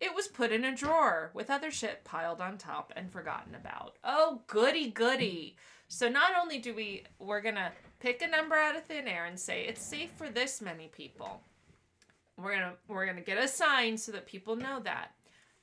It 0.00 0.14
was 0.14 0.28
put 0.28 0.52
in 0.52 0.64
a 0.64 0.74
drawer 0.74 1.30
with 1.34 1.50
other 1.50 1.70
shit 1.70 2.04
piled 2.04 2.40
on 2.40 2.58
top 2.58 2.92
and 2.94 3.10
forgotten 3.10 3.54
about. 3.54 3.96
Oh, 4.04 4.42
goody 4.46 4.90
goody. 4.90 5.56
So 5.88 6.08
not 6.08 6.32
only 6.40 6.58
do 6.58 6.74
we 6.74 7.04
we're 7.18 7.40
going 7.40 7.54
to 7.54 7.72
pick 8.00 8.20
a 8.20 8.26
number 8.26 8.56
out 8.56 8.76
of 8.76 8.84
thin 8.84 9.08
air 9.08 9.24
and 9.24 9.38
say 9.38 9.62
it's 9.62 9.84
safe 9.84 10.10
for 10.10 10.28
this 10.28 10.60
many 10.60 10.88
people. 10.88 11.40
We're 12.36 12.56
going 12.56 12.72
to 12.72 12.72
we're 12.88 13.06
going 13.06 13.16
to 13.16 13.22
get 13.22 13.42
a 13.42 13.48
sign 13.48 13.96
so 13.96 14.12
that 14.12 14.26
people 14.26 14.56
know 14.56 14.80
that. 14.80 15.12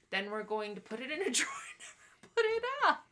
Then 0.10 0.32
we're 0.32 0.44
going 0.44 0.76
to 0.76 0.82
put 0.82 1.00
it 1.00 1.12
in 1.12 1.22
a 1.22 1.30
drawer 1.32 1.50
and 1.72 2.22
never 2.22 2.34
put 2.36 2.46
it 2.46 2.64
up. 2.88 3.06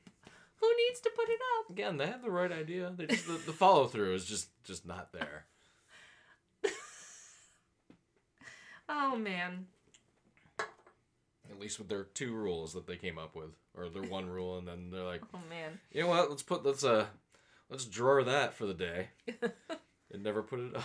Who 0.62 0.68
needs 0.88 1.00
to 1.02 1.12
put 1.16 1.30
it 1.30 1.40
up? 1.60 1.70
Again, 1.70 1.98
they 1.98 2.08
have 2.08 2.22
the 2.22 2.32
right 2.32 2.52
idea. 2.52 2.94
Just 3.10 3.28
the, 3.28 3.34
the 3.34 3.54
follow 3.54 3.88
through 3.88 4.16
is 4.16 4.26
just 4.26 4.50
just 4.64 4.86
not 4.86 5.14
there. 5.14 5.46
Oh 8.90 9.16
man. 9.16 9.68
At 11.50 11.60
least 11.60 11.80
with 11.80 11.90
their 11.90 12.04
two 12.04 12.34
rules 12.34 12.74
that 12.74 12.88
they 12.88 12.96
came 12.98 13.18
up 13.18 13.36
with, 13.36 13.52
or 13.76 13.90
their 13.90 14.04
one 14.04 14.30
rule, 14.30 14.58
and 14.58 14.68
then 14.68 14.90
they're 14.92 15.04
like, 15.04 15.22
Oh 15.34 15.40
man. 15.50 15.80
you 15.92 16.02
know 16.02 16.08
what? 16.10 16.30
Let's 16.30 16.44
put 16.44 16.66
let's 16.66 16.84
uh 16.84 17.06
let's 17.70 17.86
drawer 17.86 18.24
that 18.24 18.54
for 18.54 18.66
the 18.66 18.74
day, 18.74 19.10
and 20.12 20.24
never 20.24 20.42
put 20.42 20.60
it 20.60 20.76
up. 20.76 20.84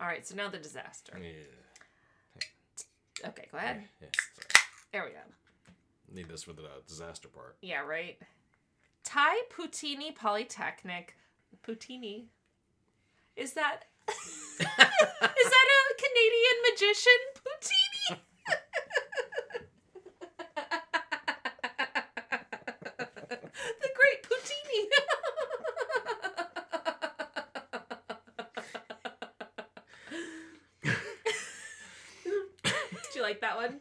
All 0.00 0.06
right, 0.06 0.26
so 0.26 0.34
now 0.34 0.48
the 0.48 0.58
disaster. 0.58 1.18
Yeah. 1.20 3.28
Okay, 3.28 3.46
go 3.50 3.58
ahead. 3.58 3.84
Yeah. 4.00 4.08
There 4.92 5.04
we 5.04 5.10
go. 5.10 5.16
Need 6.12 6.28
this 6.28 6.44
for 6.44 6.52
the 6.52 6.62
uh, 6.62 6.80
disaster 6.86 7.28
part. 7.28 7.56
Yeah, 7.62 7.80
right. 7.80 8.18
Tai 9.04 9.36
Poutini 9.56 10.14
Polytechnic. 10.14 11.16
Putini. 11.66 12.24
Is 13.36 13.52
that 13.54 13.84
is 14.08 14.66
that 14.66 15.63
a 15.94 15.96
Canadian 16.02 16.56
magician? 16.70 17.20
Putini. 17.44 18.06
the 23.80 23.90
great 23.94 24.20
Putini. 24.28 24.80
Did 33.02 33.14
you 33.14 33.22
like 33.22 33.40
that 33.40 33.56
one? 33.56 33.80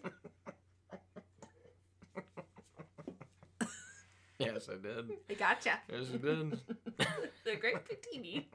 Yes, 4.39 4.69
I 4.69 4.75
did. 4.75 5.11
I 5.29 5.33
gotcha. 5.33 5.79
Yes, 5.89 6.07
I 6.13 6.17
did. 6.17 6.59
The 7.43 7.55
great 7.57 7.75
Putini. 7.85 8.45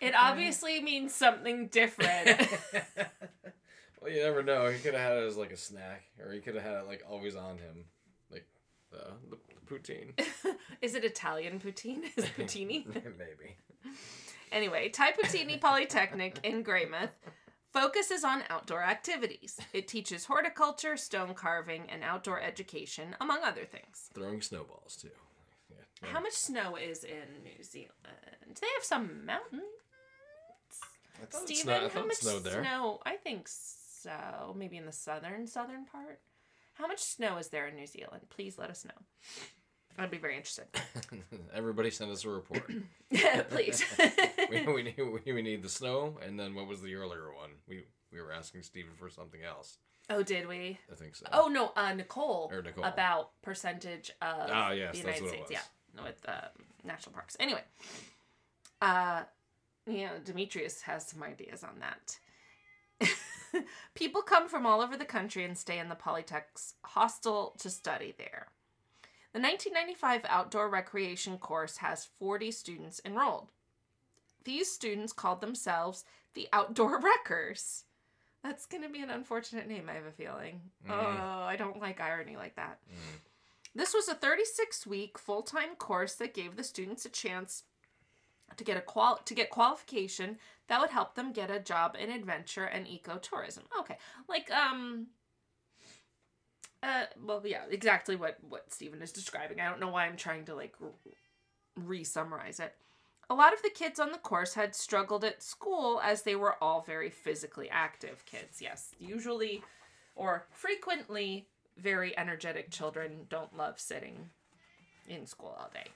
It 0.00 0.09
obviously 0.20 0.80
means 0.80 1.14
something 1.14 1.68
different. 1.68 2.38
well, 4.00 4.10
you 4.12 4.22
never 4.22 4.42
know. 4.42 4.68
He 4.68 4.78
could 4.78 4.94
have 4.94 5.02
had 5.02 5.16
it 5.18 5.26
as 5.26 5.36
like 5.36 5.52
a 5.52 5.56
snack, 5.56 6.04
or 6.24 6.32
he 6.32 6.40
could 6.40 6.54
have 6.54 6.64
had 6.64 6.74
it 6.78 6.86
like 6.86 7.02
always 7.08 7.36
on 7.36 7.58
him, 7.58 7.86
like 8.30 8.46
uh, 8.94 9.12
the, 9.30 9.36
the 9.36 9.60
poutine. 9.74 10.18
Is 10.82 10.94
it 10.94 11.04
Italian 11.04 11.60
poutine? 11.60 12.04
Is 12.16 12.24
it 12.24 12.36
poutini? 12.36 12.86
Maybe. 12.94 13.56
anyway, 14.52 14.88
Tai 14.88 15.12
Poutini 15.12 15.60
Polytechnic 15.60 16.38
in 16.42 16.62
Greymouth 16.64 17.10
focuses 17.72 18.24
on 18.24 18.42
outdoor 18.50 18.82
activities. 18.82 19.58
It 19.72 19.86
teaches 19.88 20.24
horticulture, 20.24 20.96
stone 20.96 21.34
carving, 21.34 21.88
and 21.88 22.02
outdoor 22.02 22.40
education, 22.40 23.14
among 23.20 23.44
other 23.44 23.64
things. 23.64 24.10
Throwing 24.14 24.42
snowballs 24.42 24.96
too. 25.00 25.10
Yeah. 25.70 26.08
How 26.12 26.20
much 26.20 26.32
snow 26.32 26.76
is 26.76 27.04
in 27.04 27.42
New 27.44 27.62
Zealand? 27.62 27.92
Do 28.48 28.60
they 28.60 28.66
have 28.74 28.84
some 28.84 29.24
mountains? 29.24 29.62
I 31.22 31.26
thought 31.26 31.42
it 31.42 31.46
Stephen, 31.48 31.62
snowed, 31.64 31.84
I 31.84 31.88
how 31.88 32.06
much 32.06 32.16
snowed 32.16 32.44
there. 32.44 32.62
snow? 32.62 33.00
I 33.04 33.16
think 33.16 33.46
so. 33.48 34.54
Maybe 34.56 34.76
in 34.76 34.86
the 34.86 34.92
southern 34.92 35.46
southern 35.46 35.84
part. 35.86 36.20
How 36.74 36.86
much 36.86 37.00
snow 37.00 37.36
is 37.38 37.48
there 37.48 37.66
in 37.68 37.76
New 37.76 37.86
Zealand? 37.86 38.22
Please 38.30 38.56
let 38.58 38.70
us 38.70 38.84
know. 38.84 38.94
I'd 39.98 40.10
be 40.10 40.18
very 40.18 40.36
interested. 40.36 40.64
Everybody 41.54 41.90
send 41.90 42.10
us 42.10 42.24
a 42.24 42.30
report. 42.30 42.62
Yeah, 43.10 43.42
please. 43.42 43.84
we, 44.50 44.64
we, 44.66 44.82
need, 44.84 44.96
we, 45.26 45.42
need 45.42 45.62
the 45.64 45.68
snow, 45.68 46.16
and 46.24 46.38
then 46.38 46.54
what 46.54 46.68
was 46.68 46.80
the 46.80 46.94
earlier 46.94 47.34
one? 47.34 47.50
We 47.68 47.84
we 48.12 48.20
were 48.20 48.32
asking 48.32 48.62
Stephen 48.62 48.92
for 48.96 49.10
something 49.10 49.40
else. 49.42 49.78
oh, 50.08 50.22
did 50.22 50.46
we? 50.46 50.78
I 50.90 50.94
think 50.94 51.16
so. 51.16 51.26
Oh 51.32 51.48
no, 51.48 51.72
uh, 51.76 51.92
Nicole. 51.92 52.48
Or 52.52 52.62
Nicole. 52.62 52.84
About 52.84 53.30
percentage 53.42 54.10
of 54.22 54.48
Ah, 54.48 54.70
yes, 54.70 54.96
the 54.96 55.02
that's 55.02 55.20
United 55.20 55.28
States. 55.28 55.50
was. 55.50 55.58
Yeah, 55.96 56.04
with 56.04 56.24
uh, 56.28 56.48
national 56.84 57.14
parks. 57.14 57.36
Anyway, 57.40 57.62
uh, 58.80 59.22
you 59.86 60.06
know, 60.06 60.12
Demetrius 60.24 60.82
has 60.82 61.06
some 61.06 61.22
ideas 61.22 61.64
on 61.64 61.80
that. 61.80 62.18
People 63.94 64.22
come 64.22 64.48
from 64.48 64.66
all 64.66 64.80
over 64.80 64.96
the 64.96 65.04
country 65.04 65.44
and 65.44 65.56
stay 65.56 65.78
in 65.78 65.88
the 65.88 65.94
Polytech's 65.94 66.74
hostel 66.84 67.54
to 67.58 67.70
study 67.70 68.14
there. 68.16 68.48
The 69.32 69.40
1995 69.40 70.22
outdoor 70.28 70.68
recreation 70.68 71.38
course 71.38 71.78
has 71.78 72.08
40 72.18 72.50
students 72.50 73.00
enrolled. 73.04 73.48
These 74.44 74.72
students 74.72 75.12
called 75.12 75.40
themselves 75.40 76.04
the 76.34 76.48
Outdoor 76.52 76.98
Wreckers. 77.02 77.84
That's 78.42 78.66
going 78.66 78.82
to 78.82 78.88
be 78.88 79.02
an 79.02 79.10
unfortunate 79.10 79.68
name, 79.68 79.88
I 79.88 79.94
have 79.94 80.06
a 80.06 80.12
feeling. 80.12 80.62
Mm. 80.88 80.92
Oh, 80.92 81.42
I 81.44 81.56
don't 81.56 81.80
like 81.80 82.00
irony 82.00 82.36
like 82.36 82.56
that. 82.56 82.78
This 83.74 83.94
was 83.94 84.08
a 84.08 84.14
36 84.14 84.86
week 84.86 85.18
full 85.18 85.42
time 85.42 85.76
course 85.76 86.14
that 86.16 86.34
gave 86.34 86.56
the 86.56 86.64
students 86.64 87.04
a 87.04 87.10
chance 87.10 87.64
to 88.56 88.64
get 88.64 88.76
a 88.76 88.80
qual 88.80 89.16
to 89.24 89.34
get 89.34 89.50
qualification 89.50 90.38
that 90.68 90.80
would 90.80 90.90
help 90.90 91.16
them 91.16 91.32
get 91.32 91.50
a 91.50 91.58
job 91.58 91.96
in 91.98 92.10
adventure 92.10 92.64
and 92.64 92.86
ecotourism. 92.86 93.62
Okay, 93.78 93.98
like 94.28 94.50
um, 94.52 95.08
uh, 96.82 97.04
well, 97.24 97.42
yeah, 97.44 97.62
exactly 97.70 98.16
what 98.16 98.38
what 98.48 98.72
Stephen 98.72 99.02
is 99.02 99.12
describing. 99.12 99.60
I 99.60 99.68
don't 99.68 99.80
know 99.80 99.90
why 99.90 100.06
I'm 100.06 100.16
trying 100.16 100.44
to 100.46 100.54
like 100.54 100.74
re 101.76 102.04
summarize 102.04 102.60
it. 102.60 102.74
A 103.28 103.34
lot 103.34 103.52
of 103.52 103.62
the 103.62 103.70
kids 103.70 104.00
on 104.00 104.12
the 104.12 104.18
course 104.18 104.54
had 104.54 104.74
struggled 104.74 105.24
at 105.24 105.42
school 105.42 106.00
as 106.02 106.22
they 106.22 106.34
were 106.34 106.56
all 106.62 106.82
very 106.82 107.10
physically 107.10 107.68
active 107.70 108.24
kids. 108.24 108.60
Yes, 108.62 108.94
usually 108.98 109.62
or 110.14 110.46
frequently 110.50 111.46
very 111.76 112.16
energetic 112.18 112.70
children 112.70 113.26
don't 113.28 113.56
love 113.56 113.78
sitting 113.80 114.30
in 115.08 115.26
school 115.26 115.56
all 115.58 115.70
day. 115.72 115.90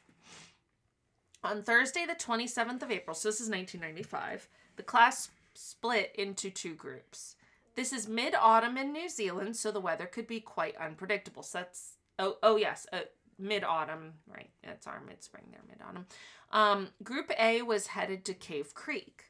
On 1.44 1.62
Thursday, 1.62 2.06
the 2.06 2.14
27th 2.14 2.82
of 2.82 2.90
April, 2.90 3.14
so 3.14 3.28
this 3.28 3.38
is 3.38 3.50
1995, 3.50 4.48
the 4.76 4.82
class 4.82 5.28
split 5.52 6.10
into 6.16 6.48
two 6.48 6.74
groups. 6.74 7.36
This 7.76 7.92
is 7.92 8.08
mid 8.08 8.34
autumn 8.34 8.78
in 8.78 8.92
New 8.92 9.10
Zealand, 9.10 9.54
so 9.54 9.70
the 9.70 9.78
weather 9.78 10.06
could 10.06 10.26
be 10.26 10.40
quite 10.40 10.74
unpredictable. 10.76 11.42
So 11.42 11.58
that's, 11.58 11.96
oh, 12.18 12.38
oh 12.42 12.56
yes, 12.56 12.86
uh, 12.94 13.00
mid 13.38 13.62
autumn, 13.62 14.14
right? 14.26 14.48
It's 14.62 14.86
our 14.86 15.02
mid 15.06 15.22
spring 15.22 15.44
there, 15.50 15.60
mid 15.68 15.82
autumn. 15.86 16.06
Um, 16.50 16.88
group 17.02 17.30
A 17.38 17.60
was 17.60 17.88
headed 17.88 18.24
to 18.24 18.32
Cave 18.32 18.74
Creek. 18.74 19.24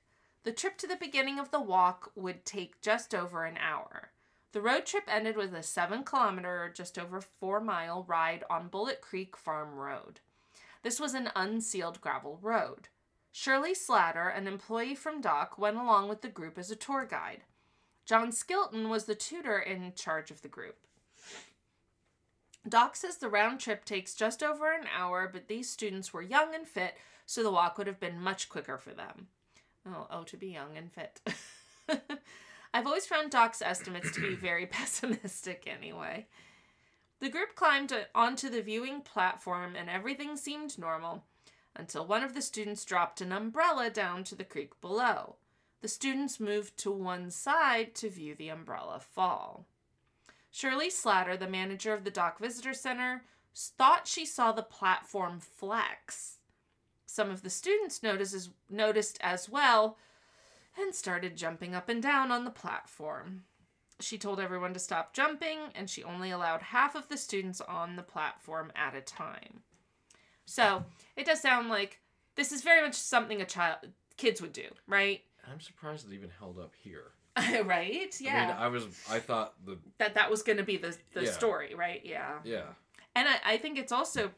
The 0.45 0.53
trip 0.53 0.79
to 0.79 0.87
the 0.87 0.95
beginning 0.95 1.41
of 1.41 1.51
the 1.51 1.61
walk 1.61 2.13
would 2.15 2.45
take 2.45 2.81
just 2.81 3.13
over 3.13 3.45
an 3.45 3.57
hour. 3.57 4.11
The 4.53 4.61
road 4.61 4.87
trip 4.87 5.05
ended 5.09 5.37
with 5.37 5.53
a 5.53 5.65
seven 5.65 6.05
kilometer, 6.05 6.71
just 6.73 6.97
over 6.97 7.21
four 7.21 7.61
mile 7.61 8.05
ride 8.07 8.45
on 8.49 8.69
Bullock 8.69 9.01
Creek 9.01 9.37
Farm 9.37 9.75
Road. 9.75 10.21
This 10.85 11.01
was 11.01 11.15
an 11.15 11.31
unsealed 11.35 12.03
gravel 12.03 12.39
road. 12.43 12.89
Shirley 13.33 13.75
Slatter, 13.75 14.29
an 14.29 14.47
employee 14.47 14.95
from 14.95 15.23
DOC, 15.23 15.59
went 15.59 15.79
along 15.79 16.09
with 16.09 16.21
the 16.21 16.29
group 16.29 16.59
as 16.59 16.71
a 16.71 16.77
tour 16.77 17.07
guide. 17.07 17.41
John 18.05 18.31
Skilton 18.31 18.91
was 18.91 19.07
the 19.07 19.15
tutor 19.15 19.59
in 19.59 19.95
charge 19.97 20.31
of 20.31 20.43
the 20.43 20.49
group. 20.49 20.77
DOC 22.69 22.97
says 22.97 23.17
the 23.17 23.31
round 23.31 23.61
trip 23.61 23.87
takes 23.87 24.15
just 24.15 24.43
over 24.43 24.73
an 24.73 24.87
hour, 24.95 25.29
but 25.33 25.49
these 25.49 25.71
students 25.71 26.13
were 26.13 26.23
young 26.23 26.55
and 26.55 26.69
fit, 26.69 26.95
so 27.25 27.43
the 27.43 27.51
walk 27.51 27.79
would 27.79 27.87
have 27.87 27.99
been 27.99 28.21
much 28.21 28.51
quicker 28.51 28.77
for 28.77 28.91
them. 28.91 29.29
Oh, 29.89 30.07
oh, 30.11 30.23
to 30.25 30.37
be 30.37 30.49
young 30.49 30.77
and 30.77 30.93
fit. 30.93 31.21
I've 32.75 32.87
always 32.87 33.07
found 33.07 33.31
DOC's 33.31 33.63
estimates 33.63 34.13
to 34.13 34.21
be 34.21 34.35
very 34.35 34.67
pessimistic 34.71 35.67
anyway. 35.67 36.27
The 37.21 37.31
group 37.31 37.55
climbed 37.55 37.93
onto 38.15 38.49
the 38.49 38.63
viewing 38.63 39.01
platform 39.01 39.77
and 39.77 39.89
everything 39.89 40.37
seemed 40.37 40.79
normal 40.79 41.25
until 41.77 42.07
one 42.07 42.23
of 42.23 42.35
the 42.35 42.43
students 42.43 42.85
dropped 42.85 43.21
an 43.21 43.33
umbrella 43.33 43.91
down 43.91 44.25
to 44.25 44.35
the 44.35 44.45
creek 44.45 44.81
below. 44.81 45.37
The 45.81 45.89
students 45.89 46.41
moved 46.41 46.79
to 46.79 46.91
one 46.91 47.31
side 47.31 47.95
to 47.97 48.09
view 48.09 48.35
the 48.35 48.49
umbrella 48.49 49.01
fall. 49.01 49.67
Shirley 50.51 50.89
Slatter, 50.89 51.37
the 51.37 51.49
manager 51.49 51.93
of 51.93 52.05
the 52.05 52.11
DOC 52.11 52.39
Visitor 52.39 52.75
Center, 52.75 53.25
thought 53.55 54.07
she 54.07 54.25
saw 54.25 54.53
the 54.53 54.63
platform 54.63 55.41
flex. 55.41 56.39
Some 57.07 57.31
of 57.31 57.43
the 57.43 57.51
students 57.51 58.03
noticed 58.03 58.51
noticed 58.71 59.19
as 59.21 59.49
well 59.49 59.99
and 60.81 60.95
started 60.95 61.37
jumping 61.37 61.75
up 61.75 61.89
and 61.89 62.03
down 62.03 62.33
on 62.33 62.45
the 62.45 62.51
platform. 62.51 63.45
She 64.01 64.19
told 64.19 64.41
everyone 64.41 64.75
to 64.75 64.81
stop 64.81 65.13
jumping, 65.13 65.59
and 65.75 65.89
she 65.89 66.03
only 66.03 66.31
allowed 66.31 66.63
half 66.63 66.95
of 66.97 67.09
the 67.09 67.17
students 67.17 67.61
on 67.61 67.97
the 67.97 68.03
platform 68.03 68.73
at 68.75 68.95
a 68.95 69.01
time. 69.01 69.61
So 70.47 70.85
it 71.17 71.27
does 71.27 71.41
sound 71.41 71.69
like 71.69 72.01
this 72.35 72.53
is 72.53 72.63
very 72.63 72.83
much 72.83 72.95
something 72.95 73.41
a 73.41 73.45
child 73.47 73.79
kids 74.17 74.43
would 74.43 74.53
do, 74.53 74.67
right? 74.87 75.23
I'm 75.51 75.61
surprised 75.61 76.11
it 76.11 76.15
even 76.15 76.31
held 76.39 76.59
up 76.59 76.73
here. 76.83 77.13
right? 77.65 78.15
Yeah. 78.21 78.43
I 78.43 78.47
mean, 78.47 78.57
I 78.57 78.69
was, 78.69 78.87
I 79.11 79.19
thought 79.21 79.55
the, 79.65 79.79
that 79.99 80.15
that 80.15 80.31
was 80.31 80.43
going 80.43 80.59
to 80.59 80.63
be 80.65 80.77
the 80.77 80.97
the 81.15 81.25
Yeah. 81.25 81.31
story, 81.31 81.75
right? 81.75 82.01
Yeah. 82.05 82.39
yeah, 82.45 82.63
And 83.17 83.29
I, 83.29 83.37
I 83.45 83.57
think 83.59 83.79
it's 83.79 83.91
also 83.93 84.31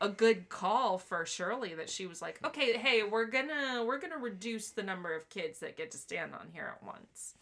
a 0.00 0.08
good 0.08 0.48
call 0.48 0.98
for 0.98 1.24
Shirley 1.24 1.74
that 1.74 1.88
she 1.88 2.06
was 2.06 2.20
like, 2.20 2.38
okay, 2.44 2.76
hey, 2.76 3.02
we're 3.02 3.26
gonna 3.26 3.82
we're 3.86 3.98
gonna 3.98 4.18
reduce 4.18 4.70
the 4.70 4.82
number 4.82 5.14
of 5.14 5.28
kids 5.28 5.60
that 5.60 5.76
get 5.76 5.90
to 5.92 5.98
stand 5.98 6.34
on 6.34 6.48
here 6.52 6.74
at 6.76 6.84
once. 6.86 7.34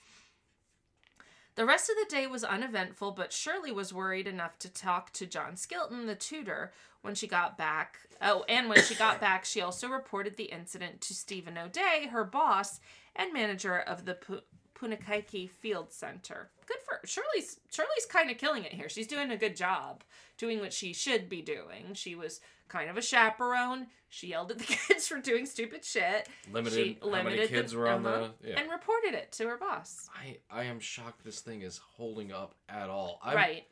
The 1.57 1.65
rest 1.65 1.89
of 1.89 1.97
the 1.97 2.15
day 2.15 2.27
was 2.27 2.43
uneventful, 2.43 3.13
but 3.13 3.33
Shirley 3.33 3.71
was 3.71 3.93
worried 3.93 4.27
enough 4.27 4.59
to 4.61 4.69
talk 4.69 5.13
to 5.13 5.27
John 5.27 5.57
Skilton, 5.57 6.07
the 6.07 6.17
tutor, 6.17 6.73
when 7.03 7.15
she 7.15 7.29
got 7.29 7.57
back. 7.57 7.99
Oh, 8.21 8.45
and 8.49 8.69
when 8.69 8.83
she 8.83 8.95
got 8.95 9.21
back, 9.21 9.45
she 9.45 9.61
also 9.61 9.89
reported 9.89 10.37
the 10.37 10.45
incident 10.45 11.01
to 11.03 11.15
Stephen 11.15 11.57
O'Day, 11.57 12.09
her 12.11 12.25
boss 12.25 12.81
and 13.15 13.33
manager 13.33 13.79
of 13.79 14.05
the 14.05 14.43
Punakaiki 14.85 15.49
Field 15.51 15.93
Center. 15.93 16.51
Good 16.67 16.79
for 16.85 17.07
Shirley's. 17.07 17.61
Shirley's 17.71 18.07
kind 18.09 18.31
of 18.31 18.39
killing 18.39 18.65
it 18.65 18.73
here. 18.73 18.89
She's 18.89 19.07
doing 19.07 19.31
a 19.31 19.37
good 19.37 19.57
job, 19.57 20.03
doing 20.39 20.61
what 20.61 20.73
she 20.73 20.93
should 20.93 21.29
be 21.29 21.43
doing. 21.43 21.95
She 21.95 22.15
was 22.15 22.41
kind 22.69 22.91
of 22.91 22.97
a 22.97 23.03
chaperone. 23.03 23.87
She 24.09 24.29
yelled 24.29 24.51
at 24.51 24.59
the 24.59 24.65
kids 24.89 25.07
for 25.09 25.19
doing 25.21 25.47
stupid 25.47 25.85
shit. 25.85 26.29
limited. 26.53 26.75
She 26.77 26.99
how 27.03 27.09
many 27.11 27.25
limited 27.31 27.49
kids 27.51 27.73
the- 27.73 27.79
were 27.79 27.89
on 27.89 28.07
uh-huh, 28.07 28.29
the? 28.43 28.49
Yeah. 28.51 28.61
and 28.61 28.71
reported 28.71 29.15
it 29.15 29.33
to 29.33 29.49
her 29.49 29.57
boss. 29.57 30.09
I, 30.15 30.39
I 30.51 30.65
am 30.65 30.81
shocked 30.81 31.25
this 31.25 31.41
thing 31.41 31.63
is 31.63 31.79
holding 31.97 32.33
up 32.33 32.55
at 32.69 32.89
all. 32.91 33.21
I'm, 33.23 33.37
right, 33.37 33.65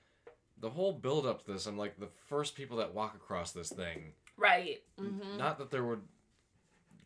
The 0.61 0.71
whole 0.71 0.93
build 0.93 1.27
up 1.27 1.45
to 1.45 1.53
this, 1.53 1.67
I'm 1.67 1.79
like 1.79 1.99
the 1.99 2.09
first 2.29 2.55
people 2.55 2.79
that 2.79 2.95
walk 2.95 3.15
across 3.15 3.53
this 3.53 3.71
thing. 3.71 4.13
right. 4.37 4.83
hmm 4.99 5.37
Not 5.39 5.59
that 5.59 5.71
there 5.71 5.85
would 5.85 6.03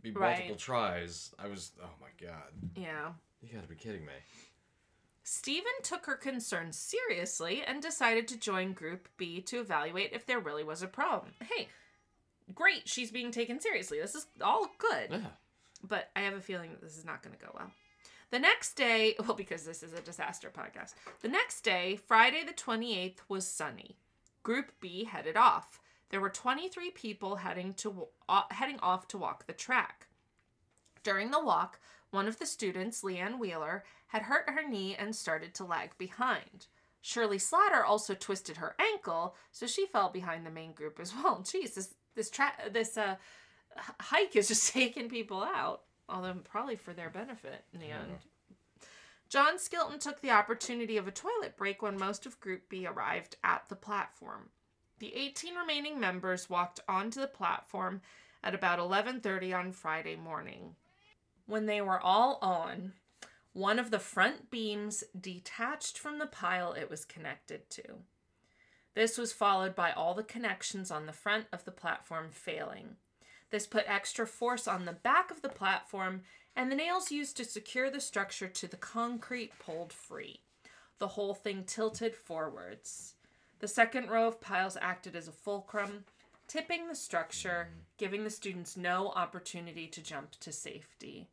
be 0.03 0.11
Right. 0.13 0.37
multiple 0.39 0.57
tries. 0.57 1.35
I 1.39 1.49
was, 1.49 1.73
oh 1.83 1.89
my 2.01 2.09
god, 2.21 2.53
Yeah. 2.77 3.13
You 3.43 3.53
got 3.53 3.62
to 3.62 3.68
be 3.68 3.74
kidding 3.74 4.05
me. 4.05 4.12
Stephen 5.22 5.72
took 5.82 6.07
her 6.07 6.14
concerns 6.14 6.78
seriously 6.78 7.62
and 7.66 7.82
decided 7.82 8.28
to 8.28 8.39
join 8.39 8.72
Group 8.72 9.09
B 9.16 9.41
to 9.43 9.59
evaluate 9.59 10.12
if 10.12 10.24
there 10.24 10.39
really 10.39 10.62
was 10.62 10.82
a 10.82 10.87
problem. 10.87 11.32
Hey, 11.43 11.68
great, 12.55 12.89
she's 12.89 13.11
being 13.11 13.32
taken 13.32 13.61
seriously. 13.61 13.99
This 13.99 14.14
is 14.14 14.26
all 14.41 14.70
good. 14.78 15.09
Yeah. 15.11 15.30
But 15.82 16.11
I 16.14 16.20
have 16.20 16.34
a 16.34 16.41
feeling 16.41 16.70
that 16.70 16.80
this 16.80 16.97
is 16.97 17.05
not 17.05 17.22
going 17.22 17.37
to 17.37 17.45
go 17.45 17.51
well. 17.55 17.72
The 18.30 18.39
next 18.39 18.74
day, 18.74 19.16
well, 19.20 19.34
because 19.34 19.64
this 19.64 19.82
is 19.82 19.93
a 19.93 20.01
disaster 20.01 20.51
podcast, 20.51 20.95
the 21.22 21.28
next 21.28 21.62
day, 21.62 21.97
Friday 21.97 22.45
the 22.45 22.53
28th, 22.53 23.18
was 23.28 23.47
sunny. 23.47 23.97
Group 24.43 24.72
B 24.80 25.05
headed 25.05 25.37
off. 25.37 25.80
There 26.11 26.20
were 26.20 26.30
23 26.30 26.91
people 26.93 27.37
heading 27.37 27.74
to 27.74 28.07
uh, 28.28 28.43
heading 28.51 28.78
off 28.80 29.09
to 29.09 29.18
walk 29.18 29.47
the 29.47 29.53
track. 29.53 30.07
During 31.03 31.30
the 31.32 31.45
walk, 31.45 31.80
one 32.11 32.29
of 32.29 32.39
the 32.39 32.47
students, 32.47 33.03
Leanne 33.03 33.39
Wheeler, 33.39 33.85
had 34.09 34.23
hurt 34.23 34.49
her 34.49 34.67
knee 34.69 34.95
and 34.99 35.15
started 35.15 35.55
to 35.55 35.65
lag 35.65 35.97
behind. 35.99 36.67
Shirley 37.01 37.39
Slatter 37.39 37.85
also 37.85 38.15
twisted 38.15 38.57
her 38.57 38.75
ankle, 38.81 39.37
so 39.53 39.67
she 39.67 39.87
fell 39.87 40.11
behind 40.11 40.45
the 40.45 40.51
main 40.51 40.73
group 40.73 40.99
as 40.99 41.15
well. 41.15 41.41
Jeez, 41.45 41.75
this 41.75 41.95
this 42.15 42.31
tra- 42.31 42.71
this 42.73 42.97
uh, 42.97 43.17
hike 44.01 44.35
is 44.35 44.49
just 44.49 44.73
taking 44.73 45.09
people 45.09 45.43
out, 45.43 45.83
although 46.09 46.35
probably 46.45 46.77
for 46.77 46.93
their 46.93 47.11
benefit 47.11 47.65
in 47.73 47.81
the 47.81 47.91
end. 47.91 48.19
John 49.29 49.59
Skilton 49.59 49.99
took 49.99 50.21
the 50.21 50.31
opportunity 50.31 50.97
of 50.97 51.09
a 51.09 51.13
toilet 51.13 51.57
break 51.57 51.83
when 51.83 51.99
most 51.99 52.27
of 52.27 52.41
Group 52.41 52.69
B 52.69 52.87
arrived 52.87 53.37
at 53.43 53.69
the 53.69 53.75
platform. 53.77 54.51
The 54.99 55.15
18 55.15 55.57
remaining 55.57 56.01
members 56.01 56.49
walked 56.49 56.81
onto 56.89 57.21
the 57.21 57.27
platform 57.27 58.01
at 58.43 58.55
about 58.55 58.79
11:30 58.79 59.53
on 59.53 59.73
Friday 59.73 60.17
morning. 60.17 60.77
When 61.47 61.66
they 61.66 61.80
were 61.80 62.01
all 62.01 62.38
on, 62.42 62.92
one 63.53 63.78
of 63.78 63.90
the 63.90 63.99
front 63.99 64.51
beams 64.51 65.05
detached 65.18 65.99
from 65.99 66.18
the 66.18 66.26
pile 66.26 66.72
it 66.72 66.90
was 66.90 67.05
connected 67.05 67.70
to. 67.70 67.82
This 68.94 69.16
was 69.16 69.32
followed 69.32 69.74
by 69.74 69.92
all 69.92 70.14
the 70.14 70.22
connections 70.22 70.90
on 70.90 71.07
the 71.07 71.12
front 71.12 71.47
of 71.53 71.64
the 71.64 71.70
platform 71.70 72.28
failing. 72.32 72.97
This 73.51 73.66
put 73.66 73.84
extra 73.86 74.26
force 74.26 74.66
on 74.66 74.84
the 74.84 74.92
back 74.92 75.30
of 75.30 75.42
the 75.42 75.49
platform, 75.49 76.22
and 76.57 76.70
the 76.70 76.76
nails 76.76 77.12
used 77.12 77.36
to 77.36 77.44
secure 77.44 77.90
the 77.90 78.01
structure 78.01 78.49
to 78.49 78.66
the 78.66 78.76
concrete 78.76 79.53
pulled 79.59 79.92
free. 79.92 80.40
The 80.99 81.09
whole 81.09 81.34
thing 81.34 81.64
tilted 81.64 82.16
forwards. 82.16 83.14
The 83.61 83.68
second 83.68 84.11
row 84.11 84.26
of 84.26 84.40
piles 84.40 84.76
acted 84.80 85.14
as 85.14 85.28
a 85.28 85.32
fulcrum, 85.32 86.05
tipping 86.49 86.88
the 86.88 86.94
structure, 86.94 87.68
giving 87.99 88.24
the 88.24 88.30
students 88.30 88.76
no 88.76 89.11
opportunity 89.11 89.86
to 89.88 90.03
jump 90.03 90.32
to 90.40 90.53
safety. 90.53 91.28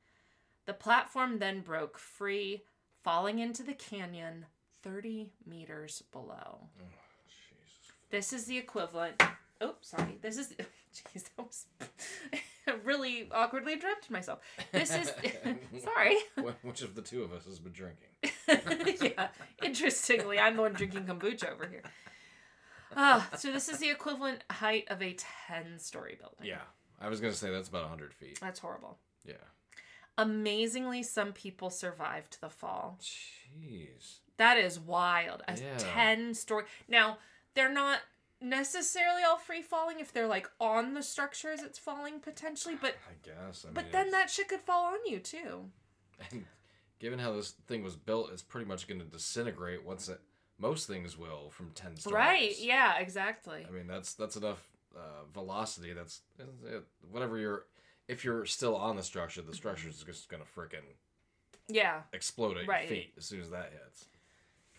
The 0.66 0.74
platform 0.74 1.40
then 1.40 1.62
broke 1.62 1.98
free, 1.98 2.64
falling 3.04 3.40
into 3.40 3.64
the 3.64 3.74
canyon 3.74 4.46
30 4.84 5.32
meters 5.46 6.04
below. 6.12 6.70
This 8.10 8.32
is 8.32 8.46
the 8.46 8.58
equivalent. 8.58 9.22
Oh, 9.60 9.76
sorry. 9.82 10.20
This 10.22 10.38
is. 10.38 10.54
Jeez, 10.94 11.24
that 11.36 11.46
was. 11.46 11.66
really 12.84 13.28
awkwardly 13.32 13.74
interrupted 13.74 14.12
myself. 14.12 14.40
This 14.72 14.96
is 14.96 15.12
sorry. 15.84 16.18
Which 16.62 16.82
of 16.82 16.96
the 16.96 17.02
two 17.02 17.24
of 17.24 17.34
us 17.34 17.46
has 17.46 17.60
been 17.60 17.74
drinking? 17.74 18.10
yeah. 19.02 19.30
Interestingly, 19.64 20.40
I'm 20.40 20.56
the 20.56 20.62
one 20.62 20.74
drinking 20.74 21.06
kombucha 21.06 21.52
over 21.52 21.68
here. 21.68 21.84
Ah, 22.96 23.28
so 23.38 23.52
this 23.52 23.70
is 23.70 23.80
the 23.80 23.90
equivalent 23.90 24.44
height 24.52 24.86
of 24.90 25.02
a 25.02 25.16
10 25.48 25.80
story 25.80 26.18
building. 26.20 26.46
Yeah. 26.46 26.62
I 27.02 27.10
was 27.10 27.20
gonna 27.20 27.34
say 27.34 27.50
that's 27.52 27.68
about 27.68 27.90
hundred 27.90 28.14
feet. 28.14 28.40
That's 28.40 28.60
horrible. 28.60 28.98
Yeah. 29.26 29.34
Amazingly, 30.18 31.04
some 31.04 31.34
people 31.34 31.70
survived 31.70 32.38
the 32.42 32.50
fall. 32.50 33.00
Jeez. 33.02 34.20
That 34.38 34.58
is 34.58 34.80
wild. 34.80 35.42
A 35.48 35.58
Yeah. 35.58 35.78
10 35.78 36.34
story. 36.34 36.66
Now, 36.88 37.18
they're 37.54 37.72
not 37.72 38.02
necessarily 38.42 39.24
all 39.24 39.38
free 39.38 39.62
falling 39.62 40.00
if 40.00 40.12
they're 40.12 40.28
like 40.28 40.50
on 40.60 40.94
the 40.94 41.02
structures 41.02 41.62
it's 41.62 41.80
falling 41.80 42.20
potentially, 42.20 42.76
but 42.76 42.96
I 43.10 43.14
guess. 43.24 43.66
I 43.68 43.72
but 43.72 43.92
then 43.92 44.12
that 44.12 44.30
shit 44.30 44.50
could 44.50 44.60
fall 44.60 44.94
on 44.94 45.00
you 45.06 45.20
too. 45.20 45.70
And 46.32 46.46
given 47.00 47.20
how 47.20 47.34
this 47.34 47.52
thing 47.68 47.84
was 47.84 47.96
built, 47.96 48.32
it's 48.32 48.42
pretty 48.42 48.68
much 48.68 48.88
going 48.88 49.00
to 49.00 49.06
disintegrate 49.06 49.84
once 49.86 50.10
it. 50.10 50.20
Most 50.60 50.88
things 50.88 51.18
will 51.18 51.50
from 51.50 51.72
ten 51.72 51.96
stories. 51.98 52.14
Right. 52.16 52.60
Yeah, 52.60 52.98
exactly. 53.00 53.66
I 53.68 53.72
mean, 53.72 53.88
that's 53.88 54.14
that's 54.14 54.36
enough 54.36 54.62
uh, 54.96 55.26
velocity. 55.34 55.94
That's 55.94 56.22
uh, 56.40 56.80
whatever 57.10 57.38
you're. 57.38 57.66
If 58.14 58.24
you're 58.24 58.46
still 58.46 58.76
on 58.76 58.96
the 58.96 59.02
structure, 59.02 59.42
the 59.42 59.56
structure 59.56 59.90
is 59.90 60.04
just 60.04 60.30
going 60.30 60.44
to 60.44 60.48
frickin' 60.50 60.84
Yeah. 61.68 62.04
explode 62.14 62.58
at 62.58 62.68
Right. 62.68 62.88
your 62.88 62.98
feet 63.00 63.14
as 63.18 63.26
soon 63.26 63.42
as 63.42 63.50
that 63.50 63.72
hits. 63.72 64.06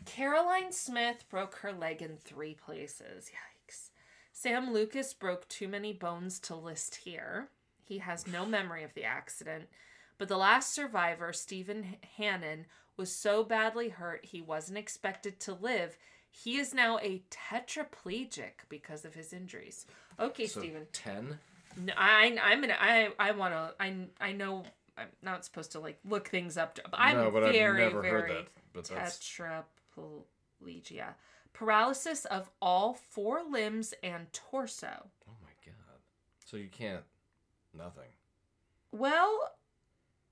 Caroline 0.06 0.70
Smith 0.70 1.24
broke 1.28 1.56
her 1.56 1.72
leg 1.72 2.00
in 2.00 2.16
three 2.18 2.54
places. 2.54 3.30
Yikes. 3.30 3.90
Sam 4.32 4.72
Lucas 4.72 5.12
broke 5.14 5.48
too 5.48 5.66
many 5.66 5.92
bones 5.92 6.38
to 6.40 6.54
list 6.54 6.94
here. 6.94 7.48
He 7.82 7.98
has 7.98 8.26
no 8.28 8.46
memory 8.58 8.84
of 8.84 8.94
the 8.94 9.04
accident. 9.04 9.68
But 10.16 10.28
the 10.28 10.36
last 10.36 10.72
survivor, 10.72 11.32
Stephen 11.32 11.96
Hannon, 12.16 12.66
was 12.96 13.12
so 13.12 13.42
badly 13.42 13.88
hurt 13.88 14.26
he 14.26 14.40
wasn't 14.40 14.78
expected 14.78 15.40
to 15.40 15.54
live. 15.54 15.98
He 16.30 16.58
is 16.58 16.72
now 16.72 16.98
a 16.98 17.24
tetraplegic 17.30 18.68
because 18.68 19.04
of 19.04 19.14
his 19.14 19.32
injuries. 19.32 19.86
Okay, 20.20 20.46
So 20.46 20.60
Stephen. 20.60 20.86
ten. 20.92 21.40
No, 21.76 21.92
I 21.96 22.36
I'm 22.42 22.60
gonna 22.60 22.76
I 22.78 23.10
I 23.18 23.32
want 23.32 23.54
to 23.54 23.74
I 23.80 23.94
I 24.20 24.32
know 24.32 24.64
I'm 24.96 25.08
not 25.22 25.44
supposed 25.44 25.72
to 25.72 25.80
like 25.80 25.98
look 26.04 26.28
things 26.28 26.56
up. 26.56 26.78
But 26.90 26.94
I'm 26.98 27.16
no, 27.16 27.30
but 27.30 27.52
very 27.52 27.84
I've 27.84 27.90
never 27.92 28.02
very 28.02 28.20
heard 28.20 28.30
that. 28.30 28.48
But 28.72 28.84
that's 28.88 29.18
tetraplegia, 29.18 31.14
paralysis 31.52 32.24
of 32.26 32.50
all 32.60 32.94
four 32.94 33.42
limbs 33.48 33.94
and 34.02 34.32
torso. 34.32 35.10
oh 35.28 35.32
my 35.42 35.50
god. 35.64 35.98
So 36.44 36.56
you 36.56 36.68
can't. 36.68 37.02
Nothing. 37.76 38.10
Well, 38.92 39.50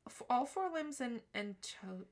f- 0.07 0.23
all 0.31 0.47
four 0.47 0.71
limbs 0.73 1.01
and 1.01 1.21
and 1.35 1.61
to- 1.63 2.07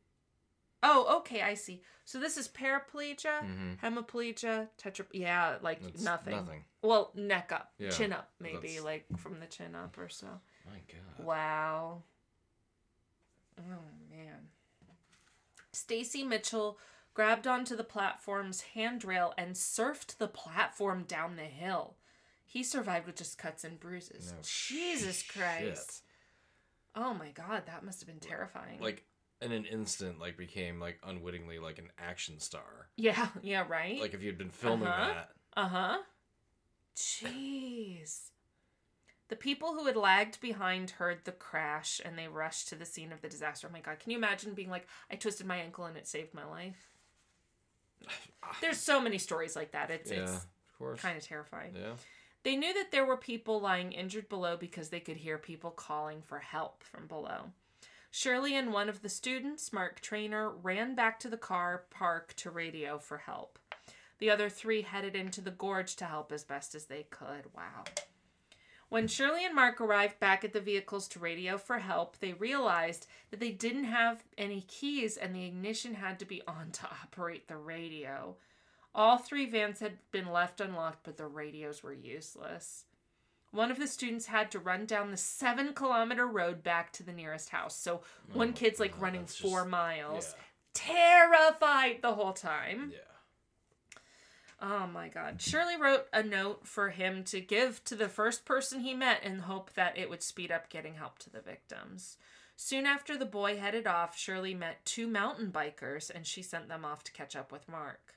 Oh, 0.83 1.19
okay, 1.19 1.43
I 1.43 1.55
see. 1.55 1.83
So 2.07 2.19
this 2.19 2.37
is 2.37 2.49
paraplegia, 2.49 3.41
Mhm. 3.43 3.79
hemiplegia, 3.81 4.69
tetra. 4.79 5.07
Yeah, 5.13 5.59
like 5.61 5.83
nothing. 5.99 6.37
Nothing. 6.37 6.65
Well, 6.83 7.13
neck 7.15 7.53
up, 7.53 7.75
Yeah, 7.79 7.91
chin 7.91 8.13
up, 8.13 8.33
maybe 8.39 8.57
that's- 8.79 8.83
like 8.83 9.07
from 9.19 9.41
the 9.41 9.47
chin 9.47 9.75
up 9.75 9.97
or 9.99 10.09
so. 10.09 10.41
My 10.67 10.81
god. 10.89 11.25
Wow. 11.25 12.03
Oh 13.59 13.83
man. 14.11 14.49
Stacy 15.73 16.25
Mitchell 16.25 16.79
grabbed 17.15 17.47
onto 17.47 17.77
the 17.77 17.85
platform's 17.85 18.63
handrail 18.63 19.35
and 19.37 19.55
surfed 19.55 20.17
the 20.17 20.29
platform 20.29 21.05
down 21.05 21.37
the 21.37 21.45
hill. 21.45 21.97
He 22.45 22.65
survived 22.65 23.07
with 23.07 23.17
just 23.17 23.39
cuts 23.39 23.63
and 23.65 23.79
bruises. 23.79 24.33
No 24.33 24.39
Jesus 24.43 25.23
shit. 25.23 25.33
Christ. 25.37 26.03
Oh 26.97 27.15
my 27.15 27.31
god, 27.31 27.67
that 27.67 27.85
must 27.85 28.01
have 28.01 28.09
been 28.09 28.19
terrifying. 28.19 28.81
Like 28.81 29.05
in 29.41 29.53
an 29.53 29.65
instant, 29.65 30.19
like 30.21 30.37
became 30.37 30.81
like 30.81 30.99
unwittingly 31.05 31.59
like 31.59 31.79
an 31.79 31.91
action 31.99 32.39
star. 32.41 32.89
Yeah, 32.97 33.29
yeah, 33.43 33.65
right? 33.69 34.01
Like 34.01 34.15
if 34.15 34.23
you'd 34.23 34.39
been 34.39 34.51
filming 34.51 34.89
Uh-huh. 34.89 35.15
that. 35.15 35.31
Uh-huh. 35.57 35.99
Jeez. 36.97 38.31
The 39.29 39.37
people 39.37 39.75
who 39.75 39.87
had 39.87 39.97
lagged 39.97 40.41
behind 40.41 40.91
heard 40.91 41.25
the 41.25 41.33
crash 41.33 42.01
and 42.05 42.19
they 42.19 42.27
rushed 42.29 42.69
to 42.69 42.75
the 42.75 42.85
scene 42.85 43.13
of 43.13 43.21
the 43.23 43.29
disaster. 43.29 43.69
Oh 43.69 43.73
my 43.73 43.81
god, 43.81 44.01
can 44.01 44.11
you 44.11 44.19
imagine 44.19 44.55
being 44.55 44.71
like, 44.71 44.87
I 45.11 45.17
twisted 45.17 45.47
my 45.47 45.57
ankle 45.57 45.85
and 45.85 45.97
it 45.97 46.09
saved 46.09 46.35
my 46.35 46.45
life? 46.45 46.91
There's 48.61 48.79
so 48.79 49.01
many 49.01 49.19
stories 49.19 49.55
like 49.57 49.73
that. 49.73 49.91
It's 49.91 50.11
yeah, 50.11 50.23
it's 50.23 50.33
of 50.33 50.79
course. 50.79 51.01
kind 51.01 51.17
of 51.17 51.23
terrifying. 51.25 51.73
Yeah. 51.75 51.93
They 52.43 52.57
knew 52.57 52.73
that 52.75 52.91
there 52.91 53.05
were 53.05 53.19
people 53.19 53.61
lying 53.61 53.93
injured 53.93 54.29
below 54.29 54.57
because 54.57 54.89
they 54.89 55.01
could 55.01 55.19
hear 55.19 55.37
people 55.39 55.71
calling 55.71 56.23
for 56.23 56.39
help 56.39 56.83
from 56.83 57.07
below. 57.07 57.53
Shirley 58.11 58.57
and 58.57 58.73
one 58.73 58.89
of 58.89 59.03
the 59.03 59.09
students, 59.09 59.73
Mark 59.73 60.01
Trainer, 60.01 60.51
ran 60.51 60.95
back 60.95 61.21
to 61.21 61.29
the 61.29 61.37
car 61.37 61.85
park 61.91 62.35
to 62.37 62.51
radio 62.51 62.99
for 62.99 63.19
help. 63.19 63.59
The 64.19 64.31
other 64.31 64.49
three 64.49 64.83
headed 64.83 65.15
into 65.15 65.41
the 65.41 65.53
gorge 65.53 65.97
to 65.97 66.05
help 66.05 66.33
as 66.33 66.45
best 66.45 66.75
as 66.75 66.87
they 66.87 67.07
could. 67.11 67.55
Wow. 67.55 67.85
When 68.89 69.07
Shirley 69.07 69.45
and 69.45 69.55
Mark 69.55 69.81
arrived 69.81 70.19
back 70.19 70.45
at 70.45 70.53
the 70.53 70.61
vehicles 70.61 71.07
to 71.09 71.21
radio 71.21 71.57
for 71.57 71.79
help, 71.79 72.19
they 72.19 72.33
realized 72.33 73.07
that 73.31 73.39
they 73.39 73.53
didn't 73.53 73.85
have 73.85 74.25
any 74.37 74.63
keys 74.63 75.17
and 75.17 75.33
the 75.33 75.45
ignition 75.45 75.95
had 75.95 76.19
to 76.19 76.25
be 76.25 76.43
on 76.49 76.73
to 76.73 76.87
operate 76.87 77.47
the 77.47 77.57
radio. 77.57 78.35
All 78.93 79.17
three 79.17 79.47
vans 79.49 79.79
had 79.79 79.99
been 80.11 80.27
left 80.27 80.61
unlocked, 80.61 81.05
but 81.05 81.17
the 81.17 81.29
radios 81.29 81.85
were 81.85 81.93
useless. 81.93 82.87
One 83.53 83.71
of 83.71 83.79
the 83.79 83.87
students 83.89 84.27
had 84.27 84.51
to 84.53 84.59
run 84.61 84.87
down 84.87 85.11
the 85.11 85.17
seven 85.17 85.75
kilometer 85.75 86.27
road 86.27 86.63
back 86.63 86.93
to 86.95 87.03
the 87.03 87.13
nearest 87.13 87.49
house. 87.51 87.77
So 87.77 88.03
one 88.33 88.51
Oh, 88.51 88.53
kid's 88.53 88.79
like 88.79 88.99
running 89.01 89.27
four 89.27 89.61
just- 89.61 89.71
miles, 89.71 90.35
Yeah. 90.37 90.43
terrified 90.75 92.01
the 92.03 92.15
whole 92.15 92.33
time. 92.33 92.93
Yeah. 92.93 92.99
Oh 94.63 94.87
my 94.87 95.09
god. 95.09 95.41
Shirley 95.41 95.77
wrote 95.77 96.07
a 96.13 96.23
note 96.23 96.67
for 96.67 96.91
him 96.91 97.25
to 97.25 97.41
give 97.41 97.83
to 97.85 97.95
the 97.97 98.09
first 98.11 98.45
person 98.45 98.81
he 98.81 98.95
met 98.95 99.23
in 99.23 99.41
hope 99.41 99.73
that 99.73 99.97
it 99.97 100.11
would 100.11 100.23
speed 100.23 100.53
up 100.53 100.69
getting 100.69 100.95
help 100.95 101.19
to 101.21 101.31
the 101.31 101.41
victims. 101.41 102.19
Soon 102.57 102.85
after 102.85 103.17
the 103.17 103.25
boy 103.25 103.57
headed 103.59 103.87
off, 103.87 104.19
Shirley 104.19 104.55
met 104.55 104.85
two 104.85 105.07
mountain 105.07 105.51
bikers 105.51 106.11
and 106.11 106.27
she 106.27 106.43
sent 106.43 106.69
them 106.69 106.85
off 106.85 107.03
to 107.05 107.13
catch 107.13 107.35
up 107.35 107.51
with 107.51 107.69
Mark. 107.71 108.17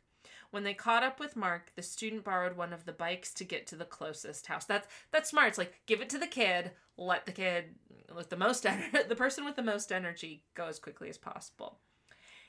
When 0.53 0.63
they 0.63 0.75
caught 0.75 1.01
up 1.01 1.19
with 1.19 1.35
Mark, 1.35 1.71
the 1.75 1.81
student 1.81 2.23
borrowed 2.23 2.55
one 2.55 2.73
of 2.73 2.85
the 2.85 2.91
bikes 2.91 3.33
to 3.33 3.43
get 3.43 3.65
to 3.67 3.75
the 3.75 3.85
closest 3.85 4.45
house. 4.45 4.65
That's 4.65 4.87
that's 5.09 5.31
smart. 5.31 5.47
It's 5.47 5.57
like 5.57 5.73
give 5.87 5.99
it 5.99 6.11
to 6.11 6.19
the 6.19 6.27
kid, 6.27 6.69
let 6.95 7.25
the 7.25 7.31
kid 7.31 7.73
with 8.15 8.29
the 8.29 8.37
most 8.37 8.63
ener- 8.65 9.09
the 9.09 9.15
person 9.15 9.45
with 9.45 9.55
the 9.55 9.63
most 9.63 9.91
energy 9.91 10.43
go 10.53 10.67
as 10.67 10.77
quickly 10.77 11.09
as 11.09 11.17
possible. 11.17 11.79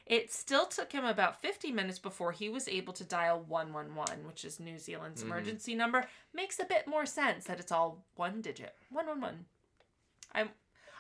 It 0.05 0.31
still 0.31 0.67
took 0.67 0.93
him 0.93 1.07
about 1.07 1.41
50 1.41 1.73
minutes 1.73 1.99
before 1.99 2.33
he 2.33 2.51
was 2.51 2.69
able 2.69 2.93
to 2.93 3.05
dial 3.05 3.41
111, 3.41 4.27
which 4.27 4.45
is 4.45 4.61
New 4.61 4.79
Zealand's 4.79 5.23
Mhm. 5.23 5.27
emergency 5.29 5.75
number. 5.75 6.07
Makes 6.35 6.59
a 6.59 6.67
bit 6.67 6.87
more 6.87 7.07
sense 7.07 7.47
that 7.47 7.59
it's 7.59 7.73
all 7.73 8.05
one 8.17 8.43
digit. 8.43 8.77
111. 8.91 9.47
I'm 10.33 10.51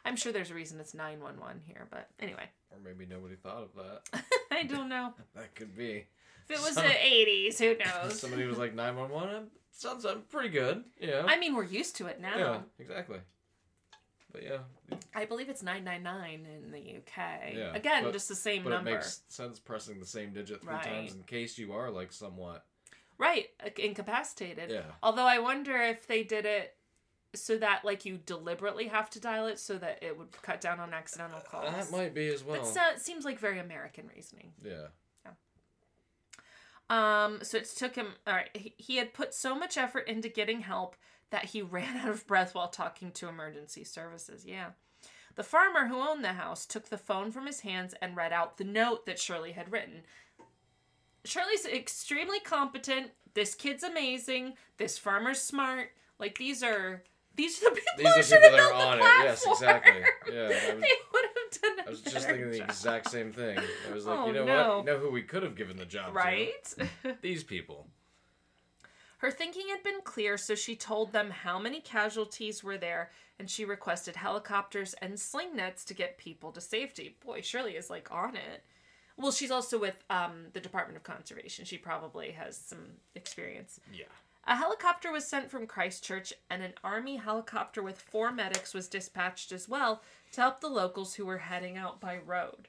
I'm 0.06 0.16
sure 0.16 0.32
there's 0.32 0.50
a 0.50 0.54
reason 0.54 0.80
it's 0.80 0.94
911 0.94 1.60
here, 1.66 1.86
but 1.90 2.08
anyway. 2.18 2.48
Or 2.70 2.78
maybe 2.82 3.04
nobody 3.04 3.36
thought 3.36 3.62
of 3.64 3.74
that. 3.74 4.24
I 4.50 4.62
don't 4.62 4.88
know. 4.88 5.12
that 5.34 5.54
could 5.54 5.76
be. 5.76 6.06
If 6.48 6.50
it 6.58 6.62
was 6.62 6.74
Some- 6.74 6.84
the 6.84 6.90
80s, 6.90 7.58
who 7.58 7.76
knows? 7.76 8.20
Somebody 8.20 8.44
was 8.46 8.58
like 8.58 8.74
911. 8.74 9.48
Sounds 9.72 10.04
uh, 10.04 10.16
pretty 10.30 10.50
good. 10.50 10.84
Yeah. 11.00 11.24
I 11.26 11.38
mean, 11.38 11.54
we're 11.56 11.64
used 11.64 11.96
to 11.96 12.06
it 12.06 12.20
now. 12.20 12.36
Yeah, 12.38 12.58
exactly. 12.78 13.18
But 14.32 14.42
yeah, 14.42 14.58
I 15.14 15.24
believe 15.26 15.48
it's 15.48 15.62
999 15.62 16.46
in 16.64 16.72
the 16.72 16.78
UK. 16.98 17.54
Yeah, 17.54 17.72
Again, 17.74 18.02
but- 18.04 18.12
just 18.12 18.28
the 18.28 18.34
same 18.34 18.64
but 18.64 18.70
number. 18.70 18.90
it 18.90 18.94
makes 18.94 19.22
sense 19.28 19.58
pressing 19.60 20.00
the 20.00 20.06
same 20.06 20.32
digit 20.32 20.60
three 20.62 20.72
Right. 20.74 20.82
times 20.82 21.14
in 21.14 21.22
case 21.22 21.56
you 21.56 21.72
are 21.72 21.90
like 21.90 22.12
somewhat. 22.12 22.64
Right, 23.16 23.50
uh, 23.64 23.70
incapacitated. 23.78 24.70
Yeah. 24.70 24.82
Although 25.02 25.26
I 25.26 25.38
wonder 25.38 25.80
if 25.80 26.06
they 26.08 26.24
did 26.24 26.46
it 26.46 26.76
so 27.32 27.56
that 27.58 27.84
like 27.84 28.04
you 28.04 28.18
deliberately 28.26 28.88
have 28.88 29.08
to 29.10 29.20
dial 29.20 29.46
it 29.46 29.58
so 29.60 29.78
that 29.78 30.02
it 30.02 30.18
would 30.18 30.32
cut 30.42 30.60
down 30.60 30.80
on 30.80 30.92
accidental 30.92 31.40
calls. 31.40 31.72
That 31.72 31.90
might 31.96 32.12
be 32.14 32.26
as 32.28 32.42
well. 32.42 32.58
But 32.58 32.66
so, 32.66 32.80
it 32.92 33.00
seems 33.00 33.24
like 33.24 33.38
very 33.38 33.60
American 33.60 34.08
reasoning. 34.14 34.52
yeah. 34.64 34.86
Um, 36.90 37.38
so 37.42 37.58
it 37.58 37.72
took 37.76 37.94
him. 37.94 38.08
All 38.26 38.34
right, 38.34 38.50
he, 38.54 38.74
he 38.76 38.96
had 38.96 39.14
put 39.14 39.34
so 39.34 39.54
much 39.54 39.76
effort 39.76 40.06
into 40.08 40.28
getting 40.28 40.60
help 40.60 40.96
that 41.30 41.46
he 41.46 41.62
ran 41.62 41.96
out 41.98 42.08
of 42.10 42.26
breath 42.26 42.54
while 42.54 42.68
talking 42.68 43.10
to 43.12 43.28
emergency 43.28 43.84
services. 43.84 44.44
Yeah. 44.46 44.70
The 45.36 45.42
farmer 45.42 45.88
who 45.88 45.96
owned 45.98 46.22
the 46.22 46.34
house 46.34 46.64
took 46.64 46.88
the 46.88 46.98
phone 46.98 47.32
from 47.32 47.46
his 47.46 47.60
hands 47.60 47.92
and 48.00 48.16
read 48.16 48.32
out 48.32 48.56
the 48.56 48.64
note 48.64 49.04
that 49.06 49.18
Shirley 49.18 49.50
had 49.52 49.72
written. 49.72 50.02
Shirley's 51.24 51.66
extremely 51.66 52.38
competent. 52.38 53.10
This 53.34 53.54
kid's 53.54 53.82
amazing. 53.82 54.54
This 54.76 54.96
farmer's 54.96 55.40
smart. 55.40 55.90
Like 56.20 56.38
these 56.38 56.62
are 56.62 57.02
these 57.34 57.60
are 57.62 57.70
the 57.70 57.74
people 57.76 57.92
These 57.98 58.14
who 58.14 58.22
should 58.22 58.42
have 58.42 58.52
built 58.52 58.72
the 58.72 58.96
it. 58.96 59.24
Yes, 59.24 59.44
exactly. 59.46 60.02
Yeah, 60.32 60.48
was- 60.48 60.56
they 60.66 60.72
would 61.12 61.24
have 61.24 61.33
done. 61.62 61.86
I 61.86 61.90
was 61.90 62.00
just 62.00 62.26
thinking 62.26 62.50
the 62.50 62.58
job. 62.58 62.68
exact 62.70 63.10
same 63.10 63.32
thing. 63.32 63.58
I 63.58 63.94
was 63.94 64.06
like, 64.06 64.18
Oh, 64.18 64.26
you 64.26 64.32
know 64.32 64.44
no. 64.44 64.68
what? 64.76 64.78
You 64.78 64.92
know 64.92 64.98
who 64.98 65.10
we 65.10 65.22
could 65.22 65.42
have 65.42 65.56
given 65.56 65.76
the 65.76 65.84
job 65.84 66.14
right. 66.14 66.64
to? 66.78 67.16
These 67.22 67.44
people. 67.44 67.86
Her 69.18 69.30
thinking 69.30 69.68
had 69.70 69.82
been 69.82 70.00
clear, 70.04 70.36
so 70.36 70.54
she 70.54 70.76
told 70.76 71.12
them 71.12 71.30
how 71.30 71.58
many 71.58 71.80
casualties 71.80 72.62
were 72.62 72.76
there, 72.76 73.10
and 73.38 73.48
she 73.48 73.64
requested 73.64 74.16
helicopters 74.16 74.94
and 75.00 75.18
sling 75.18 75.56
nets 75.56 75.84
to 75.86 75.94
get 75.94 76.18
people 76.18 76.52
to 76.52 76.60
safety. 76.60 77.16
Boy, 77.24 77.40
Shirley 77.40 77.72
is 77.76 77.88
like 77.88 78.10
on 78.12 78.36
it. 78.36 78.64
Well, 79.16 79.32
she's 79.32 79.50
also 79.50 79.78
with 79.78 80.02
um, 80.10 80.46
the 80.52 80.60
Department 80.60 80.96
of 80.96 81.04
Conservation. 81.04 81.64
She 81.64 81.78
probably 81.78 82.32
has 82.32 82.56
some 82.58 82.94
experience. 83.14 83.80
Yeah. 83.92 84.04
A 84.46 84.56
helicopter 84.56 85.10
was 85.10 85.26
sent 85.26 85.50
from 85.50 85.66
Christchurch, 85.66 86.34
and 86.50 86.62
an 86.62 86.74
army 86.82 87.16
helicopter 87.16 87.82
with 87.82 88.00
four 88.00 88.30
medics 88.30 88.74
was 88.74 88.88
dispatched 88.88 89.52
as 89.52 89.68
well 89.68 90.02
to 90.32 90.40
help 90.42 90.60
the 90.60 90.68
locals 90.68 91.14
who 91.14 91.24
were 91.24 91.38
heading 91.38 91.76
out 91.76 92.00
by 92.00 92.18
road. 92.18 92.68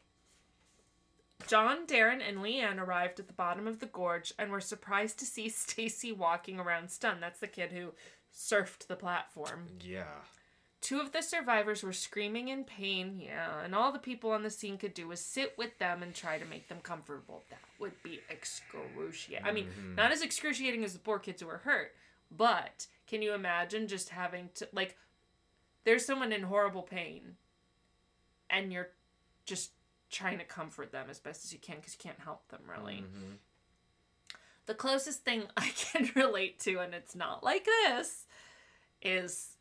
John, 1.47 1.85
Darren, 1.85 2.21
and 2.27 2.37
Leanne 2.37 2.79
arrived 2.79 3.19
at 3.19 3.27
the 3.27 3.33
bottom 3.33 3.67
of 3.67 3.79
the 3.79 3.85
gorge 3.85 4.33
and 4.39 4.51
were 4.51 4.61
surprised 4.61 5.19
to 5.19 5.25
see 5.25 5.49
Stacy 5.49 6.11
walking 6.11 6.59
around 6.59 6.89
stunned. 6.89 7.21
That's 7.21 7.39
the 7.39 7.47
kid 7.47 7.71
who 7.71 7.93
surfed 8.33 8.87
the 8.87 8.95
platform. 8.95 9.67
Yeah. 9.81 10.21
Two 10.85 10.99
of 10.99 11.11
the 11.13 11.23
survivors 11.23 11.81
were 11.81 11.91
screaming 11.93 12.49
in 12.49 12.63
pain, 12.63 13.19
yeah, 13.19 13.63
and 13.63 13.73
all 13.73 13.91
the 13.91 13.97
people 13.97 14.29
on 14.29 14.43
the 14.43 14.51
scene 14.51 14.77
could 14.77 14.93
do 14.93 15.07
was 15.07 15.19
sit 15.19 15.57
with 15.57 15.75
them 15.79 16.03
and 16.03 16.13
try 16.13 16.37
to 16.37 16.45
make 16.45 16.67
them 16.67 16.77
comfortable. 16.83 17.41
That 17.49 17.57
would 17.79 17.93
be 18.03 18.19
excruciating. 18.29 19.43
I 19.47 19.51
mean, 19.51 19.67
not 19.95 20.11
as 20.11 20.21
excruciating 20.21 20.83
as 20.83 20.93
the 20.93 20.99
poor 20.99 21.17
kids 21.17 21.41
who 21.41 21.47
were 21.47 21.57
hurt, 21.57 21.95
but 22.29 22.85
can 23.07 23.23
you 23.23 23.33
imagine 23.33 23.87
just 23.87 24.09
having 24.09 24.49
to, 24.53 24.67
like, 24.73 24.95
there's 25.85 26.05
someone 26.05 26.31
in 26.31 26.43
horrible 26.43 26.83
pain, 26.83 27.37
and 28.51 28.71
you're 28.71 28.89
just 29.47 29.71
trying 30.11 30.37
to 30.37 30.45
comfort 30.45 30.91
them 30.91 31.07
as 31.09 31.17
best 31.17 31.43
as 31.45 31.51
you 31.51 31.57
can 31.57 31.77
because 31.77 31.93
you 31.93 31.99
can't 32.03 32.19
help 32.19 32.47
them 32.49 32.61
really. 32.69 33.03
Mhm. 33.03 33.37
The 34.67 34.75
closest 34.75 35.23
thing 35.25 35.47
I 35.57 35.69
can 35.69 36.11
relate 36.15 36.59
to, 36.59 36.77
and 36.77 36.93
it's 36.93 37.15
not 37.15 37.43
like 37.43 37.65
this, 37.65 38.27
is 39.01 39.54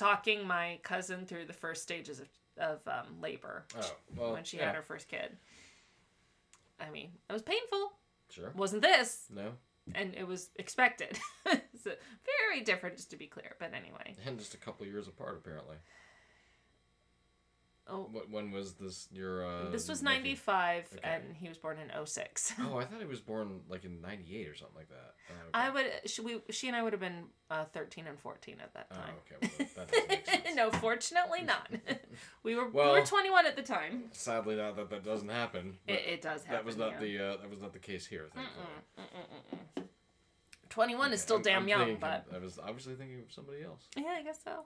talking 0.00 0.46
my 0.46 0.78
cousin 0.82 1.26
through 1.26 1.44
the 1.44 1.52
first 1.52 1.82
stages 1.82 2.20
of, 2.20 2.28
of 2.58 2.80
um, 2.88 3.20
labor 3.20 3.64
Oh 3.78 3.92
well. 4.16 4.32
when 4.32 4.44
she 4.44 4.56
yeah. 4.56 4.66
had 4.66 4.74
her 4.74 4.82
first 4.82 5.08
kid. 5.08 5.36
I 6.80 6.90
mean, 6.90 7.10
it 7.28 7.32
was 7.32 7.42
painful. 7.42 7.92
Sure. 8.30 8.50
Wasn't 8.56 8.80
this, 8.82 9.26
No. 9.34 9.52
and 9.94 10.14
it 10.14 10.26
was 10.26 10.50
expected. 10.56 11.18
so, 11.46 11.90
very 12.24 12.62
different, 12.64 12.96
just 12.96 13.10
to 13.10 13.16
be 13.16 13.26
clear. 13.26 13.56
But 13.58 13.74
anyway, 13.74 14.16
And 14.26 14.38
just 14.38 14.54
a 14.54 14.58
couple 14.58 14.86
years 14.86 15.06
apart, 15.08 15.36
apparently. 15.44 15.76
Oh, 17.90 18.08
What? 18.12 18.30
When 18.30 18.50
was 18.50 18.74
this? 18.74 19.08
Your. 19.12 19.46
Uh, 19.46 19.70
this 19.70 19.88
was 19.88 20.02
ninety 20.02 20.34
five, 20.34 20.86
Okay. 20.96 21.00
and 21.02 21.36
he 21.36 21.48
was 21.48 21.58
born 21.58 21.78
in 21.78 22.06
06. 22.06 22.52
Oh, 22.60 22.78
I 22.78 22.84
thought 22.86 23.00
he 23.00 23.06
was 23.06 23.20
born 23.20 23.60
like 23.68 23.84
in 23.84 24.00
'98 24.00 24.48
or 24.48 24.54
something 24.54 24.76
like 24.76 24.88
that. 24.88 25.14
Oh, 25.30 25.32
okay. 25.32 25.50
I 25.54 25.70
would, 25.70 25.86
she, 26.06 26.22
we, 26.22 26.40
she 26.50 26.68
and 26.68 26.76
I 26.76 26.82
would 26.82 26.92
have 26.92 27.00
been 27.00 27.24
uh, 27.50 27.64
thirteen 27.66 28.06
and 28.06 28.18
fourteen 28.18 28.56
at 28.62 28.72
that 28.74 28.86
Oh, 28.92 28.94
time. 28.94 29.14
okay. 29.26 29.36
Well, 29.58 29.68
that 29.76 29.90
doesn't 29.90 30.08
make 30.08 30.26
sense. 30.46 30.56
no, 30.56 30.70
fortunately 30.70 31.42
not. 31.42 31.68
we 32.42 32.54
were 32.54 32.68
we 32.68 32.80
were 32.80 33.02
21 33.04 33.46
at 33.46 33.56
the 33.56 33.62
time. 33.62 34.04
Sadly, 34.12 34.56
not 34.56 34.76
that 34.76 34.90
that 34.90 35.04
doesn't 35.04 35.28
happen. 35.28 35.76
It, 35.86 36.02
it 36.06 36.22
does 36.22 36.42
happen. 36.44 36.52
that 36.56 36.64
was 36.64 36.76
not 36.76 36.92
yeah. 36.92 36.98
the 37.00 37.18
uh, 37.18 37.36
that 37.42 37.50
was 37.50 37.60
not 37.60 37.72
the 37.72 37.78
case 37.78 38.06
here. 38.06 38.28
Thankfully. 38.34 39.86
21 40.70 41.12
is 41.12 41.20
still 41.20 41.36
I'm- 41.36 41.42
damn 41.42 41.62
I'm 41.62 41.68
young, 41.68 41.96
but 41.96 42.26
I 42.32 42.38
was 42.38 42.58
obviously 42.58 42.94
thinking 42.94 43.18
of 43.20 43.32
somebody 43.32 43.64
else. 43.64 43.88
yeah, 43.96 44.16
I 44.18 44.22
guess 44.22 44.38
so. 44.44 44.64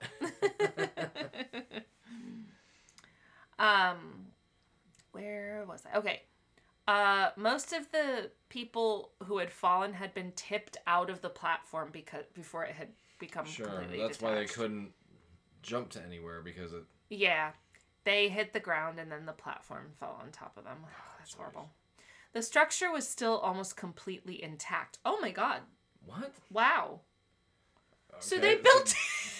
Um, 3.58 4.26
where 5.12 5.64
was 5.66 5.82
I? 5.92 5.98
Okay. 5.98 6.22
Uh, 6.86 7.30
most 7.36 7.72
of 7.72 7.90
the 7.92 8.30
people 8.50 9.12
who 9.24 9.38
had 9.38 9.50
fallen 9.50 9.94
had 9.94 10.12
been 10.12 10.32
tipped 10.36 10.76
out 10.86 11.08
of 11.08 11.22
the 11.22 11.30
platform 11.30 11.88
because 11.92 12.24
before 12.34 12.64
it 12.64 12.74
had 12.74 12.88
become 13.18 13.46
Sure, 13.46 13.66
completely 13.66 13.98
that's 13.98 14.20
why 14.20 14.34
they 14.34 14.44
couldn't 14.44 14.92
jump 15.62 15.90
to 15.90 16.02
anywhere 16.02 16.42
because 16.42 16.72
it. 16.72 16.84
Yeah. 17.08 17.52
They 18.04 18.28
hit 18.28 18.52
the 18.52 18.60
ground 18.60 18.98
and 18.98 19.10
then 19.10 19.24
the 19.24 19.32
platform 19.32 19.92
fell 19.98 20.18
on 20.20 20.30
top 20.30 20.56
of 20.58 20.64
them. 20.64 20.76
that's 21.18 21.32
jeez. 21.32 21.36
horrible. 21.36 21.70
The 22.34 22.42
structure 22.42 22.90
was 22.92 23.08
still 23.08 23.38
almost 23.38 23.76
completely 23.76 24.42
intact. 24.42 24.98
Oh 25.04 25.18
my 25.22 25.30
god. 25.30 25.60
What? 26.04 26.34
Wow. 26.50 27.00
So 28.18 28.38
they 28.38 28.56
built 28.56 28.94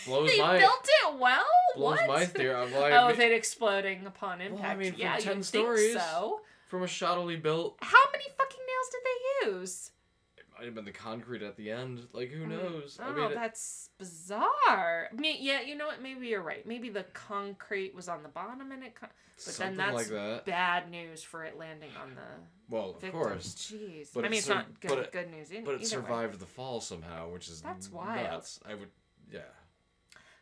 blows 0.07 0.31
they 0.31 0.39
my 0.39 0.59
built 0.59 0.89
it 1.05 1.19
well? 1.19 1.45
blows 1.77 1.99
what? 1.99 2.09
my 2.09 2.25
theory. 2.27 2.55
I'm 2.55 2.73
like, 2.73 2.93
oh, 2.93 3.07
with 3.09 3.21
it 3.21 3.33
exploding 3.33 4.07
upon 4.07 4.41
impact. 4.41 4.63
Well, 4.63 4.71
I 4.71 4.75
mean, 4.77 4.93
from 4.93 5.01
yeah, 5.01 5.17
10 5.19 5.37
you 5.39 5.43
stories. 5.43 5.95
so. 5.95 6.41
from 6.69 6.83
a 6.83 6.87
shoddily 6.87 7.41
built. 7.41 7.77
How 7.83 8.03
many 8.13 8.25
fucking 8.37 8.61
nails 8.61 8.89
did 8.93 9.01
they 9.05 9.59
use? 9.61 9.91
It 10.37 10.45
might 10.57 10.67
have 10.67 10.75
been 10.75 10.85
the 10.85 10.93
concrete 10.93 11.43
at 11.43 11.57
the 11.57 11.71
end. 11.71 12.07
Like 12.13 12.31
who 12.31 12.45
hmm. 12.45 12.51
knows? 12.51 12.99
Oh, 13.01 13.05
I 13.11 13.13
mean, 13.15 13.31
it- 13.31 13.35
that's 13.35 13.91
bizarre. 13.99 15.09
I 15.13 15.15
mean, 15.17 15.37
yeah, 15.41 15.61
you 15.63 15.77
know 15.77 15.87
what? 15.87 16.03
Maybe 16.03 16.29
you're 16.29 16.43
right. 16.43 16.67
Maybe 16.67 16.89
the 16.91 17.05
concrete 17.13 17.95
was 17.95 18.09
on 18.09 18.23
the 18.23 18.29
bottom 18.29 18.71
and 18.73 18.83
it. 18.83 18.95
Con- 18.95 19.11
but 19.37 19.43
something 19.53 19.77
then 19.77 19.87
that's 19.89 19.97
like 19.97 20.09
that. 20.11 20.45
bad 20.47 20.91
news 20.93 21.25
for 21.25 21.43
it 21.43 21.59
landing 21.59 21.91
on 22.01 22.15
the 22.15 22.23
Well, 22.69 22.97
of 23.03 23.13
course, 23.13 23.55
Jeez. 23.57 24.11
But 24.15 24.23
I 24.23 24.29
it 24.29 24.31
mean, 24.31 24.39
it's 24.39 24.47
sur- 24.47 24.55
not 24.55 24.81
good, 24.81 24.99
it- 24.99 25.13
good 25.13 25.29
news. 25.31 25.49
but 25.49 25.57
it 25.57 25.63
either 25.65 25.79
way. 25.79 25.85
survived 25.85 26.39
the 26.39 26.47
fall 26.47 26.81
somehow, 26.81 27.31
which 27.31 27.49
is 27.49 27.61
That's 27.61 27.91
wild. 27.91 28.23
nuts. 28.23 28.61
I 28.65 28.75
would, 28.75 28.91
yeah. 29.33 29.41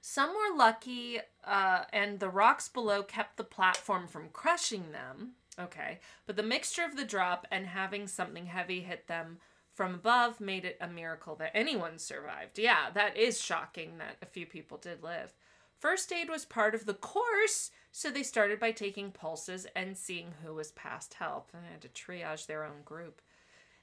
Some 0.04 0.30
were 0.30 0.56
lucky, 0.56 1.20
uh, 1.44 1.84
and 1.92 2.18
the 2.18 2.28
rocks 2.28 2.68
below 2.68 3.04
kept 3.04 3.36
the 3.36 3.44
platform 3.44 4.08
from 4.08 4.30
crushing 4.32 4.90
them. 4.90 5.34
Okay. 5.58 6.00
But 6.26 6.34
the 6.34 6.42
mixture 6.42 6.84
of 6.84 6.96
the 6.96 7.04
drop 7.04 7.46
and 7.52 7.66
having 7.68 8.08
something 8.08 8.46
heavy 8.46 8.80
hit 8.80 9.06
them 9.06 9.38
from 9.72 9.94
above 9.94 10.40
made 10.40 10.64
it 10.64 10.76
a 10.80 10.88
miracle 10.88 11.36
that 11.36 11.56
anyone 11.56 11.98
survived. 11.98 12.58
Yeah, 12.58 12.90
that 12.94 13.16
is 13.16 13.40
shocking 13.40 13.98
that 13.98 14.16
a 14.20 14.26
few 14.26 14.44
people 14.44 14.76
did 14.76 15.04
live. 15.04 15.34
First 15.78 16.12
aid 16.12 16.28
was 16.28 16.44
part 16.44 16.74
of 16.74 16.84
the 16.84 16.94
course, 16.94 17.70
so 17.92 18.10
they 18.10 18.24
started 18.24 18.58
by 18.58 18.72
taking 18.72 19.12
pulses 19.12 19.68
and 19.76 19.96
seeing 19.96 20.34
who 20.42 20.54
was 20.54 20.72
past 20.72 21.14
help. 21.14 21.50
And 21.54 21.62
had 21.64 21.80
to 21.82 21.88
triage 21.88 22.46
their 22.46 22.64
own 22.64 22.82
group. 22.84 23.22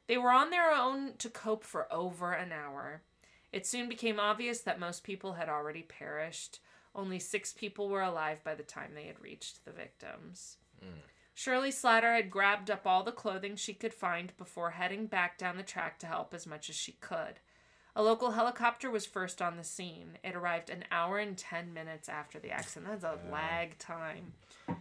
They 0.08 0.18
were 0.18 0.32
on 0.32 0.50
their 0.50 0.72
own 0.74 1.14
to 1.20 1.30
cope 1.30 1.64
for 1.64 1.92
over 1.94 2.34
an 2.34 2.52
hour. 2.52 3.04
It 3.52 3.66
soon 3.66 3.90
became 3.90 4.20
obvious 4.20 4.62
that 4.62 4.80
most 4.80 5.04
people 5.04 5.34
had 5.34 5.50
already 5.50 5.82
perished. 5.82 6.60
Only 6.96 7.20
six 7.20 7.54
people 7.54 7.90
were 7.90 8.02
alive 8.02 8.44
by 8.44 8.56
the 8.56 8.64
time 8.64 8.92
they 8.94 9.06
had 9.06 9.22
reached 9.22 9.66
the 9.66 9.72
victims. 9.72 10.58
Hmm. 10.82 11.00
Shirley 11.34 11.72
Slatter 11.72 12.14
had 12.14 12.30
grabbed 12.30 12.70
up 12.70 12.86
all 12.86 13.04
the 13.04 13.12
clothing 13.12 13.56
she 13.56 13.74
could 13.74 13.94
find 13.94 14.36
before 14.38 14.72
heading 14.72 15.06
back 15.06 15.38
down 15.38 15.56
the 15.56 15.64
track 15.64 15.98
to 16.00 16.08
help 16.08 16.34
as 16.34 16.46
much 16.46 16.70
as 16.70 16.76
she 16.76 16.94
could. 16.94 17.40
A 17.96 18.04
local 18.04 18.32
helicopter 18.32 18.92
was 18.92 19.06
first 19.06 19.42
on 19.42 19.58
the 19.58 19.64
scene. 19.64 20.18
It 20.24 20.36
arrived 20.36 20.70
an 20.70 20.86
hour 20.92 21.18
and 21.18 21.38
10 21.38 21.74
minutes 21.74 22.08
after 22.08 22.40
the 22.40 22.52
accident. 22.52 22.92
That's 22.92 23.04
a 23.04 23.32
lag 23.32 23.78
time. 23.78 24.34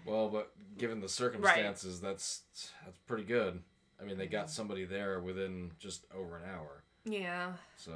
Well, 0.05 0.29
but 0.29 0.53
given 0.77 1.01
the 1.01 1.09
circumstances, 1.09 2.01
that's 2.01 2.43
that's 2.85 2.99
pretty 3.07 3.25
good. 3.25 3.61
I 4.01 4.05
mean, 4.05 4.19
they 4.19 4.27
got 4.27 4.51
somebody 4.51 4.85
there 4.85 5.21
within 5.21 5.73
just 5.79 6.07
over 6.15 6.37
an 6.37 6.45
hour. 6.45 6.83
Yeah. 7.05 7.53
So 7.77 7.93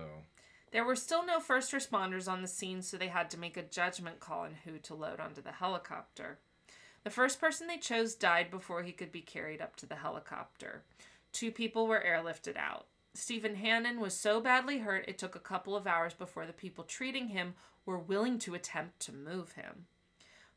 There 0.72 0.84
were 0.84 0.96
still 0.96 1.24
no 1.24 1.38
first 1.38 1.72
responders 1.72 2.30
on 2.30 2.40
the 2.40 2.48
scene, 2.48 2.80
so 2.80 2.96
they 2.96 3.08
had 3.08 3.30
to 3.30 3.38
make 3.38 3.58
a 3.58 3.62
judgment 3.62 4.20
call 4.20 4.40
on 4.40 4.56
who 4.64 4.78
to 4.78 4.94
load 4.94 5.20
onto 5.20 5.42
the 5.42 5.52
helicopter. 5.52 6.38
The 7.04 7.10
first 7.10 7.40
person 7.40 7.66
they 7.66 7.76
chose 7.76 8.14
died 8.14 8.50
before 8.50 8.82
he 8.82 8.92
could 8.92 9.12
be 9.12 9.20
carried 9.20 9.60
up 9.60 9.76
to 9.76 9.86
the 9.86 9.96
helicopter. 9.96 10.82
Two 11.32 11.50
people 11.50 11.86
were 11.86 12.02
airlifted 12.04 12.56
out. 12.56 12.86
Stephen 13.14 13.56
Hannon 13.56 14.00
was 14.00 14.16
so 14.16 14.40
badly 14.40 14.78
hurt 14.78 15.04
it 15.06 15.18
took 15.18 15.34
a 15.34 15.40
couple 15.40 15.76
of 15.76 15.86
hours 15.86 16.14
before 16.14 16.46
the 16.46 16.52
people 16.54 16.84
treating 16.84 17.28
him 17.28 17.54
were 17.84 17.98
willing 17.98 18.38
to 18.38 18.54
attempt 18.54 19.00
to 19.00 19.12
move 19.12 19.52
him. 19.52 19.86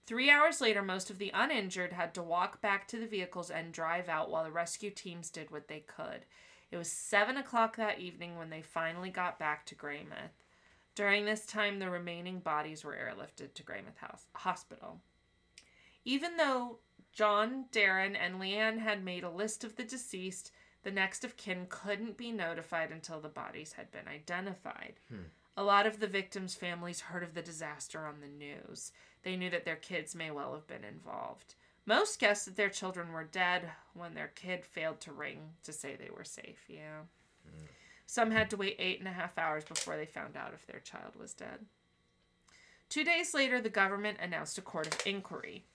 Three 0.05 0.29
hours 0.29 0.61
later, 0.61 0.83
most 0.83 1.09
of 1.09 1.17
the 1.17 1.31
uninjured 1.33 1.91
had 1.91 2.13
to 2.13 2.23
walk 2.23 2.61
back 2.61 2.87
to 2.89 2.99
the 2.99 3.07
vehicles 3.07 3.49
and 3.49 3.73
drive 3.73 4.07
out 4.07 4.29
while 4.29 4.43
the 4.43 4.51
rescue 4.51 4.91
teams 4.91 5.29
did 5.29 5.51
what 5.51 5.67
they 5.67 5.79
could. 5.79 6.25
It 6.71 6.77
was 6.77 6.91
seven 6.91 7.37
o'clock 7.37 7.77
that 7.77 7.99
evening 7.99 8.37
when 8.37 8.49
they 8.49 8.61
finally 8.61 9.09
got 9.09 9.39
back 9.39 9.65
to 9.67 9.75
Greymouth. 9.75 10.43
During 10.95 11.25
this 11.25 11.45
time, 11.45 11.79
the 11.79 11.89
remaining 11.89 12.39
bodies 12.39 12.83
were 12.83 12.95
airlifted 12.95 13.53
to 13.53 13.63
Greymouth 13.63 13.97
House 13.97 14.25
Hospital. 14.33 15.01
Even 16.05 16.37
though 16.37 16.79
John, 17.11 17.65
Darren, 17.71 18.15
and 18.19 18.35
Leanne 18.35 18.79
had 18.79 19.03
made 19.03 19.23
a 19.23 19.29
list 19.29 19.63
of 19.63 19.75
the 19.75 19.83
deceased, 19.83 20.51
the 20.83 20.91
next 20.91 21.25
of 21.25 21.37
kin 21.37 21.65
couldn't 21.67 22.17
be 22.17 22.31
notified 22.31 22.91
until 22.91 23.19
the 23.19 23.29
bodies 23.29 23.73
had 23.73 23.91
been 23.91 24.07
identified. 24.07 24.99
Hmm. 25.09 25.23
A 25.57 25.63
lot 25.63 25.87
of 25.87 25.99
the 25.99 26.07
victims' 26.07 26.55
families 26.55 26.99
heard 27.01 27.23
of 27.23 27.33
the 27.33 27.41
disaster 27.41 28.05
on 28.05 28.19
the 28.19 28.27
news. 28.27 28.91
They 29.23 29.35
knew 29.35 29.49
that 29.49 29.65
their 29.65 29.77
kids 29.77 30.13
may 30.13 30.29
well 30.29 30.53
have 30.53 30.67
been 30.67 30.83
involved. 30.83 31.55
Most 31.85 32.19
guessed 32.19 32.45
that 32.45 32.55
their 32.55 32.69
children 32.69 33.11
were 33.11 33.23
dead 33.23 33.69
when 33.93 34.15
their 34.15 34.31
kid 34.35 34.65
failed 34.65 34.99
to 35.01 35.11
ring 35.11 35.39
to 35.63 35.71
say 35.71 35.95
they 35.95 36.09
were 36.15 36.23
safe. 36.23 36.65
Yeah. 36.67 37.01
Some 38.07 38.31
had 38.31 38.49
to 38.51 38.57
wait 38.57 38.75
eight 38.79 38.99
and 38.99 39.07
a 39.07 39.11
half 39.11 39.37
hours 39.37 39.63
before 39.63 39.97
they 39.97 40.05
found 40.05 40.35
out 40.35 40.53
if 40.53 40.65
their 40.65 40.79
child 40.79 41.15
was 41.19 41.33
dead. 41.33 41.65
Two 42.89 43.03
days 43.03 43.33
later, 43.33 43.59
the 43.59 43.69
government 43.69 44.19
announced 44.21 44.57
a 44.57 44.61
court 44.61 44.87
of 44.87 45.07
inquiry. 45.07 45.65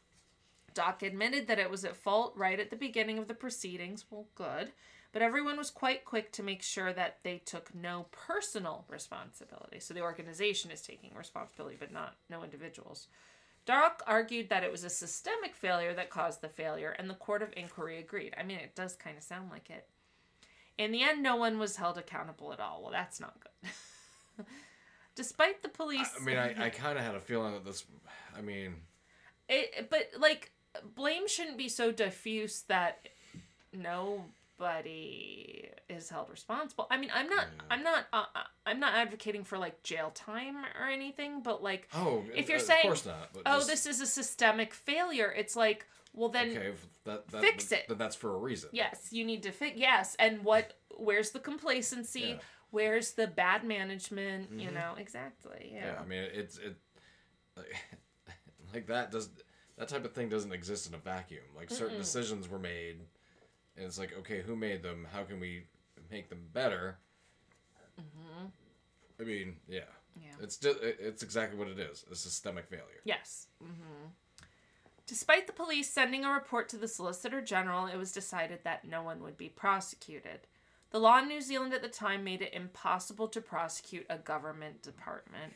DOC 0.75 1.03
admitted 1.03 1.49
that 1.49 1.59
it 1.59 1.71
was 1.71 1.85
at 1.85 1.97
fault 1.97 2.33
right 2.37 2.61
at 2.61 2.71
the 2.71 2.77
beginning 2.77 3.19
of 3.19 3.27
the 3.27 3.35
proceedings. 3.35 4.05
Well, 4.11 4.27
good. 4.35 4.73
But 5.13 5.23
everyone 5.23 5.57
was 5.57 5.71
quite 5.71 6.05
quick 6.05 6.31
to 6.33 6.43
make 6.45 6.63
sure 6.63 6.93
that 6.93 7.19
they 7.25 7.39
took 7.39 7.75
no 7.75 8.07
personal 8.13 8.85
responsibility. 8.89 9.81
So 9.81 9.93
the 9.93 10.03
organization 10.03 10.71
is 10.71 10.83
taking 10.83 11.11
responsibility, 11.17 11.77
but 11.79 11.93
not 11.93 12.15
no 12.29 12.45
individuals. 12.45 13.09
DOC 13.67 14.03
argued 14.07 14.49
that 14.49 14.65
it 14.65 14.73
was 14.73 14.85
a 14.85 14.91
systemic 14.91 15.55
failure 15.55 15.95
that 15.95 16.11
caused 16.11 16.41
the 16.41 16.49
failure, 16.49 16.91
and 16.99 17.09
the 17.09 17.15
Court 17.15 17.43
of 17.43 17.53
Inquiry 17.57 17.99
agreed. 17.99 18.35
I 18.39 18.43
mean, 18.43 18.59
it 18.59 18.75
does 18.75 18.97
kind 18.97 19.17
of 19.17 19.23
sound 19.23 19.51
like 19.51 19.71
it. 19.71 19.87
In 20.79 20.93
the 20.93 21.03
end, 21.03 21.23
no 21.23 21.37
one 21.37 21.59
was 21.59 21.77
held 21.77 21.99
accountable 21.99 22.53
at 22.53 22.61
all. 22.61 22.81
Well, 22.83 22.93
that's 22.93 23.21
not 23.21 23.37
good. 23.39 24.47
Despite 25.15 25.63
the 25.63 25.69
police. 25.69 26.11
I 26.19 26.25
mean, 26.25 26.39
I, 26.39 26.67
I 26.67 26.71
kind 26.71 26.99
of 26.99 27.05
had 27.05 27.15
a 27.15 27.21
feeling 27.21 27.53
that 27.53 27.65
this. 27.65 27.85
I 28.37 28.41
mean, 28.41 28.77
It, 29.49 29.89
but 29.91 30.09
like, 30.19 30.53
blame 30.95 31.29
shouldn't 31.29 31.59
be 31.59 31.69
so 31.69 31.93
diffuse 31.93 32.63
that 32.69 33.09
nobody 33.73 35.70
is 35.91 36.09
held 36.09 36.31
responsible. 36.31 36.87
I 36.91 36.97
mean, 36.97 37.11
I'm 37.13 37.29
not, 37.29 37.47
I'm 37.71 37.83
not, 37.83 38.07
uh, 38.13 38.25
uh, 38.35 38.41
I'm 38.67 38.81
not 38.81 38.95
advocating 38.95 39.45
for 39.45 39.59
like 39.59 39.83
jail 39.83 40.11
time 40.15 40.57
or 40.81 40.89
anything, 40.89 41.43
but 41.43 41.63
like, 41.63 41.89
oh, 41.95 42.25
If 42.35 42.49
you're 42.49 42.59
of 42.59 42.65
saying, 42.65 42.83
course 42.83 43.07
not. 43.07 43.31
Oh, 43.47 43.57
just- 43.57 43.69
this 43.69 43.87
is 43.87 44.01
a 44.01 44.07
systemic 44.07 44.75
failure. 44.75 45.33
It's 45.37 45.57
like, 45.57 45.87
well, 46.13 46.29
then 46.29 46.51
okay, 46.51 46.73
that, 47.05 47.29
that, 47.29 47.41
fix 47.41 47.71
it. 47.73 47.85
But 47.89 47.99
that's 47.99 48.17
for 48.17 48.35
a 48.35 48.39
reason. 48.39 48.71
yes, 48.73 49.09
you 49.13 49.25
need 49.25 49.43
to 49.45 49.53
fix. 49.53 49.79
Yes, 49.79 50.17
and 50.19 50.45
what? 50.45 50.75
Where's 50.97 51.31
the 51.31 51.39
complacency? 51.39 52.21
Yeah. 52.21 52.35
Where's 52.71 53.13
the 53.13 53.27
bad 53.27 53.65
management? 53.65 54.51
You 54.53 54.71
know, 54.71 54.95
exactly. 54.99 55.71
Yeah. 55.73 55.87
Yeah, 55.87 56.01
I 56.01 56.07
mean, 56.07 56.25
it's 56.33 56.59
it 56.59 56.77
like, 57.57 57.67
like 58.75 58.87
that 58.89 59.11
does 59.11 59.29
that 59.79 59.89
type 59.89 60.05
of 60.05 60.13
thing 60.13 60.29
doesn't 60.29 60.53
exist 60.53 60.89
in 60.89 60.95
a 60.95 60.99
vacuum. 60.99 61.45
Like 61.57 61.71
certain 61.71 61.99
decisions 61.99 62.49
were 62.49 62.59
made, 62.59 62.99
and 63.77 63.87
it's 63.87 63.99
like, 63.99 64.17
okay, 64.19 64.43
who 64.43 64.57
made 64.57 64.83
them? 64.83 65.07
How 65.13 65.23
can 65.23 65.41
we 65.41 65.65
make 66.11 66.29
them 66.29 66.49
better? 66.53 66.99
I 69.21 69.23
mean, 69.23 69.57
yeah, 69.69 69.81
Yeah. 70.21 70.31
it's 70.41 70.57
just 70.57 70.79
it's 70.81 71.23
exactly 71.23 71.59
what 71.59 71.69
it 71.69 71.79
is: 71.79 72.05
a 72.11 72.15
systemic 72.15 72.69
failure. 72.69 73.01
Yes. 73.05 73.49
hmm 73.61 74.07
Despite 75.07 75.47
the 75.49 75.53
police 75.53 75.91
sending 75.91 76.25
a 76.25 76.31
report 76.33 76.69
to 76.69 76.77
the 76.77 76.87
Solicitor 76.87 77.43
General, 77.43 77.87
it 77.87 77.97
was 77.97 78.13
decided 78.13 78.61
that 78.63 78.85
no 78.85 79.03
one 79.03 79.23
would 79.25 79.37
be 79.37 79.49
prosecuted. 79.49 80.47
The 80.91 81.01
law 81.01 81.19
in 81.19 81.27
New 81.27 81.41
Zealand 81.41 81.75
at 81.75 81.83
the 81.83 81.89
time 81.89 82.23
made 82.23 82.43
it 82.43 82.55
impossible 82.55 83.27
to 83.29 83.41
prosecute 83.41 84.07
a 84.09 84.19
government 84.19 84.83
department. 84.83 85.53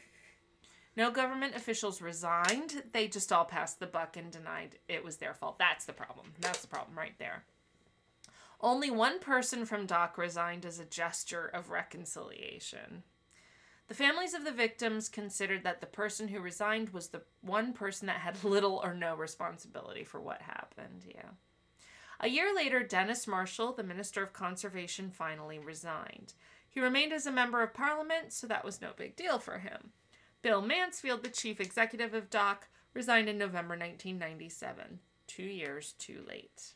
No 0.96 1.10
government 1.12 1.54
officials 1.54 2.02
resigned. 2.02 2.82
They 2.92 3.06
just 3.08 3.32
all 3.32 3.44
passed 3.44 3.78
the 3.78 3.86
buck 3.86 4.16
and 4.16 4.30
denied 4.30 4.78
it 4.88 5.04
was 5.04 5.16
their 5.18 5.34
fault. 5.34 5.56
That's 5.58 5.84
the 5.84 5.92
problem. 5.92 6.32
That's 6.40 6.60
the 6.62 6.68
problem 6.68 6.98
right 6.98 7.16
there. 7.18 7.44
Only 8.64 8.90
one 8.90 9.18
person 9.18 9.66
from 9.66 9.84
DOC 9.84 10.16
resigned 10.16 10.64
as 10.64 10.78
a 10.78 10.86
gesture 10.86 11.46
of 11.46 11.68
reconciliation. 11.68 13.02
The 13.88 13.94
families 13.94 14.32
of 14.32 14.46
the 14.46 14.52
victims 14.52 15.10
considered 15.10 15.64
that 15.64 15.82
the 15.82 15.86
person 15.86 16.28
who 16.28 16.40
resigned 16.40 16.88
was 16.88 17.08
the 17.08 17.20
one 17.42 17.74
person 17.74 18.06
that 18.06 18.20
had 18.20 18.42
little 18.44 18.80
or 18.82 18.94
no 18.94 19.16
responsibility 19.16 20.02
for 20.02 20.18
what 20.18 20.40
happened. 20.40 21.04
Yeah. 21.06 21.32
A 22.20 22.28
year 22.28 22.54
later, 22.56 22.82
Denis 22.82 23.26
Marshall, 23.26 23.74
the 23.74 23.82
Minister 23.82 24.22
of 24.22 24.32
Conservation, 24.32 25.10
finally 25.10 25.58
resigned. 25.58 26.32
He 26.66 26.80
remained 26.80 27.12
as 27.12 27.26
a 27.26 27.30
member 27.30 27.62
of 27.62 27.74
parliament, 27.74 28.32
so 28.32 28.46
that 28.46 28.64
was 28.64 28.80
no 28.80 28.92
big 28.96 29.14
deal 29.14 29.38
for 29.38 29.58
him. 29.58 29.90
Bill 30.40 30.62
Mansfield, 30.62 31.22
the 31.22 31.28
chief 31.28 31.60
executive 31.60 32.14
of 32.14 32.30
DOC, 32.30 32.66
resigned 32.94 33.28
in 33.28 33.36
November 33.36 33.76
1997, 33.76 35.00
two 35.26 35.42
years 35.42 35.92
too 35.98 36.24
late. 36.26 36.72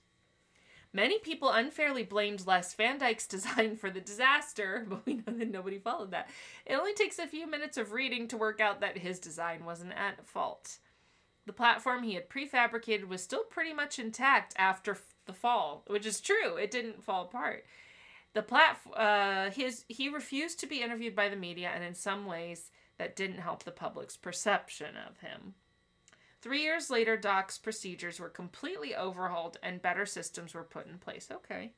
Many 0.92 1.18
people 1.18 1.50
unfairly 1.50 2.02
blamed 2.02 2.46
Les 2.46 2.74
Van 2.74 2.98
Dyke's 2.98 3.26
design 3.28 3.76
for 3.76 3.90
the 3.90 4.00
disaster, 4.00 4.86
but 4.88 5.04
we 5.06 5.14
know 5.14 5.32
that 5.38 5.50
nobody 5.50 5.78
followed 5.78 6.10
that. 6.12 6.30
It 6.66 6.74
only 6.74 6.94
takes 6.94 7.18
a 7.18 7.26
few 7.26 7.46
minutes 7.46 7.76
of 7.76 7.92
reading 7.92 8.28
to 8.28 8.36
work 8.36 8.60
out 8.60 8.80
that 8.80 8.98
his 8.98 9.18
design 9.18 9.64
wasn't 9.64 9.92
at 9.92 10.24
fault. 10.24 10.78
The 11.46 11.52
platform 11.52 12.02
he 12.02 12.14
had 12.14 12.28
prefabricated 12.28 13.08
was 13.08 13.22
still 13.22 13.44
pretty 13.44 13.72
much 13.72 13.98
intact 13.98 14.54
after 14.58 14.98
the 15.24 15.32
fall, 15.32 15.84
which 15.86 16.04
is 16.04 16.20
true. 16.20 16.56
It 16.56 16.70
didn't 16.70 17.02
fall 17.02 17.22
apart. 17.24 17.64
The 18.34 18.42
plat- 18.42 18.80
uh, 18.94 19.50
his 19.50 19.84
he 19.88 20.08
refused 20.10 20.60
to 20.60 20.66
be 20.66 20.82
interviewed 20.82 21.16
by 21.16 21.28
the 21.28 21.36
media, 21.36 21.70
and 21.74 21.82
in 21.82 21.94
some 21.94 22.26
ways 22.26 22.70
that 22.98 23.16
didn't 23.16 23.38
help 23.38 23.64
the 23.64 23.70
public's 23.70 24.16
perception 24.16 24.94
of 24.96 25.18
him. 25.20 25.54
Three 26.40 26.62
years 26.62 26.88
later, 26.88 27.16
DOC's 27.16 27.58
procedures 27.58 28.20
were 28.20 28.28
completely 28.28 28.94
overhauled 28.94 29.58
and 29.62 29.82
better 29.82 30.06
systems 30.06 30.54
were 30.54 30.62
put 30.62 30.86
in 30.86 30.98
place. 30.98 31.28
Okay. 31.32 31.72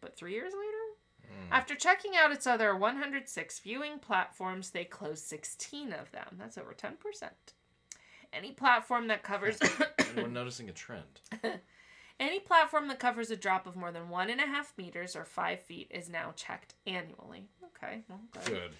But 0.00 0.16
three 0.16 0.32
years 0.32 0.52
later? 0.52 1.32
Hmm. 1.32 1.52
After 1.52 1.74
checking 1.74 2.12
out 2.16 2.30
its 2.30 2.46
other 2.46 2.76
106 2.76 3.58
viewing 3.60 3.98
platforms, 3.98 4.70
they 4.70 4.84
closed 4.84 5.24
16 5.24 5.92
of 5.92 6.12
them. 6.12 6.36
That's 6.38 6.58
over 6.58 6.74
10%. 6.74 6.94
Any 8.32 8.52
platform 8.52 9.08
that 9.08 9.22
covers 9.22 9.58
Anyone 10.14 10.32
noticing 10.32 10.68
a 10.68 10.72
trend? 10.72 11.20
any 12.20 12.38
platform 12.38 12.88
that 12.88 12.98
covers 12.98 13.30
a 13.30 13.36
drop 13.36 13.66
of 13.66 13.76
more 13.76 13.92
than 13.92 14.08
one 14.08 14.30
and 14.30 14.40
a 14.40 14.46
half 14.46 14.72
meters 14.76 15.16
or 15.16 15.24
five 15.24 15.60
feet 15.60 15.90
is 15.90 16.08
now 16.08 16.32
checked 16.36 16.74
annually. 16.86 17.48
Okay, 17.76 18.02
well, 18.08 18.20
good. 18.32 18.44
Good. 18.44 18.70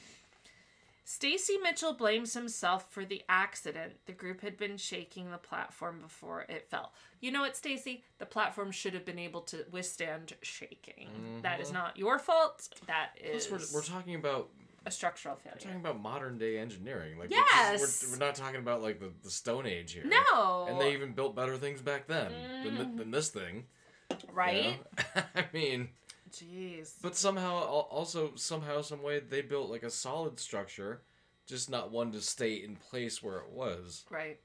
Stacy 1.09 1.57
Mitchell 1.63 1.93
blames 1.93 2.35
himself 2.35 2.91
for 2.91 3.05
the 3.05 3.23
accident. 3.29 3.93
The 4.07 4.13
group 4.13 4.41
had 4.41 4.57
been 4.57 4.77
shaking 4.77 5.31
the 5.31 5.39
platform 5.39 6.01
before 6.03 6.47
it 6.49 6.67
fell. 6.69 6.93
You 7.21 7.31
know 7.31 7.43
what, 7.43 7.57
Stacy? 7.57 8.03
The 8.19 8.27
platform 8.27 8.73
should 8.73 8.93
have 8.93 9.05
been 9.05 9.21
able 9.21 9.43
to 9.43 9.65
withstand 9.71 10.33
shaking. 10.43 11.09
That 11.43 11.61
is 11.61 11.69
mm-hmm. 11.69 11.77
not 11.77 11.97
your 11.97 12.19
fault. 12.19 12.69
That 12.89 13.11
is 13.23 13.47
Plus, 13.47 13.73
we're, 13.73 13.79
we're 13.79 13.85
talking 13.85 14.17
about 14.17 14.49
a 14.85 14.91
structural 14.91 15.37
failure. 15.37 15.55
we're 15.61 15.67
talking 15.67 15.81
about 15.81 16.01
modern 16.01 16.39
day 16.39 16.59
engineering. 16.59 17.21
Like 17.21 17.31
Yes! 17.31 17.79
we're, 17.81 17.87
just, 17.87 18.07
we're, 18.07 18.19
we're 18.19 18.27
not 18.27 18.35
talking 18.35 18.59
about 18.59 18.83
like 18.83 18.99
the, 18.99 19.13
the 19.23 19.31
Stone 19.31 19.67
Age 19.67 19.93
here. 19.93 20.05
No. 20.05 20.67
And 20.69 20.81
they 20.81 20.93
even 20.93 21.13
built 21.13 21.37
better 21.37 21.57
things 21.57 21.81
back 21.81 22.09
then 22.09 22.33
than, 22.65 22.97
than 22.97 23.07
mm. 23.07 23.13
this 23.13 23.29
thing. 23.29 23.67
you 24.11 24.17
right? 24.33 24.77
know? 25.15 25.23
I 25.37 25.45
mean, 25.53 25.91
Jeez. 26.37 26.95
but 27.03 27.17
somehow, 27.17 27.59
also 27.59 28.33
somehow, 28.35 28.83
some 28.83 29.03
way, 29.03 29.21
they 29.21 29.43
built 29.43 29.71
like 29.71 29.83
a 29.83 29.91
solid 29.91 30.39
structure, 30.39 31.03
just 31.47 31.71
not 31.71 31.91
one 31.91 32.13
to 32.13 32.21
stay 32.21 32.55
in 32.55 32.77
place 32.77 33.23
where 33.23 33.39
it 33.39 33.51
was. 33.51 34.05
Right. 34.11 34.39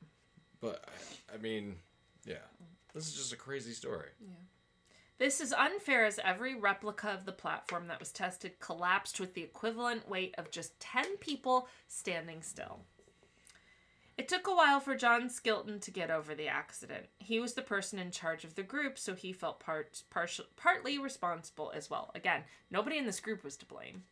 But 0.60 0.86
I, 0.88 1.36
I 1.36 1.38
mean, 1.38 1.76
yeah, 2.26 2.46
this 2.94 3.08
is 3.08 3.16
just 3.16 3.34
a 3.34 3.38
crazy 3.38 3.74
story. 3.74 4.10
Yeah. 4.20 4.30
This 5.22 5.40
is 5.40 5.54
unfair 5.54 6.06
as 6.06 6.20
every 6.24 6.56
replica 6.56 7.10
of 7.10 7.26
the 7.26 7.32
platform 7.32 7.88
that 7.90 8.00
was 8.00 8.12
tested 8.12 8.60
collapsed 8.60 9.20
with 9.20 9.36
the 9.36 9.44
equivalent 9.44 10.10
weight 10.10 10.34
of 10.40 10.50
just 10.50 10.80
10 10.80 11.18
people 11.18 11.68
standing 11.88 12.42
still. 12.42 12.80
It 14.22 14.28
took 14.28 14.46
a 14.46 14.54
while 14.54 14.80
for 14.80 14.94
John 14.94 15.30
Skilton 15.30 15.80
to 15.80 15.90
get 15.90 16.12
over 16.12 16.36
the 16.36 16.48
accident. 16.48 17.08
He 17.18 17.40
was 17.40 17.56
the 17.56 17.64
person 17.64 17.98
in 17.98 18.12
charge 18.12 18.44
of 18.44 18.54
the 18.54 18.62
group, 18.62 19.00
so 19.00 19.16
he 19.16 19.34
felt 19.34 19.60
part, 19.60 20.04
partial, 20.12 20.46
partly 20.56 21.00
responsible 21.00 21.72
as 21.74 21.90
well. 21.90 22.12
Again, 22.14 22.44
nobody 22.70 23.00
in 23.00 23.08
this 23.08 23.20
group 23.20 23.44
was 23.44 23.58
to 23.58 23.66
blame. 23.66 24.04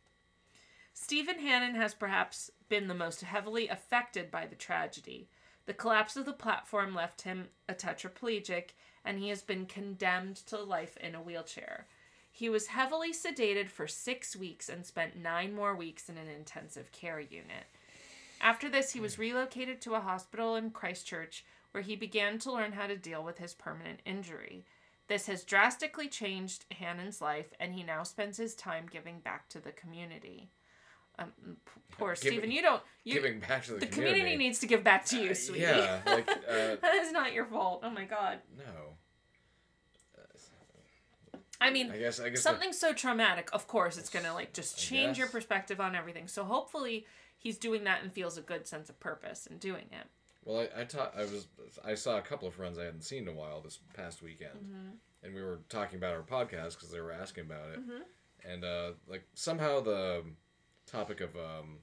Stephen 0.92 1.38
Hannon 1.38 1.76
has 1.76 1.94
perhaps 1.94 2.50
been 2.68 2.88
the 2.88 2.92
most 2.92 3.20
heavily 3.20 3.68
affected 3.68 4.32
by 4.32 4.46
the 4.46 4.56
tragedy. 4.56 5.28
The 5.66 5.74
collapse 5.74 6.16
of 6.16 6.26
the 6.26 6.32
platform 6.32 6.92
left 6.92 7.22
him 7.22 7.46
a 7.68 7.74
tetraplegic, 7.74 8.70
and 9.04 9.20
he 9.20 9.28
has 9.28 9.42
been 9.42 9.64
condemned 9.64 10.38
to 10.46 10.60
life 10.60 10.96
in 10.96 11.14
a 11.14 11.22
wheelchair. 11.22 11.86
He 12.32 12.48
was 12.48 12.66
heavily 12.66 13.12
sedated 13.12 13.68
for 13.68 13.86
six 13.86 14.34
weeks 14.34 14.68
and 14.68 14.84
spent 14.84 15.14
nine 15.14 15.54
more 15.54 15.76
weeks 15.76 16.08
in 16.08 16.16
an 16.16 16.28
intensive 16.28 16.90
care 16.90 17.20
unit. 17.20 17.66
After 18.40 18.68
this, 18.68 18.92
he 18.92 19.00
was 19.00 19.18
relocated 19.18 19.80
to 19.82 19.94
a 19.94 20.00
hospital 20.00 20.56
in 20.56 20.70
Christchurch 20.70 21.44
where 21.72 21.82
he 21.82 21.94
began 21.94 22.38
to 22.40 22.52
learn 22.52 22.72
how 22.72 22.86
to 22.86 22.96
deal 22.96 23.22
with 23.22 23.38
his 23.38 23.54
permanent 23.54 24.00
injury. 24.04 24.64
This 25.08 25.26
has 25.26 25.44
drastically 25.44 26.08
changed 26.08 26.64
Hannon's 26.70 27.20
life, 27.20 27.52
and 27.60 27.74
he 27.74 27.82
now 27.82 28.02
spends 28.02 28.36
his 28.36 28.54
time 28.54 28.86
giving 28.90 29.18
back 29.20 29.48
to 29.50 29.60
the 29.60 29.72
community. 29.72 30.50
Um, 31.18 31.32
poor 31.98 32.14
Giving- 32.14 32.38
Stephen, 32.38 32.50
you 32.50 32.62
don't. 32.62 32.82
You, 33.04 33.14
Giving 33.14 33.40
back 33.40 33.64
to 33.64 33.74
the, 33.74 33.80
the 33.80 33.86
community. 33.86 34.36
needs 34.36 34.60
to 34.60 34.66
give 34.66 34.82
back 34.82 35.04
to 35.06 35.20
you, 35.20 35.34
sweetie. 35.34 35.62
Yeah, 35.62 36.00
like 36.06 36.28
uh, 36.48 36.76
that 36.80 36.94
is 37.00 37.12
not 37.12 37.32
your 37.32 37.44
fault. 37.44 37.80
Oh 37.82 37.90
my 37.90 38.04
god. 38.04 38.38
no. 38.56 38.64
I 41.62 41.70
mean, 41.70 41.90
I 41.90 41.98
guess 41.98 42.18
I 42.20 42.30
guess 42.30 42.40
something 42.40 42.72
so 42.72 42.94
traumatic, 42.94 43.50
of 43.52 43.66
course, 43.66 43.98
it's 43.98 44.08
gonna 44.08 44.32
like 44.32 44.54
just 44.54 44.78
change 44.78 45.18
your 45.18 45.26
perspective 45.26 45.78
on 45.78 45.94
everything. 45.94 46.26
So 46.26 46.42
hopefully, 46.42 47.04
he's 47.40 47.58
doing 47.58 47.82
that 47.84 48.02
and 48.02 48.12
feels 48.12 48.38
a 48.38 48.42
good 48.42 48.68
sense 48.68 48.88
of 48.88 49.00
purpose 49.00 49.46
in 49.46 49.58
doing 49.58 49.86
it. 49.90 50.06
Well, 50.44 50.60
I 50.76 50.82
I, 50.82 50.84
taught, 50.84 51.12
I 51.18 51.22
was 51.22 51.48
I 51.84 51.94
saw 51.94 52.16
a 52.18 52.22
couple 52.22 52.46
of 52.46 52.54
friends 52.54 52.78
I 52.78 52.84
hadn't 52.84 53.02
seen 53.02 53.24
in 53.24 53.28
a 53.28 53.32
while 53.36 53.60
this 53.60 53.78
past 53.94 54.22
weekend, 54.22 54.54
Mm-hmm. 54.54 54.90
and 55.24 55.34
we 55.34 55.42
were 55.42 55.58
talking 55.68 55.98
about 55.98 56.14
our 56.14 56.22
podcast 56.22 56.74
because 56.74 56.90
they 56.92 57.00
were 57.00 57.12
asking 57.12 57.44
about 57.46 57.68
it, 57.74 57.80
and 58.48 58.64
uh, 58.64 58.92
like 59.08 59.24
somehow 59.34 59.80
the 59.80 60.22
topic 60.86 61.20
of 61.20 61.34
um, 61.36 61.78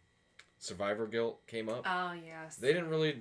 survivor 0.58 1.05
guilt 1.08 1.45
came 1.45 1.70
up. 1.70 1.84
Oh 1.86 2.14
yes. 2.14 2.55
they 2.55 2.74
didn't 2.74 2.89
really, 2.89 3.20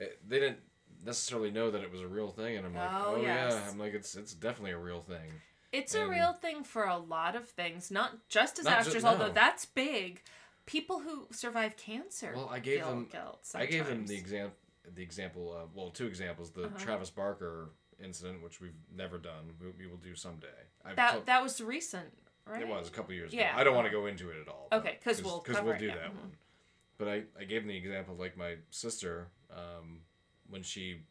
eh, 0.00 0.06
they 0.26 0.40
didn't 0.40 0.58
necessarily 1.04 1.50
know 1.50 1.70
that 1.70 1.82
it 1.82 1.92
was 1.92 2.00
a 2.00 2.08
real 2.08 2.30
thing, 2.30 2.56
and 2.56 2.66
I'm 2.66 2.74
like, 2.74 2.90
Oh, 2.92 3.14
oh, 3.18 3.22
yeah. 3.22 3.60
I'm 3.70 3.78
like, 3.78 3.94
it's 3.94 4.16
it's 4.16 4.34
definitely 4.34 4.72
a 4.72 4.78
real 4.78 5.00
thing. 5.00 5.30
It's 5.72 5.94
a 5.96 6.06
real 6.06 6.32
thing 6.32 6.62
for 6.62 6.84
a 6.84 6.96
lot 6.96 7.34
of 7.34 7.48
things, 7.48 7.90
not 7.90 8.12
just 8.28 8.62
Not 8.62 8.64
ju- 8.64 8.78
disasters, 8.84 9.04
although 9.04 9.26
no. 9.28 9.32
that's 9.32 9.64
big. 9.64 10.22
People 10.66 11.00
who 11.00 11.28
survive 11.30 11.76
cancer 11.76 12.32
Well, 12.34 12.48
I 12.48 12.58
gave 12.58 12.80
them- 12.84 13.06
guilt. 13.10 13.46
I 13.54 13.66
gave 13.66 13.86
them 13.86 14.06
the 14.06 14.16
example, 14.16 14.56
the 14.94 15.02
example, 15.02 15.52
uh, 15.52 15.66
well, 15.74 15.90
two 15.90 16.06
examples. 16.06 16.50
The 16.52 16.64
Uh-huh. 16.64 16.78
Travis 16.78 17.10
Barker 17.10 17.70
incident, 18.02 18.42
which 18.42 18.60
we've 18.60 18.74
never 18.90 19.18
done, 19.18 19.54
we, 19.60 19.70
we 19.70 19.86
will 19.86 19.98
do 19.98 20.14
someday. 20.14 20.48
I've 20.84 20.96
That 20.96 21.12
told- 21.12 21.26
that 21.26 21.42
was 21.42 21.60
recent, 21.60 22.12
right? 22.46 22.62
It 22.62 22.68
was 22.68 22.88
a 22.88 22.90
couple 22.90 23.12
years 23.14 23.32
Yeah. 23.32 23.50
ago. 23.50 23.60
I 23.60 23.64
don't 23.64 23.74
want 23.74 23.86
to 23.86 23.90
go 23.92 24.06
into 24.06 24.30
it 24.30 24.40
at 24.40 24.48
all. 24.48 24.68
Okay, 24.72 24.98
'cause 25.04 25.22
we'll 25.22 25.40
because 25.40 25.62
we'll 25.62 25.74
it, 25.74 25.78
do 25.78 25.86
yeah. 25.86 25.94
that 25.96 26.10
Mhm. 26.12 26.16
one. 26.16 26.36
But 26.96 27.08
I, 27.08 27.24
I 27.38 27.44
gave 27.44 27.62
them 27.62 27.68
the 27.68 27.76
example 27.76 28.14
of 28.14 28.20
like 28.20 28.36
my 28.36 28.56
sister 28.70 29.28
um, 29.50 30.02
when 30.48 30.62
she 30.62 31.02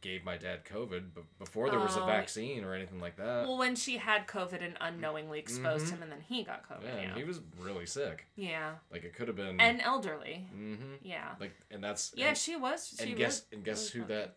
gave 0.00 0.24
my 0.24 0.36
dad 0.36 0.64
COVID, 0.64 1.10
but 1.14 1.24
before 1.38 1.70
there 1.70 1.78
was 1.78 1.96
a 1.96 2.02
Oh. 2.02 2.06
vaccine 2.06 2.64
or 2.64 2.74
anything 2.74 3.00
like 3.00 3.16
that. 3.16 3.46
Well, 3.46 3.58
when 3.58 3.76
she 3.76 3.98
had 3.98 4.26
COVID 4.26 4.62
and 4.62 4.76
unknowingly 4.80 5.38
exposed 5.38 5.86
Mhm. 5.86 5.90
him, 5.90 6.02
and 6.04 6.12
then 6.12 6.20
he 6.22 6.42
got 6.42 6.66
COVID. 6.68 6.84
yeah, 6.84 7.02
Yeah. 7.02 7.14
he 7.14 7.24
was 7.24 7.40
really 7.58 7.86
sick. 7.86 8.26
Yeah. 8.36 8.76
Like 8.90 9.04
it 9.04 9.14
could 9.14 9.28
have 9.28 9.36
been. 9.36 9.60
And 9.60 9.80
elderly. 9.80 10.46
hmm 10.50 10.94
Yeah. 11.02 11.34
Like 11.38 11.52
and 11.70 11.82
that's 11.84 12.12
Yeah, 12.16 12.28
and, 12.28 12.38
she 12.38 12.56
was. 12.56 12.88
She 12.98 13.08
and 13.08 13.16
guess 13.16 13.40
was 13.42 13.46
and 13.52 13.64
guess 13.64 13.88
who 13.90 14.04
that 14.06 14.36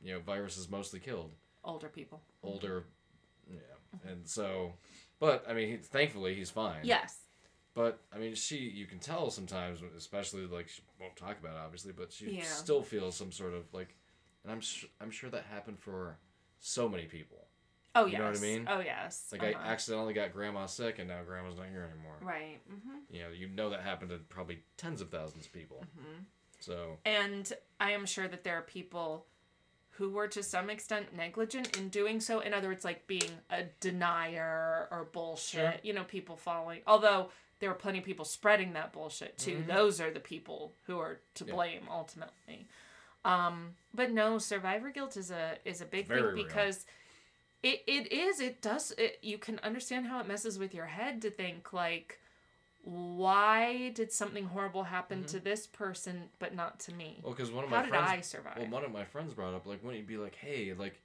you 0.00 0.12
know 0.14 0.20
virus 0.20 0.56
is 0.56 0.68
mostly 0.68 1.00
killed 1.00 1.34
Older 1.64 1.88
people. 1.88 2.22
older. 2.42 2.84
Yeah, 3.50 3.60
and 4.10 4.28
so, 4.28 4.74
but 5.18 5.44
I 5.48 5.54
mean, 5.54 5.68
he, 5.68 5.76
thankfully 5.78 6.34
he's 6.34 6.50
fine. 6.50 6.80
Yes. 6.84 7.24
But 7.74 8.00
I 8.12 8.18
mean, 8.18 8.34
she 8.34 8.56
you 8.58 8.86
can 8.86 8.98
tell 8.98 9.30
sometimes, 9.30 9.80
especially 9.96 10.46
like 10.46 10.68
she 10.68 10.82
won't 11.00 11.14
talk 11.16 11.38
about 11.38 11.54
it 11.56 11.58
obviously, 11.58 11.92
but 11.92 12.12
she 12.12 12.30
Yeah. 12.38 12.42
still 12.44 12.82
feels 12.82 13.16
some 13.16 13.30
sort 13.32 13.54
of 13.54 13.72
like, 13.72 13.94
and 14.48 14.54
I'm 14.56 14.62
su- 14.62 14.86
I'm 15.00 15.10
sure 15.10 15.28
that 15.30 15.44
happened 15.52 15.78
for 15.78 16.16
so 16.58 16.88
many 16.88 17.04
people. 17.04 17.44
Oh 17.94 18.06
yes. 18.06 18.12
You 18.12 18.12
yes. 18.12 18.20
know 18.20 18.26
what 18.26 18.38
I 18.38 18.40
mean? 18.40 18.68
Oh 18.70 18.80
yes. 18.80 19.28
Like 19.32 19.42
Uh-huh. 19.42 19.52
I 19.62 19.68
accidentally 19.72 20.14
got 20.14 20.32
grandma 20.32 20.66
sick, 20.66 20.98
and 20.98 21.08
now 21.08 21.22
grandma's 21.22 21.56
not 21.56 21.66
here 21.70 21.88
anymore. 21.92 22.16
Right. 22.22 22.60
hmm 22.68 22.98
You 23.10 23.22
know, 23.24 23.28
you 23.30 23.48
know 23.48 23.70
that 23.70 23.80
happened 23.80 24.10
to 24.10 24.18
probably 24.18 24.62
tens 24.76 25.00
of 25.00 25.10
thousands 25.10 25.46
of 25.46 25.52
people. 25.52 25.84
Mm-hmm. 25.98 26.22
So 26.60 26.98
And 27.04 27.52
I 27.78 27.92
am 27.92 28.06
sure 28.06 28.26
that 28.28 28.42
there 28.44 28.56
are 28.56 28.62
people 28.62 29.26
who 29.90 30.10
were 30.10 30.28
to 30.28 30.42
some 30.42 30.70
extent 30.70 31.14
negligent 31.16 31.76
in 31.76 31.88
doing 31.88 32.20
so. 32.20 32.40
In 32.40 32.54
other 32.54 32.68
words, 32.68 32.84
like 32.84 33.06
being 33.06 33.30
a 33.50 33.64
denier 33.80 34.88
or 34.90 35.08
bullshit. 35.12 35.60
Sure. 35.60 35.74
You 35.82 35.92
know, 35.92 36.04
people 36.04 36.36
following. 36.36 36.80
Although 36.86 37.30
there 37.60 37.68
were 37.68 37.74
plenty 37.76 37.98
of 37.98 38.04
people 38.04 38.24
spreading 38.24 38.74
that 38.74 38.92
bullshit 38.92 39.36
too. 39.38 39.56
Mhm. 39.56 39.66
Those 39.66 40.00
are 40.00 40.10
the 40.12 40.20
people 40.20 40.72
who 40.86 40.98
are 41.00 41.20
to 41.34 41.44
Yeah. 41.44 41.52
blame 41.54 41.88
ultimately. 41.90 42.68
Um, 43.24 43.74
but 43.94 44.10
no, 44.12 44.38
survivor 44.38 44.90
guilt 44.90 45.16
is 45.16 45.30
a 45.30 45.56
is 45.64 45.80
a 45.80 45.84
big 45.84 46.06
Very 46.06 46.20
thing 46.22 46.34
real. 46.34 46.44
because 46.46 46.86
it, 47.62 47.82
it 47.86 48.12
is 48.12 48.40
it 48.40 48.62
does 48.62 48.92
it 48.96 49.18
you 49.22 49.36
can 49.38 49.58
understand 49.64 50.06
how 50.06 50.20
it 50.20 50.28
messes 50.28 50.58
with 50.58 50.72
your 50.74 50.86
head 50.86 51.20
to 51.22 51.30
think 51.30 51.72
like 51.72 52.20
why 52.84 53.90
did 53.94 54.12
something 54.12 54.44
horrible 54.46 54.84
happen 54.84 55.24
to 55.24 55.40
this 55.40 55.66
person 55.66 56.22
but 56.38 56.54
not 56.54 56.78
to 56.78 56.94
me 56.94 57.18
well, 57.22 57.34
because 57.34 57.50
one 57.50 57.64
of 57.64 57.70
how 57.70 57.76
my 57.78 57.82
did 57.82 57.90
friends, 57.90 58.10
i 58.10 58.20
survive 58.20 58.56
well, 58.56 58.66
one 58.68 58.84
of 58.84 58.92
my 58.92 59.04
friends 59.04 59.34
brought 59.34 59.54
up 59.54 59.66
like, 59.66 59.82
wouldn't 59.82 60.00
you 60.02 60.06
be 60.08 60.16
like, 60.16 60.36
hey, 60.36 60.72
like, 60.78 61.00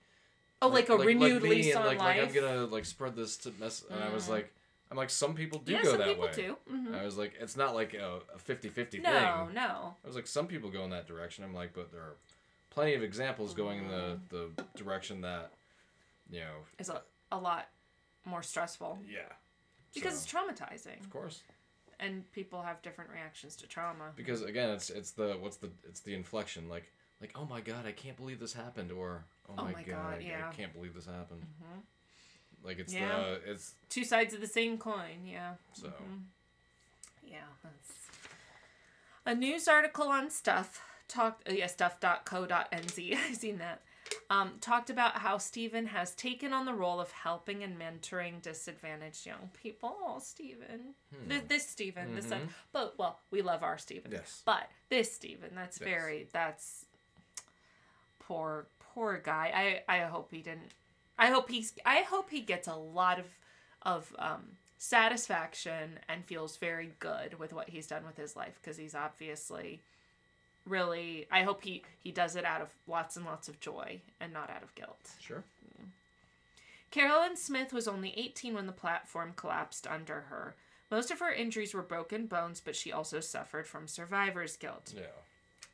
oh 0.62 0.68
like, 0.70 0.88
a 0.90 0.96
renewed 0.98 1.42
me, 1.44 1.50
lease 1.50 1.76
and, 1.76 1.80
on 1.84 1.88
like, 1.88 2.00
life 2.00 2.20
like 2.20 2.30
I'm 2.30 2.34
gonna 2.34 2.66
like 2.66 2.86
spread 2.86 3.16
this 3.16 3.36
to 3.38 3.52
mess, 3.60 3.84
and 3.90 4.02
I 4.02 4.14
was 4.14 4.28
Mm. 4.28 4.30
like, 4.30 4.54
I'm 4.94 4.98
like, 4.98 5.10
some 5.10 5.34
people 5.34 5.58
do 5.58 5.72
yeah 5.74 5.82
go 5.82 5.90
some 5.90 5.98
that 5.98 6.08
people 6.08 6.26
way. 6.26 6.32
do 6.36 6.58
hmm 6.70 6.94
I 6.94 7.04
was 7.04 7.18
like, 7.18 7.34
it's 7.40 7.58
not 7.58 7.74
like 7.74 7.96
a, 7.96 8.20
a 8.36 8.38
50-50 8.38 9.02
no 9.02 9.10
thing. 9.48 9.56
no 9.56 9.96
I 10.04 10.08
was 10.08 10.16
like, 10.16 10.28
some 10.28 10.46
people 10.46 10.70
go 10.70 10.84
in 10.84 10.92
that 10.92 11.08
direction. 11.08 11.44
I'm 11.44 11.54
like, 11.56 11.74
but 11.74 11.92
there 11.92 12.02
are 12.02 12.16
plenty 12.70 12.94
of 12.94 13.02
examples 13.02 13.56
going 13.56 13.80
in 13.80 13.88
the, 13.88 13.96
Mm. 13.96 14.20
the 14.30 14.64
direction 14.78 15.22
that, 15.22 15.52
you 16.30 16.42
know, 16.42 16.58
Is 16.78 16.90
a, 16.90 17.02
a 17.32 17.38
lot 17.40 17.70
more 18.24 18.44
stressful 18.44 19.00
yeah. 19.10 19.22
because 19.96 20.14
So, 20.14 20.20
it's 20.24 20.32
traumatizing 20.62 21.00
of 21.00 21.10
course, 21.10 21.42
and 22.00 22.32
people 22.34 22.62
have 22.62 22.80
different 22.84 23.10
reactions 23.10 23.56
to 23.58 23.68
trauma 23.68 24.12
because 24.16 24.44
again, 24.44 24.70
it's 24.70 24.90
it's 24.92 25.12
the 25.12 25.38
what's 25.40 25.58
the 25.58 25.72
it's 25.90 26.02
the 26.02 26.14
inflection 26.14 26.70
like 26.70 26.92
like 27.20 27.32
oh 27.36 27.46
my 27.46 27.62
god, 27.62 27.86
I 27.88 27.92
can't 27.94 28.16
believe 28.18 28.40
this 28.40 28.54
happened, 28.54 28.92
or 28.92 29.26
oh, 29.50 29.54
Oh 29.58 29.66
my, 29.66 29.82
god, 29.84 29.86
God, 29.86 30.14
I- 30.20 30.20
yeah. 30.22 30.50
I 30.52 30.54
can't 30.54 30.74
believe 30.74 30.94
this 30.94 31.06
happened. 31.06 31.42
Mhm. 31.42 31.82
Like 32.64 32.80
it's 32.80 32.94
Yeah. 32.94 33.08
the 33.18 33.52
it's 33.52 33.76
two 33.90 34.04
sides 34.06 34.34
of 34.34 34.42
the 34.42 34.48
same 34.48 34.78
coin 34.78 35.26
yeah 35.26 35.56
so 35.74 35.88
Mhm. 35.88 36.24
Yeah, 37.26 37.40
that's 37.64 37.92
a 39.26 39.34
news 39.36 39.68
article 39.68 40.08
on 40.08 40.30
Stuff 40.30 40.82
talked. 41.08 41.48
Uh, 41.50 41.54
yeah, 41.54 41.68
stuff.co.nz. 41.68 43.16
I've 43.30 43.36
seen 43.36 43.58
that. 43.60 43.82
Um, 44.30 44.54
talked 44.62 44.90
about 44.90 45.18
how 45.18 45.38
Stephen 45.38 45.88
has 45.88 46.14
taken 46.14 46.54
on 46.54 46.66
the 46.66 46.74
role 46.74 47.00
of 47.00 47.12
helping 47.12 47.64
and 47.64 47.80
mentoring 47.80 48.42
disadvantaged 48.42 49.26
young 49.26 49.50
people. 49.62 49.96
Oh, 50.02 50.20
Stephen. 50.20 50.94
Th- 51.30 51.44
this 51.48 51.68
Stephen. 51.68 52.14
This 52.16 52.28
son. 52.28 52.50
But 52.72 52.98
well, 53.00 53.20
we 53.32 53.42
love 53.42 53.64
our 53.64 53.78
Stephen. 53.78 54.12
yes. 54.12 54.42
But 54.46 54.70
this 54.90 55.12
Stephen, 55.14 55.52
that's 55.56 55.80
Yes. 55.80 55.90
very. 55.90 56.28
That's 56.34 56.86
poor, 58.20 58.68
poor 58.80 59.18
guy. 59.18 59.82
I 59.88 59.96
I 59.98 60.00
hope 60.06 60.30
he 60.32 60.42
didn't. 60.42 60.72
I 61.18 61.28
hope 61.28 61.50
he's. 61.50 61.74
I 61.86 62.00
hope 62.00 62.30
he 62.30 62.42
gets 62.42 62.68
a 62.68 62.76
lot 62.76 63.20
of 63.20 63.26
of 63.84 64.16
um, 64.18 64.44
satisfaction 64.78 66.00
and 66.08 66.26
feels 66.26 66.58
very 66.58 66.92
good 67.00 67.38
with 67.40 67.54
what 67.54 67.70
he's 67.70 67.88
done 67.88 68.06
with 68.06 68.18
his 68.18 68.36
life 68.36 68.60
because 68.62 68.78
he's 68.78 68.96
obviously 68.96 69.82
really. 70.66 71.28
I 71.32 71.44
hope 71.44 71.64
he 71.64 71.84
he 72.04 72.12
does 72.12 72.36
it 72.36 72.46
out 72.46 72.62
of 72.62 72.70
lots 72.88 73.16
and 73.16 73.26
lots 73.26 73.48
of 73.48 73.60
joy 73.60 74.02
and 74.20 74.34
not 74.34 74.50
out 74.50 74.64
of 74.64 74.74
guilt. 74.76 75.12
Sure. 75.20 75.44
Carolyn 76.92 77.36
Smith 77.36 77.74
was 77.74 77.88
only 77.88 78.14
18 78.16 78.54
when 78.54 78.68
the 78.68 78.72
platform 78.72 79.34
collapsed 79.36 79.88
under 79.88 80.26
her. 80.30 80.54
Most 80.92 81.10
of 81.10 81.22
her 81.22 81.32
injuries 81.32 81.74
were 81.74 81.82
broken 81.82 82.28
bones, 82.28 82.62
but 82.64 82.76
she 82.76 82.92
also 82.92 83.20
suffered 83.20 83.66
from 83.66 83.88
survivor's 83.88 84.56
guilt. 84.56 84.94
Yeah. 84.96 85.08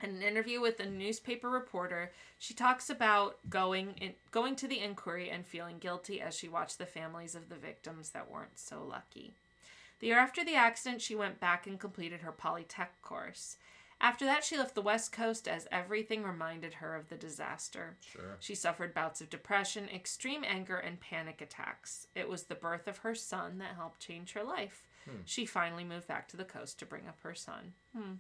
In 0.02 0.12
an 0.12 0.22
interview 0.22 0.62
with 0.62 0.80
a 0.80 0.86
newspaper 0.86 1.50
reporter, 1.50 2.12
she 2.38 2.54
talks 2.54 2.90
about 2.90 3.38
going 3.50 3.96
in, 4.00 4.14
going 4.32 4.56
to 4.58 4.68
the 4.68 4.80
inquiry 4.80 5.30
and 5.30 5.46
feeling 5.46 5.78
guilty 5.78 6.22
as 6.22 6.36
she 6.36 6.48
watched 6.48 6.78
the 6.78 6.86
families 6.86 7.36
of 7.36 7.50
the 7.50 7.56
victims 7.56 8.12
that 8.12 8.32
weren't 8.32 8.58
so 8.58 8.84
lucky. 8.84 9.34
The 10.00 10.08
year 10.08 10.20
after 10.20 10.46
the 10.46 10.56
accident, 10.56 11.02
she 11.02 11.16
went 11.16 11.42
back 11.42 11.68
and 11.68 11.78
completed 11.78 12.22
her 12.22 12.32
Polytech 12.32 12.88
course. 13.02 13.58
After 14.02 14.24
that, 14.24 14.46
she 14.46 14.58
left 14.58 14.76
the 14.76 14.82
West 14.82 15.12
Coast 15.12 15.46
as 15.46 15.68
everything 15.74 16.24
reminded 16.24 16.76
her 16.76 16.96
of 16.96 17.10
the 17.10 17.18
disaster. 17.18 17.98
Sure. 18.00 18.38
She 18.40 18.56
suffered 18.56 18.94
bouts 18.94 19.20
of 19.20 19.30
depression, 19.30 19.90
extreme 19.94 20.46
anger, 20.48 20.78
and 20.78 21.02
panic 21.02 21.42
attacks. 21.42 22.08
It 22.16 22.30
was 22.30 22.44
the 22.44 22.56
birth 22.56 22.88
of 22.88 23.00
her 23.00 23.14
son 23.14 23.58
that 23.58 23.76
helped 23.76 24.00
change 24.00 24.32
her 24.32 24.44
life. 24.44 24.84
She 25.26 25.46
finally 25.46 25.84
moved 25.84 26.08
back 26.08 26.28
to 26.30 26.38
the 26.38 26.46
coast 26.46 26.80
to 26.80 26.86
bring 26.86 27.08
up 27.08 27.18
her 27.24 27.34
son. 27.34 27.74
Hmm. 27.98 28.14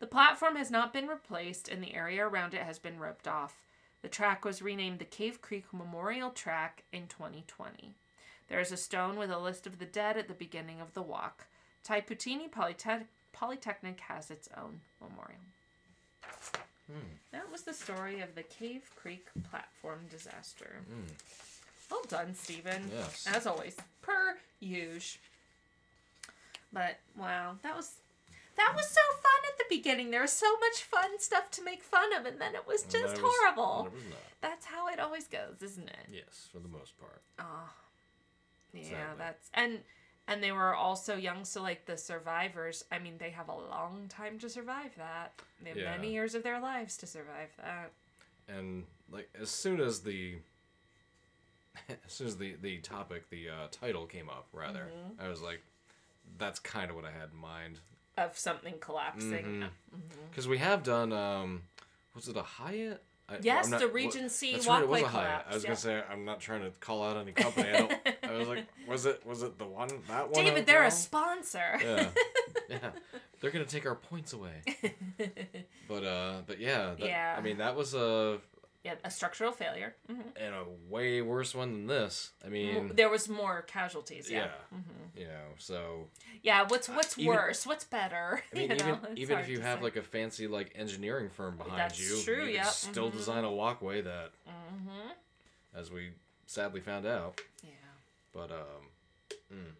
The 0.00 0.06
platform 0.06 0.56
has 0.56 0.70
not 0.70 0.92
been 0.92 1.08
replaced, 1.08 1.68
and 1.68 1.82
the 1.82 1.94
area 1.94 2.24
around 2.26 2.54
it 2.54 2.62
has 2.62 2.78
been 2.78 2.98
roped 2.98 3.26
off. 3.26 3.60
The 4.02 4.08
track 4.08 4.44
was 4.44 4.62
renamed 4.62 5.00
the 5.00 5.04
Cave 5.04 5.42
Creek 5.42 5.64
Memorial 5.72 6.30
Track 6.30 6.84
in 6.92 7.08
2020. 7.08 7.94
There 8.48 8.60
is 8.60 8.70
a 8.72 8.76
stone 8.76 9.16
with 9.16 9.30
a 9.30 9.38
list 9.38 9.66
of 9.66 9.78
the 9.78 9.84
dead 9.84 10.16
at 10.16 10.28
the 10.28 10.34
beginning 10.34 10.80
of 10.80 10.94
the 10.94 11.02
walk. 11.02 11.46
Tai 11.82 12.00
Poutini 12.02 12.48
Polytech- 12.48 13.06
Polytechnic 13.32 14.00
has 14.00 14.30
its 14.30 14.48
own 14.56 14.80
memorial. 15.00 15.40
Hmm. 16.86 17.16
That 17.32 17.50
was 17.50 17.62
the 17.62 17.74
story 17.74 18.20
of 18.20 18.34
the 18.34 18.42
Cave 18.44 18.90
Creek 18.96 19.26
platform 19.50 20.06
disaster. 20.10 20.76
Hmm. 20.88 21.12
Well 21.90 22.04
done, 22.08 22.34
Stephen. 22.34 22.90
Yes. 22.94 23.26
As 23.26 23.46
always, 23.46 23.76
per 24.00 24.36
usual. 24.60 25.20
But 26.72 26.98
wow, 27.16 27.56
that 27.62 27.74
was 27.76 27.92
that 28.58 28.72
was 28.76 28.86
so 28.88 29.00
fun 29.22 29.40
at 29.52 29.58
the 29.58 29.64
beginning. 29.76 30.10
There 30.10 30.20
was 30.22 30.32
so 30.32 30.46
much 30.58 30.82
fun 30.82 31.18
stuff 31.18 31.50
to 31.52 31.64
make 31.64 31.82
fun 31.82 32.12
of, 32.14 32.26
and 32.26 32.40
then 32.40 32.54
it 32.54 32.66
was 32.66 32.82
just 32.82 33.20
was- 33.20 33.20
horrible. 33.22 33.84
was. 33.92 34.02
That's 34.40 34.66
how 34.66 34.88
it 34.88 35.00
always 35.00 35.26
goes, 35.26 35.62
isn't 35.62 35.88
it? 35.88 36.06
Yes, 36.12 36.48
for 36.52 36.58
the 36.60 36.68
most 36.68 36.98
part. 37.00 37.20
Oh, 37.40 37.70
yeah, 38.72 38.82
Sadly. 38.84 38.96
that's 39.18 39.50
and 39.54 39.78
and 40.28 40.42
they 40.42 40.52
were 40.52 40.74
also 40.74 41.16
young, 41.16 41.44
so 41.44 41.62
like 41.62 41.86
the 41.86 41.96
survivors. 41.96 42.84
I 42.92 42.98
mean, 42.98 43.14
they 43.18 43.30
have 43.30 43.48
a 43.48 43.54
long 43.56 44.04
time 44.08 44.38
to 44.40 44.48
survive 44.50 44.90
that. 44.98 45.32
They 45.62 45.70
have 45.70 45.78
Yeah. 45.78 45.96
many 45.96 46.12
years 46.12 46.34
of 46.34 46.42
their 46.42 46.60
lives 46.60 46.96
to 46.98 47.06
survive 47.06 47.50
that. 47.56 47.90
and 48.48 48.84
like 49.10 49.28
as 49.40 49.50
soon 49.50 49.80
as 49.80 50.00
the 50.00 50.34
as 51.88 51.96
soon 52.12 52.26
as 52.26 52.36
the 52.36 52.54
the 52.62 52.78
topic 52.78 53.28
the 53.30 53.48
uh, 53.48 53.66
title 53.70 54.06
came 54.06 54.28
up 54.28 54.46
rather 54.52 54.80
Mm-hmm. 54.90 55.24
i 55.24 55.28
was 55.28 55.40
like 55.40 55.62
that's 56.38 56.58
kind 56.58 56.90
of 56.90 56.96
what 56.96 57.04
i 57.04 57.10
had 57.10 57.30
in 57.32 57.38
mind 57.38 57.78
Of 58.24 58.36
something 58.38 58.74
collapsing. 58.80 59.64
because 60.30 60.48
we 60.48 60.58
have 60.58 60.82
done 60.82 61.12
um 61.12 61.62
was 62.14 62.28
it 62.28 62.36
a 62.36 62.42
hyatt 62.42 63.02
I, 63.30 63.36
Yes, 63.42 63.68
not- 63.68 63.80
the 63.80 63.88
Regency 63.88 64.52
That's 64.52 64.66
right, 64.66 64.82
it 64.82 64.88
was 64.88 65.02
a 65.02 65.06
Hyatt. 65.06 65.44
I 65.50 65.54
was 65.54 65.62
yeah. 65.62 65.68
gonna 65.68 65.76
say 65.76 66.02
I'm 66.10 66.24
not 66.24 66.40
trying 66.40 66.62
to 66.62 66.70
call 66.80 67.02
out 67.04 67.18
any 67.18 67.32
company. 67.32 67.68
I, 67.68 67.78
don't, 67.78 67.92
I 68.22 68.32
was 68.38 68.48
like, 68.48 68.66
was 68.88 69.04
it 69.04 69.26
was 69.26 69.42
it 69.42 69.58
the 69.58 69.66
one 69.66 69.90
that 70.08 70.30
one? 70.30 70.44
David, 70.44 70.64
they're 70.64 70.84
a 70.84 70.90
sponsor. 70.90 71.78
Yeah, 71.82 72.08
yeah. 72.70 72.78
They're 73.40 73.50
gonna 73.50 73.66
take 73.66 73.84
our 73.84 73.96
points 73.96 74.32
away. 74.32 74.62
But 75.88 76.04
uh, 76.04 76.42
but 76.46 76.58
yeah, 76.60 76.94
that, 76.98 77.06
Yeah. 77.06 77.34
I 77.36 77.40
mean, 77.40 77.58
that 77.58 77.74
was 77.74 77.94
a 77.94 78.38
yeah, 78.84 78.94
a 79.04 79.10
structural 79.10 79.52
failure. 79.52 79.94
hmm 80.06 80.20
and 80.36 80.54
a 80.54 80.64
way 80.88 81.20
worse 81.22 81.54
one 81.54 81.72
than 81.72 81.86
this. 81.86 82.30
I 82.44 82.48
mean, 82.48 82.92
There 82.94 83.08
was 83.10 83.28
more 83.28 83.62
casualties. 83.62 84.30
yeah, 84.30 84.38
Yeah. 84.38 84.78
Mm-hmm. 84.78 85.18
you 85.20 85.26
know, 85.26 85.48
so 85.58 86.08
Yeah. 86.42 86.62
What's 86.68 86.88
what's 86.88 87.18
even- 87.18 87.26
worse? 87.34 87.66
What's 87.66 87.84
better? 87.84 88.42
I 88.52 88.56
mean, 88.56 88.70
You 88.70 88.76
even 88.76 88.88
it's 89.10 89.20
even 89.20 89.38
if 89.38 89.48
you 89.48 89.60
have 89.60 89.78
say. 89.78 89.84
like 89.84 89.96
a 89.96 90.02
fancy 90.02 90.46
like 90.46 90.72
engineering 90.74 91.28
firm 91.30 91.56
behind 91.56 91.78
That's 91.78 92.00
you, 92.00 92.22
true, 92.22 92.44
you 92.44 92.54
yep, 92.54 92.66
still 92.66 93.08
mhm. 93.10 93.12
design 93.18 93.44
a 93.44 93.52
walkway 93.52 94.00
that, 94.02 94.30
Mhm. 94.46 95.12
as 95.74 95.90
we 95.90 96.10
sadly 96.46 96.80
found 96.80 97.04
out. 97.06 97.40
Yeah. 97.62 97.70
But 98.32 98.50
um, 98.52 98.82
mm. 99.52 99.72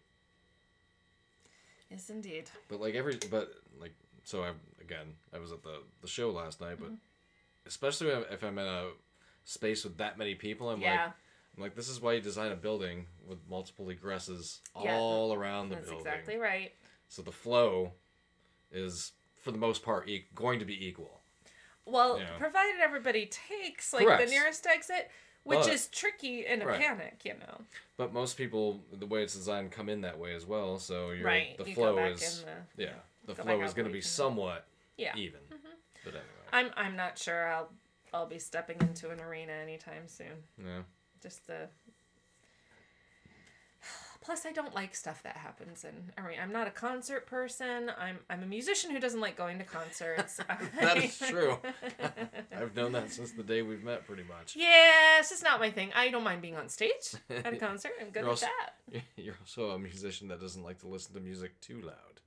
Yes, 1.89 2.09
indeed. 2.09 2.49
but 2.67 2.79
like 2.79 2.93
every 2.95 3.17
but 3.31 3.51
like 3.79 3.93
so 4.23 4.43
I 4.43 4.51
again 4.81 5.15
I 5.33 5.39
was 5.39 5.51
at 5.51 5.63
the 5.63 5.81
the 6.01 6.07
show 6.07 6.29
last 6.31 6.61
night, 6.61 6.75
Mm-hmm. 6.77 6.83
but 6.95 6.97
especially 7.69 8.09
if 8.09 8.43
I'm 8.43 8.57
in 8.59 8.65
a 8.65 8.89
space 9.45 9.83
with 9.85 9.97
that 9.97 10.17
many 10.17 10.35
people, 10.35 10.69
I'm 10.69 10.81
Yeah. 10.81 11.05
like. 11.05 11.13
I'm 11.57 11.63
like, 11.63 11.75
this 11.75 11.89
is 11.89 11.99
why 11.99 12.13
you 12.13 12.21
design 12.21 12.51
a 12.51 12.55
building 12.55 13.07
with 13.27 13.39
multiple 13.49 13.87
egresses 13.87 14.59
Yeah. 14.81 14.95
all 14.97 15.33
around 15.33 15.69
the 15.69 15.75
That's 15.75 15.89
building. 15.89 16.03
That's 16.05 16.15
exactly 16.19 16.37
right. 16.37 16.73
So 17.09 17.21
the 17.21 17.31
flow 17.31 17.93
is, 18.71 19.11
for 19.41 19.51
the 19.51 19.57
most 19.57 19.83
part, 19.83 20.07
e- 20.07 20.27
going 20.35 20.59
to 20.59 20.65
be 20.65 20.85
equal. 20.87 21.21
Well, 21.85 22.19
Yeah. 22.19 22.37
provided 22.37 22.79
everybody 22.79 23.25
takes 23.25 23.91
like 23.93 24.05
Correct. 24.05 24.23
the 24.25 24.29
nearest 24.29 24.65
exit, 24.67 25.09
which 25.43 25.61
But- 25.61 25.73
is 25.73 25.87
tricky 25.87 26.45
in 26.45 26.61
a 26.61 26.67
Right. 26.67 26.79
panic, 26.79 27.25
you 27.25 27.33
know. 27.33 27.65
But 27.97 28.13
most 28.13 28.37
people, 28.37 28.85
the 28.91 29.07
way 29.07 29.23
it's 29.23 29.33
designed, 29.33 29.71
come 29.71 29.89
in 29.89 30.01
that 30.01 30.17
way 30.17 30.35
as 30.35 30.45
well. 30.45 30.77
So 30.79 31.11
you're, 31.11 31.25
Right. 31.25 31.57
the 31.57 31.67
you 31.67 31.75
flow 31.75 31.97
is 31.97 32.43
the 32.75 32.83
yeah, 32.83 32.99
the 33.25 33.35
flow 33.35 33.61
is 33.63 33.73
going 33.73 33.87
to 33.87 33.91
be 33.91 33.97
you 33.97 34.01
somewhat 34.03 34.65
yeah. 34.97 35.15
even. 35.17 35.41
Mm-hmm. 35.41 35.67
But 36.05 36.13
anyway, 36.13 36.29
I'm 36.53 36.69
I'm 36.77 36.95
not 36.95 37.17
sure 37.17 37.47
I'll 37.47 37.69
I'll 38.13 38.25
be 38.27 38.39
stepping 38.39 38.77
into 38.81 39.09
an 39.11 39.19
arena 39.21 39.51
anytime 39.53 40.07
soon. 40.07 40.43
yeah. 40.57 40.81
Just 41.21 41.45
the 41.47 41.67
Plus, 44.21 44.45
I 44.45 44.51
don't 44.51 44.75
like 44.75 44.93
stuff 44.95 45.23
that 45.23 45.37
happens 45.37 45.85
in 45.85 46.11
arena. 46.23 46.41
I'm 46.43 46.51
not 46.51 46.67
a 46.67 46.71
concert 46.71 47.25
person. 47.25 47.89
I'm 47.97 48.19
I'm 48.29 48.43
a 48.43 48.45
musician 48.45 48.91
who 48.91 48.99
doesn't 48.99 49.21
like 49.21 49.37
going 49.37 49.57
to 49.59 49.63
concerts. 49.63 50.39
That 50.79 50.97
is 50.97 51.17
true. 51.17 51.57
I've 52.55 52.75
known 52.75 52.91
that 52.91 53.11
since 53.11 53.31
the 53.31 53.43
day 53.43 53.61
we've 53.61 53.83
met, 53.83 54.05
pretty 54.05 54.23
much. 54.23 54.55
Yeah, 54.57 55.19
it's 55.19 55.29
just 55.29 55.41
not 55.43 55.59
my 55.61 55.71
thing. 55.71 55.91
I 55.95 56.09
don't 56.09 56.23
mind 56.23 56.41
being 56.41 56.57
on 56.57 56.67
stage 56.67 57.15
at 57.29 57.53
a 57.53 57.57
concert. 57.67 57.93
I'm 57.99 58.09
good 58.09 58.23
You're 58.23 58.29
with 58.31 58.43
also- 58.43 58.47
that. 58.91 59.01
You're 59.15 59.35
also 59.41 59.69
a 59.71 59.79
musician 59.79 60.27
that 60.27 60.41
doesn't 60.41 60.63
like 60.63 60.79
to 60.79 60.87
listen 60.87 61.13
to 61.13 61.21
music 61.21 61.59
too 61.61 61.81
loud. 61.81 62.19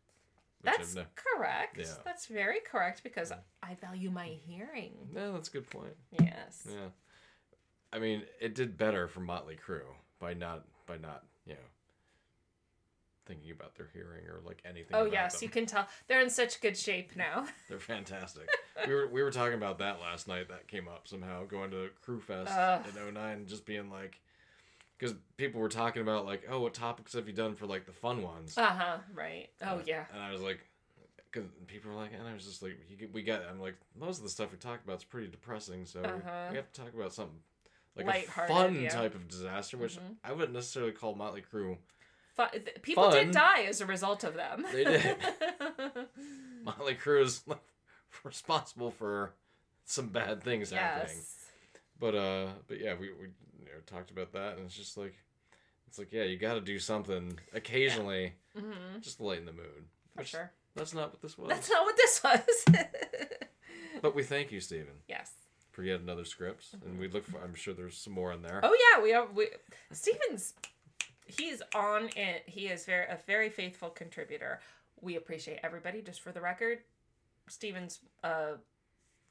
That's 0.62 0.94
ne- 0.94 1.06
correct. 1.14 1.78
Yeah. 1.78 1.86
That's 2.04 2.26
very 2.26 2.60
correct 2.60 3.02
because 3.02 3.32
I 3.62 3.74
value 3.80 4.10
my 4.10 4.28
hearing. 4.46 4.92
no, 5.12 5.32
that's 5.32 5.48
a 5.48 5.52
good 5.52 5.70
point. 5.70 5.96
Yes. 6.18 6.66
Yeah. 6.70 6.88
I 7.92 7.98
mean, 7.98 8.22
it 8.40 8.54
did 8.54 8.78
better 8.78 9.08
for 9.08 9.20
Motley 9.20 9.56
Crue 9.56 9.82
by 10.18 10.34
not 10.34 10.64
by 10.86 10.96
not 10.96 11.24
you 11.44 11.54
know 11.54 11.60
thinking 13.26 13.50
about 13.50 13.74
their 13.76 13.88
hearing 13.92 14.26
or 14.26 14.40
like 14.44 14.62
anything. 14.64 14.94
Oh 14.94 15.04
yes, 15.04 15.34
them. 15.34 15.46
you 15.46 15.48
can 15.50 15.66
tell 15.66 15.86
they're 16.08 16.22
in 16.22 16.30
such 16.30 16.60
good 16.60 16.76
shape 16.76 17.12
now. 17.16 17.46
They're 17.68 17.78
fantastic. 17.78 18.48
we 18.86 18.94
were 18.94 19.08
we 19.08 19.22
were 19.22 19.30
talking 19.30 19.54
about 19.54 19.78
that 19.78 20.00
last 20.00 20.28
night. 20.28 20.48
That 20.48 20.68
came 20.68 20.88
up 20.88 21.06
somehow 21.06 21.44
going 21.44 21.70
to 21.70 21.90
Crue 22.06 22.22
Fest 22.22 22.50
Ugh. 22.50 22.84
in 22.96 23.14
09 23.14 23.32
and 23.32 23.46
just 23.46 23.66
being 23.66 23.90
like, 23.90 24.20
because 25.02 25.16
people 25.36 25.60
were 25.60 25.68
talking 25.68 26.00
about 26.00 26.24
like, 26.24 26.44
oh, 26.48 26.60
what 26.60 26.74
topics 26.74 27.14
have 27.14 27.26
you 27.26 27.32
done 27.32 27.56
for 27.56 27.66
like 27.66 27.86
the 27.86 27.92
fun 27.92 28.22
ones? 28.22 28.56
Uh 28.56 28.66
huh. 28.66 28.96
Right. 29.14 29.48
Oh 29.66 29.80
yeah. 29.84 30.04
And 30.14 30.22
I 30.22 30.30
was 30.30 30.40
like, 30.40 30.60
because 31.32 31.48
people 31.66 31.90
were 31.90 31.96
like, 31.96 32.12
and 32.16 32.26
I 32.28 32.32
was 32.32 32.44
just 32.44 32.62
like, 32.62 32.76
we 33.12 33.22
got. 33.22 33.42
I'm 33.50 33.60
like, 33.60 33.74
most 33.98 34.18
of 34.18 34.22
the 34.24 34.30
stuff 34.30 34.52
we 34.52 34.58
talked 34.58 34.84
about 34.84 34.98
is 34.98 35.04
pretty 35.04 35.26
depressing, 35.28 35.86
so 35.86 36.00
Uh-huh. 36.00 36.46
we 36.50 36.56
have 36.56 36.70
to 36.70 36.80
talk 36.80 36.94
about 36.94 37.12
something 37.12 37.38
like 37.96 38.28
a 38.28 38.46
fun 38.46 38.80
yeah. 38.80 38.90
type 38.90 39.14
of 39.16 39.26
disaster, 39.28 39.76
which 39.76 39.96
Mhm. 39.96 40.16
I 40.24 40.32
wouldn't 40.32 40.52
necessarily 40.54 40.92
call 40.92 41.14
Motley 41.14 41.42
Crue. 41.42 41.76
Fu- 42.36 42.48
th- 42.58 42.80
people 42.82 43.10
Fun. 43.10 43.12
did 43.26 43.30
die 43.32 43.62
as 43.64 43.80
a 43.82 43.86
result 43.86 44.24
of 44.24 44.34
them. 44.34 44.64
They 44.72 44.84
did. 44.84 45.16
Motley 46.64 46.94
Crue 46.94 47.22
is 47.24 47.42
responsible 48.24 48.90
for 48.90 49.32
some 49.84 50.08
bad 50.08 50.42
things 50.42 50.70
happening. 50.70 51.16
yes. 51.16 51.38
But 51.98 52.14
uh, 52.14 52.46
but 52.68 52.80
yeah, 52.80 52.94
we 52.94 53.10
we 53.12 53.26
you 53.66 53.72
know, 53.72 53.80
talked 53.86 54.10
about 54.10 54.32
that, 54.32 54.56
and 54.56 54.66
it's 54.66 54.76
just 54.76 54.96
like, 54.96 55.14
it's 55.86 55.98
like 55.98 56.12
yeah, 56.12 56.24
you 56.24 56.36
got 56.36 56.54
to 56.54 56.60
do 56.60 56.78
something 56.78 57.38
occasionally, 57.54 58.34
hmm 58.58 58.98
just 59.00 59.18
to 59.18 59.24
lighten 59.24 59.46
the 59.46 59.52
mood. 59.52 59.84
For 60.16 60.24
sure. 60.24 60.52
That's 60.74 60.94
not 60.94 61.10
what 61.10 61.20
this 61.20 61.36
was. 61.36 61.48
That's 61.48 61.70
not 61.70 61.84
what 61.84 61.96
this 61.96 62.22
was. 62.22 62.64
But 64.00 64.16
we 64.16 64.24
thank 64.24 64.50
you, 64.50 64.58
Stephen, 64.58 64.94
yes. 65.08 65.30
for 65.70 65.84
yet 65.84 66.00
another 66.00 66.24
script, 66.24 66.74
and 66.84 66.98
we 66.98 67.06
look 67.06 67.24
for. 67.24 67.38
I'm 67.38 67.54
sure 67.54 67.72
there's 67.72 67.96
some 67.96 68.12
more 68.12 68.32
in 68.32 68.42
there. 68.42 68.60
Oh 68.64 68.76
yeah, 68.96 69.02
we 69.02 69.10
have 69.10 69.28
we 69.32 69.46
Stephen's 69.92 70.54
he's 71.26 71.62
on 71.72 72.10
it. 72.16 72.42
He 72.46 72.66
is 72.66 72.84
very 72.84 73.06
a 73.06 73.18
very 73.26 73.48
faithful 73.48 73.90
contributor. 73.90 74.60
We 75.00 75.16
appreciate 75.16 75.60
everybody 75.62 76.02
just 76.02 76.20
for 76.20 76.32
the 76.32 76.40
record. 76.40 76.80
Stephen's 77.48 78.00
uh, 78.24 78.54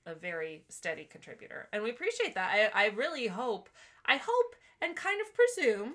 a 0.06 0.16
very 0.16 0.64
steady 0.70 1.06
contributor. 1.06 1.68
And 1.74 1.84
we 1.84 1.90
appreciate 1.90 2.36
that. 2.36 2.72
I, 2.74 2.86
I 2.86 2.88
really 2.90 3.28
hope 3.28 3.70
I 4.06 4.18
hope 4.18 4.56
and 4.82 4.96
kind 4.96 5.22
of 5.22 5.28
presume 5.34 5.94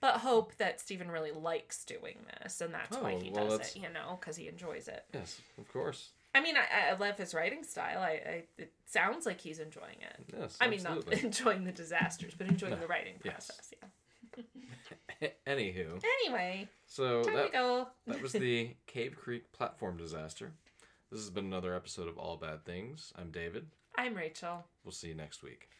but 0.00 0.18
hope 0.18 0.54
that 0.58 0.80
Stephen 0.80 1.10
really 1.10 1.32
likes 1.32 1.84
doing 1.84 2.18
this 2.42 2.60
and 2.60 2.72
that's 2.72 2.96
why 2.96 3.14
Oh, 3.14 3.20
he 3.20 3.30
well, 3.30 3.44
does 3.44 3.52
that's- 3.58 3.76
it, 3.76 3.82
you 3.82 3.88
know, 3.92 4.16
cuz 4.20 4.36
he 4.36 4.46
enjoys 4.48 4.86
it. 4.88 5.04
Yes, 5.12 5.40
of 5.58 5.68
course. 5.72 6.10
I 6.34 6.40
mean, 6.40 6.56
I, 6.56 6.90
I 6.90 6.92
love 6.92 7.16
his 7.16 7.34
writing 7.34 7.64
style. 7.64 7.98
I, 8.00 8.10
I 8.10 8.44
it 8.58 8.72
sounds 8.86 9.26
like 9.26 9.40
he's 9.40 9.58
enjoying 9.58 9.96
it. 10.02 10.34
Yes. 10.38 10.56
I 10.60 10.68
mean, 10.68 10.80
absolutely. 10.80 11.16
not 11.16 11.24
enjoying 11.30 11.64
the 11.64 11.72
disasters, 11.72 12.34
but 12.36 12.46
enjoying 12.46 12.74
No, 12.74 12.80
the 12.80 12.86
writing 12.86 13.14
yes. 13.24 13.46
process. 13.46 13.72
Yeah. 13.82 13.88
Anywho, 15.46 16.00
Anyway, 16.22 16.68
so 16.86 17.22
that 17.24 17.52
that 18.06 18.22
was 18.22 18.32
the 18.32 18.76
Cave 18.86 19.16
Creek 19.16 19.50
platform 19.50 19.96
disaster. 19.96 20.52
This 21.10 21.18
has 21.20 21.30
been 21.30 21.46
another 21.46 21.74
episode 21.74 22.06
of 22.06 22.18
All 22.18 22.36
Bad 22.36 22.64
Things. 22.64 23.12
I'm 23.16 23.30
David. 23.32 23.70
I'm 23.96 24.14
Rachel. 24.14 24.64
We'll 24.84 24.92
see 24.92 25.08
you 25.08 25.14
next 25.14 25.42
week. 25.42 25.70